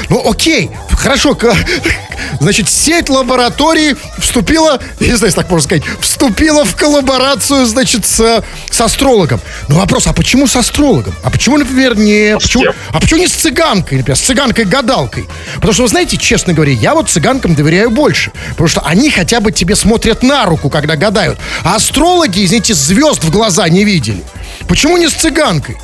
Ну, 0.09 0.31
окей, 0.31 0.71
хорошо. 0.97 1.37
Значит, 2.41 2.69
сеть 2.69 3.09
лабораторий 3.09 3.97
вступила, 4.19 4.81
не 5.01 5.07
знаю, 5.07 5.25
если 5.27 5.37
так 5.37 5.51
можно 5.51 5.64
сказать, 5.64 5.85
вступила 6.01 6.64
в 6.64 6.77
коллаборацию, 6.77 7.66
значит, 7.66 8.07
с, 8.07 8.43
с 8.71 8.81
астрологом. 8.81 9.41
Но 9.69 9.77
вопрос, 9.77 10.07
а 10.07 10.12
почему 10.12 10.47
с 10.47 10.57
астрологом? 10.57 11.14
А 11.23 11.31
почему, 11.33 11.59
например, 11.59 11.97
не... 11.97 12.39
с 12.39 12.43
Почему, 12.43 12.64
а 12.91 13.01
почему 13.01 13.20
не 13.20 13.26
с 13.26 13.33
цыганкой, 13.33 13.99
например, 13.99 14.16
с 14.16 14.20
цыганкой-гадалкой? 14.20 15.26
Потому 15.57 15.72
что, 15.72 15.83
вы 15.83 15.89
знаете, 15.89 16.16
честно 16.16 16.53
говоря, 16.53 16.72
я 16.72 16.95
вот 16.95 17.09
цыганкам 17.09 17.55
доверяю 17.55 17.91
больше. 17.91 18.30
Потому 18.51 18.68
что 18.68 18.80
они 18.83 19.11
хотя 19.11 19.41
бы 19.41 19.53
тебе 19.53 19.74
смотрят 19.74 20.22
на 20.22 20.45
руку, 20.45 20.70
когда 20.70 20.97
гадают. 20.97 21.39
А 21.64 21.76
астрологи, 21.76 22.45
извините, 22.45 22.74
звезд 22.74 23.24
в 23.24 23.30
глаза 23.30 23.68
не 23.68 23.85
видели. 23.85 24.22
Почему 24.68 24.97
не 24.97 25.09
с 25.09 25.12
цыганкой? 25.12 25.76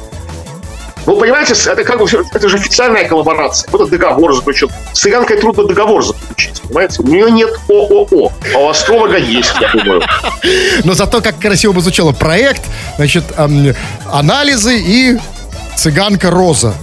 Ну, 1.08 1.16
понимаете, 1.16 1.54
это 1.70 1.84
как 1.84 1.98
бы 1.98 2.06
это 2.06 2.48
же 2.50 2.56
официальная 2.58 3.08
коллаборация. 3.08 3.66
Вот 3.72 3.88
договор 3.88 4.34
заключен. 4.34 4.68
С 4.92 5.00
цыганкой 5.00 5.38
трудно 5.38 5.64
договор 5.64 6.04
заключить, 6.04 6.60
понимаете? 6.60 7.02
У 7.02 7.06
нее 7.06 7.30
нет 7.30 7.50
ООО, 7.66 8.30
а 8.54 8.58
у 8.58 8.68
астролога 8.68 9.16
есть, 9.16 9.54
я 9.58 9.72
думаю. 9.72 10.02
Но 10.84 10.92
зато 10.92 11.22
как 11.22 11.38
красиво 11.38 11.72
бы 11.72 11.80
звучало 11.80 12.12
проект, 12.12 12.60
значит, 12.96 13.24
анализы 14.12 14.78
и 14.78 15.18
цыганка 15.78 16.30
Роза. 16.30 16.74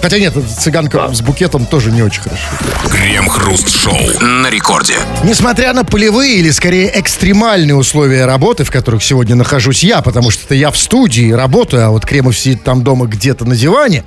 Хотя 0.00 0.20
нет, 0.20 0.34
цыганка 0.58 1.12
с 1.12 1.20
букетом 1.20 1.66
тоже 1.66 1.90
не 1.90 2.02
очень 2.02 2.22
хорошо. 2.22 2.44
Крем-хруст-шоу 2.88 4.20
на 4.20 4.48
рекорде. 4.48 4.94
Несмотря 5.24 5.72
на 5.72 5.84
полевые 5.84 6.36
или 6.36 6.50
скорее 6.50 6.92
экстремальные 7.00 7.74
условия 7.74 8.24
работы, 8.24 8.62
в 8.62 8.70
которых 8.70 9.02
сегодня 9.02 9.34
нахожусь 9.34 9.82
я, 9.82 10.00
потому 10.00 10.30
что 10.30 10.44
это 10.44 10.54
я 10.54 10.70
в 10.70 10.76
студии 10.76 11.32
работаю, 11.32 11.86
а 11.86 11.90
вот 11.90 12.06
Кремов 12.06 12.38
сидит 12.38 12.62
там 12.62 12.84
дома 12.84 13.06
где-то 13.06 13.44
на 13.44 13.56
диване. 13.56 14.04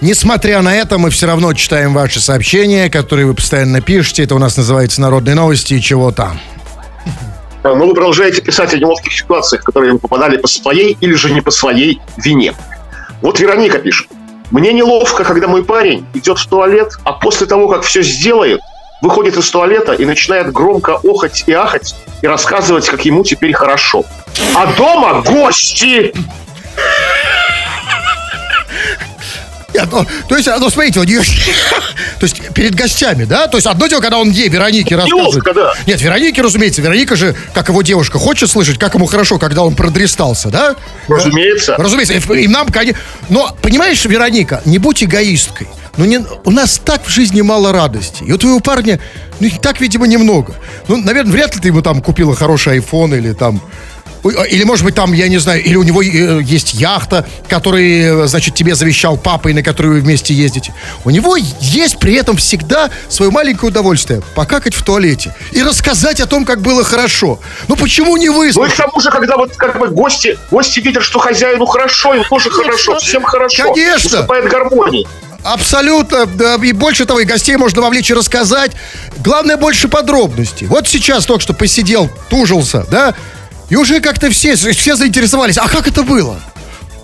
Несмотря 0.00 0.62
на 0.62 0.74
это, 0.74 0.96
мы 0.96 1.10
все 1.10 1.26
равно 1.26 1.52
читаем 1.52 1.92
ваши 1.92 2.20
сообщения, 2.20 2.88
которые 2.88 3.26
вы 3.26 3.34
постоянно 3.34 3.82
пишете. 3.82 4.24
Это 4.24 4.34
у 4.34 4.38
нас 4.38 4.56
называется 4.56 5.02
«Народные 5.02 5.34
новости» 5.34 5.74
и 5.74 5.82
чего 5.82 6.12
там. 6.12 6.40
Но 7.62 7.74
вы 7.74 7.92
продолжаете 7.92 8.40
писать 8.40 8.72
о 8.72 8.78
неловких 8.78 9.12
ситуациях, 9.12 9.62
в 9.62 9.64
которые 9.66 9.92
вы 9.92 9.98
попадали 9.98 10.38
по 10.38 10.48
своей 10.48 10.96
или 11.00 11.14
же 11.14 11.30
не 11.30 11.42
по 11.42 11.50
своей 11.50 12.00
вине. 12.16 12.54
Вот 13.24 13.40
Вероника 13.40 13.78
пишет. 13.78 14.08
Мне 14.50 14.74
неловко, 14.74 15.24
когда 15.24 15.48
мой 15.48 15.64
парень 15.64 16.04
идет 16.12 16.38
в 16.38 16.46
туалет, 16.46 16.98
а 17.04 17.14
после 17.14 17.46
того, 17.46 17.68
как 17.68 17.82
все 17.82 18.02
сделает, 18.02 18.60
выходит 19.00 19.38
из 19.38 19.48
туалета 19.48 19.94
и 19.94 20.04
начинает 20.04 20.52
громко 20.52 21.00
охать 21.02 21.44
и 21.46 21.52
ахать 21.54 21.94
и 22.20 22.26
рассказывать, 22.26 22.86
как 22.86 23.02
ему 23.06 23.24
теперь 23.24 23.54
хорошо. 23.54 24.04
А 24.54 24.66
дома 24.76 25.22
гости! 25.22 26.12
Нет, 29.74 29.88
ну, 29.90 30.06
то 30.28 30.36
есть, 30.36 30.48
ну, 30.60 30.70
смотрите, 30.70 31.00
у 31.00 31.04
нее... 31.04 31.20
то 32.20 32.26
есть, 32.26 32.36
перед 32.54 32.76
гостями, 32.76 33.24
да? 33.24 33.48
То 33.48 33.56
есть, 33.56 33.66
одно 33.66 33.88
дело, 33.88 34.00
когда 34.00 34.18
он 34.18 34.30
ей, 34.30 34.48
Веронике, 34.48 34.94
рассказывает. 34.94 35.34
Неловко, 35.34 35.52
да. 35.52 35.74
Нет, 35.86 36.00
Веронике, 36.00 36.42
разумеется. 36.42 36.80
Вероника 36.80 37.16
же, 37.16 37.34
как 37.52 37.68
его 37.68 37.82
девушка, 37.82 38.18
хочет 38.18 38.48
слышать, 38.48 38.78
как 38.78 38.94
ему 38.94 39.06
хорошо, 39.06 39.38
когда 39.38 39.62
он 39.62 39.74
продрестался, 39.74 40.48
да? 40.48 40.76
Разумеется. 41.08 41.74
Разумеется. 41.76 42.14
И, 42.14 42.44
и 42.44 42.48
нам, 42.48 42.68
конечно... 42.68 43.00
Но, 43.28 43.54
понимаешь, 43.60 44.04
Вероника, 44.04 44.62
не 44.64 44.78
будь 44.78 45.02
эгоисткой. 45.02 45.66
Ну, 45.96 46.04
не, 46.04 46.24
у 46.44 46.50
нас 46.50 46.80
так 46.84 47.04
в 47.04 47.10
жизни 47.10 47.40
мало 47.40 47.72
радости. 47.72 48.22
И 48.24 48.32
у 48.32 48.38
твоего 48.38 48.60
парня, 48.60 49.00
ну, 49.40 49.48
так, 49.60 49.80
видимо, 49.80 50.06
немного. 50.06 50.54
Ну, 50.86 50.96
наверное, 50.98 51.32
вряд 51.32 51.54
ли 51.56 51.60
ты 51.60 51.68
ему 51.68 51.82
там 51.82 52.00
купила 52.00 52.36
хороший 52.36 52.78
iPhone 52.78 53.16
или 53.16 53.32
там... 53.32 53.60
А, 54.24 54.44
Или, 54.44 54.64
может 54.64 54.84
быть, 54.84 54.94
там, 54.94 55.12
я 55.12 55.28
не 55.28 55.38
знаю, 55.38 55.62
или 55.62 55.76
у 55.76 55.82
него 55.82 56.02
э, 56.02 56.42
есть 56.42 56.74
яхта, 56.74 57.26
который, 57.48 58.26
значит, 58.26 58.54
тебе 58.54 58.74
завещал 58.74 59.16
папа, 59.16 59.48
и 59.48 59.52
на 59.52 59.62
которую 59.62 59.94
вы 59.94 60.00
вместе 60.00 60.34
ездите. 60.34 60.74
У 61.04 61.10
него 61.10 61.36
есть 61.36 61.98
при 61.98 62.14
этом 62.14 62.36
всегда 62.36 62.90
свое 63.08 63.30
маленькое 63.30 63.70
удовольствие 63.70 64.22
покакать 64.34 64.74
в 64.74 64.84
туалете 64.84 65.34
и 65.52 65.62
рассказать 65.62 66.20
о 66.20 66.26
том, 66.26 66.44
как 66.44 66.60
было 66.60 66.84
хорошо. 66.84 67.38
Ну 67.68 67.76
почему 67.76 68.16
не 68.16 68.28
Ну 68.28 68.42
и 68.64 68.68
к 68.68 68.76
тому 68.76 69.00
же, 69.00 69.10
когда 69.10 69.36
вот 69.36 69.56
как 69.56 69.78
бы 69.78 69.88
гости, 69.88 70.38
гости 70.50 70.80
видят, 70.80 71.02
что 71.02 71.18
хозяину 71.18 71.66
хорошо, 71.66 72.14
им 72.14 72.24
тоже 72.24 72.50
хорошо, 72.50 72.98
всем 72.98 73.22
хорошо. 73.22 73.74
Конечно. 73.74 74.18
Наступает 74.18 74.48
гармония. 74.48 75.06
Абсолютно, 75.44 76.24
да, 76.24 76.56
и 76.56 76.72
больше 76.72 77.04
того, 77.04 77.20
и 77.20 77.24
гостей 77.24 77.56
можно 77.56 77.82
вовлечь 77.82 78.10
и 78.10 78.14
рассказать. 78.14 78.72
Главное, 79.22 79.58
больше 79.58 79.88
подробностей. 79.88 80.66
Вот 80.66 80.88
сейчас 80.88 81.26
только 81.26 81.42
что 81.42 81.52
посидел, 81.52 82.10
тужился, 82.30 82.86
да, 82.90 83.14
и 83.74 83.76
уже 83.76 84.00
как-то 84.00 84.30
все, 84.30 84.54
все 84.54 84.94
заинтересовались, 84.94 85.58
а 85.58 85.66
как 85.68 85.88
это 85.88 86.04
было? 86.04 86.36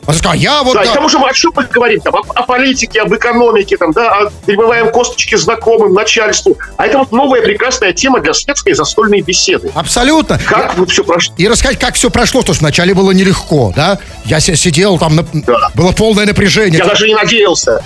А 0.07 0.13
сказал, 0.15 0.35
я 0.35 0.63
вот... 0.63 0.75
Да, 0.75 0.83
и 0.83 0.85
да. 0.87 0.91
к 0.93 0.95
тому 0.95 1.09
же 1.09 1.19
мы 1.19 1.29
о 1.29 1.33
чем 1.33 1.51
мы 1.57 1.65
говорим? 1.65 2.01
Там, 2.01 2.15
о, 2.15 2.21
о 2.35 2.43
политике, 2.45 3.01
об 3.03 3.13
экономике, 3.13 3.77
там, 3.77 3.91
да, 3.91 4.09
о- 4.13 4.31
перебываем 4.47 4.93
косточки 4.93 5.35
знакомым, 5.35 5.93
начальству. 5.95 6.57
А 6.77 6.87
это 6.87 6.99
вот 6.99 7.11
новая 7.11 7.43
прекрасная 7.43 7.93
тема 7.93 8.21
для 8.21 8.33
светской 8.35 8.75
застольной 8.75 9.21
беседы. 9.21 9.73
Абсолютно. 9.75 10.39
Как 10.47 10.77
вы 10.79 10.87
все 10.87 11.03
прошли? 11.03 11.33
И 11.39 11.49
рассказать, 11.49 11.79
как 11.81 11.97
все 11.97 12.09
прошло, 12.09 12.41
потому 12.43 12.55
что 12.55 12.63
вначале 12.65 12.95
было 12.95 13.11
нелегко, 13.11 13.73
да? 13.75 13.99
Я 14.27 14.39
си- 14.39 14.55
сидел 14.55 14.97
там, 14.97 15.17
на- 15.17 15.27
Да. 15.33 15.71
было 15.75 15.91
полное 15.91 16.25
напряжение. 16.25 16.79
Я 16.79 16.87
даже 16.87 17.09
не 17.09 17.15
надеялся. 17.17 17.83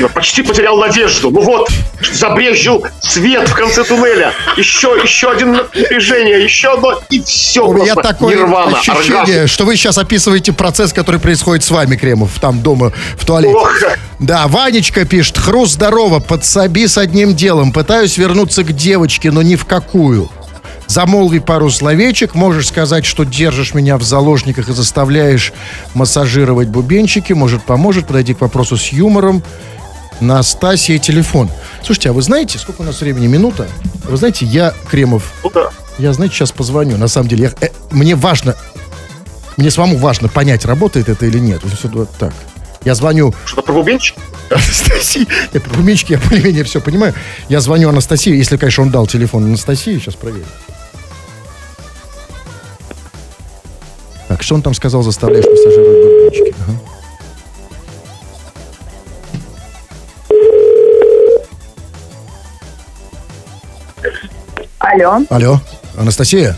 Я 0.00 0.08
почти 0.08 0.42
потерял 0.42 0.76
надежду. 0.78 1.30
Ну 1.30 1.40
вот, 1.42 1.68
забрежил 2.12 2.84
свет 3.00 3.48
в 3.48 3.54
конце 3.54 3.84
туннеля. 3.84 4.32
Еще, 4.56 4.98
еще 5.02 5.30
один 5.30 5.52
напряжение, 5.52 6.42
еще 6.42 6.72
одно, 6.72 7.00
и 7.10 7.20
все. 7.22 7.66
У 7.66 7.74
меня 7.74 7.94
такое 7.94 8.36
нирвана, 8.36 8.78
ощущение, 8.78 9.20
оргазм. 9.20 9.46
что 9.46 9.64
вы 9.64 9.76
сейчас 9.76 9.98
описываете 9.98 10.52
процесс, 10.52 10.92
который 10.92 11.20
происходит 11.20 11.64
с 11.64 11.70
вами, 11.70 11.96
Кремов, 11.96 12.38
там 12.40 12.62
дома, 12.62 12.92
в 13.16 13.24
туалете. 13.24 13.54
Ох. 13.54 13.70
Да, 14.18 14.48
Ванечка 14.48 15.04
пишет, 15.06 15.38
хруст 15.38 15.74
здорово, 15.74 16.18
подсоби 16.18 16.86
с 16.86 16.98
одним 16.98 17.34
делом. 17.34 17.72
Пытаюсь 17.72 18.18
вернуться 18.18 18.64
к 18.64 18.72
девочке, 18.72 19.30
но 19.30 19.42
ни 19.42 19.56
в 19.56 19.64
какую. 19.64 20.30
Замолви 20.94 21.38
пару 21.38 21.70
словечек, 21.70 22.34
можешь 22.34 22.66
сказать, 22.66 23.06
что 23.06 23.22
держишь 23.24 23.74
меня 23.74 23.96
в 23.96 24.02
заложниках 24.02 24.68
и 24.68 24.72
заставляешь 24.72 25.52
массажировать 25.94 26.66
бубенчики. 26.66 27.32
Может, 27.32 27.62
поможет, 27.62 28.08
подойти 28.08 28.34
к 28.34 28.40
вопросу 28.40 28.76
с 28.76 28.88
юмором. 28.88 29.40
Настасья 30.20 30.98
телефон. 30.98 31.48
Слушайте, 31.84 32.10
а 32.10 32.12
вы 32.12 32.22
знаете, 32.22 32.58
сколько 32.58 32.80
у 32.80 32.84
нас 32.84 33.00
времени? 33.00 33.28
Минута? 33.28 33.68
Вы 34.08 34.16
знаете, 34.16 34.44
я, 34.46 34.74
Кремов, 34.90 35.32
Ну 35.44 35.50
да. 35.54 35.70
я, 35.98 36.12
знаете, 36.12 36.34
сейчас 36.34 36.50
позвоню. 36.50 36.96
На 36.96 37.06
самом 37.06 37.28
деле, 37.28 37.44
я- 37.60 37.68
э, 37.68 37.70
мне 37.92 38.16
важно, 38.16 38.56
мне 39.56 39.70
самому 39.70 39.96
важно 39.96 40.26
понять, 40.28 40.64
работает 40.64 41.08
это 41.08 41.24
или 41.24 41.38
нет. 41.38 41.60
Вот 41.84 42.10
так. 42.18 42.34
Я 42.84 42.96
звоню 42.96 43.32
Что-то 43.44 43.62
про 43.62 43.74
бубенчик? 43.74 44.16
Анастасии. 44.50 45.28
Я 45.52 45.60
про 45.60 45.72
бубенчики, 45.74 46.14
я 46.14 46.18
более-менее 46.18 46.64
все 46.64 46.80
понимаю. 46.80 47.14
Я 47.48 47.60
звоню 47.60 47.88
Анастасии, 47.90 48.34
если, 48.36 48.56
конечно, 48.56 48.82
он 48.82 48.90
дал 48.90 49.06
телефон 49.06 49.44
Анастасии. 49.44 49.96
Сейчас 50.00 50.16
проверю. 50.16 50.46
Так, 54.40 54.46
что 54.46 54.54
он 54.54 54.62
там 54.62 54.72
сказал, 54.72 55.02
заставляешь 55.02 55.44
массажировать 55.44 56.02
бубенчики? 56.02 56.54
Ага. 56.66 56.78
Алло, 64.78 65.26
Алло, 65.28 65.60
Анастасия? 65.98 66.56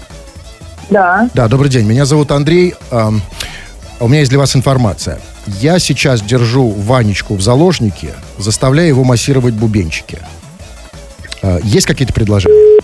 да. 0.90 1.28
Да, 1.34 1.48
добрый 1.48 1.70
день. 1.70 1.84
Меня 1.84 2.04
зовут 2.04 2.30
Андрей. 2.30 2.76
Ам, 2.92 3.20
у 3.98 4.06
меня 4.06 4.20
есть 4.20 4.30
для 4.30 4.38
вас 4.38 4.54
информация. 4.54 5.18
Я 5.46 5.80
сейчас 5.80 6.22
держу 6.22 6.68
Ванечку 6.70 7.34
в 7.34 7.42
заложнике, 7.42 8.14
заставляя 8.38 8.86
его 8.86 9.02
массировать 9.02 9.54
бубенчики. 9.54 10.20
А, 11.42 11.58
есть 11.64 11.86
какие-то 11.88 12.14
предложения? 12.14 12.80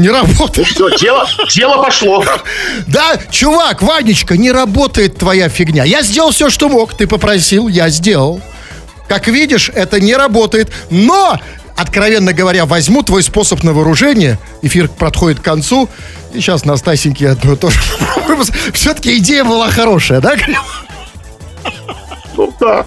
Не 0.00 0.08
работает. 0.08 0.66
Все, 0.68 0.96
дело, 0.96 1.28
дело 1.54 1.82
пошло. 1.82 2.24
Да, 2.86 3.18
чувак, 3.30 3.82
Ванечка, 3.82 4.36
не 4.36 4.50
работает 4.50 5.18
твоя 5.18 5.48
фигня. 5.48 5.84
Я 5.84 6.02
сделал 6.02 6.30
все, 6.30 6.48
что 6.48 6.68
мог. 6.68 6.94
Ты 6.96 7.06
попросил, 7.06 7.68
я 7.68 7.90
сделал. 7.90 8.40
Как 9.08 9.28
видишь, 9.28 9.70
это 9.74 10.00
не 10.00 10.14
работает. 10.16 10.70
Но, 10.88 11.38
откровенно 11.76 12.32
говоря, 12.32 12.64
возьму 12.64 13.02
твой 13.02 13.22
способ 13.22 13.62
на 13.62 13.72
вооружение. 13.74 14.38
Эфир 14.62 14.88
подходит 14.88 15.40
к 15.40 15.44
концу. 15.44 15.88
И 16.32 16.40
сейчас 16.40 16.64
Настасеньке 16.64 17.24
я 17.26 17.34
то- 17.34 17.56
тоже. 17.56 17.78
Все-таки 18.72 19.18
идея 19.18 19.44
была 19.44 19.68
хорошая, 19.70 20.20
да? 20.20 20.34
Ну 22.36 22.54
да. 22.58 22.86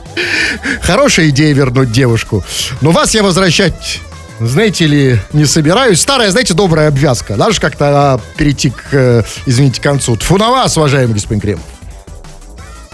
Хорошая 0.82 1.30
идея 1.30 1.53
вернуть 1.53 1.91
девушку. 1.91 2.43
Но 2.82 2.89
вас 2.91 3.14
я 3.14 3.22
возвращать 3.22 3.99
знаете 4.40 4.86
ли, 4.86 5.20
не 5.32 5.46
собираюсь. 5.46 6.02
Старая, 6.02 6.32
знаете, 6.32 6.54
добрая 6.54 6.90
обвязка. 6.90 7.36
Надо 7.36 7.54
же 7.54 7.62
как-то 7.62 7.86
а, 7.90 8.20
перейти 8.38 8.70
к, 8.70 8.94
э, 8.94 9.24
извините, 9.46 9.80
к 9.80 9.84
концу. 9.84 10.16
Тфу 10.16 10.38
на 10.38 10.50
вас, 10.50 10.78
уважаемый 10.78 11.14
господин 11.14 11.42
Крем. 11.42 11.60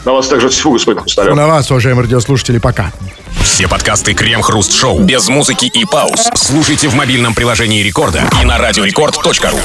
На 0.05 0.13
вас 0.13 0.27
также 0.27 0.49
всего, 0.49 0.73
господин 0.73 1.01
Хрусталев. 1.01 1.35
на 1.35 1.47
вас, 1.47 1.69
уважаемые 1.69 2.03
радиослушатели, 2.03 2.57
пока. 2.57 2.91
Все 3.43 3.67
подкасты 3.67 4.13
Крем-Хруст 4.13 4.73
Шоу 4.73 4.99
без 4.99 5.27
музыки 5.27 5.65
и 5.65 5.85
пауз 5.85 6.29
слушайте 6.35 6.87
в 6.87 6.95
мобильном 6.95 7.33
приложении 7.33 7.83
Рекорда 7.83 8.23
и 8.41 8.45
на 8.45 8.57
радиорекорд.ру. 8.57 9.57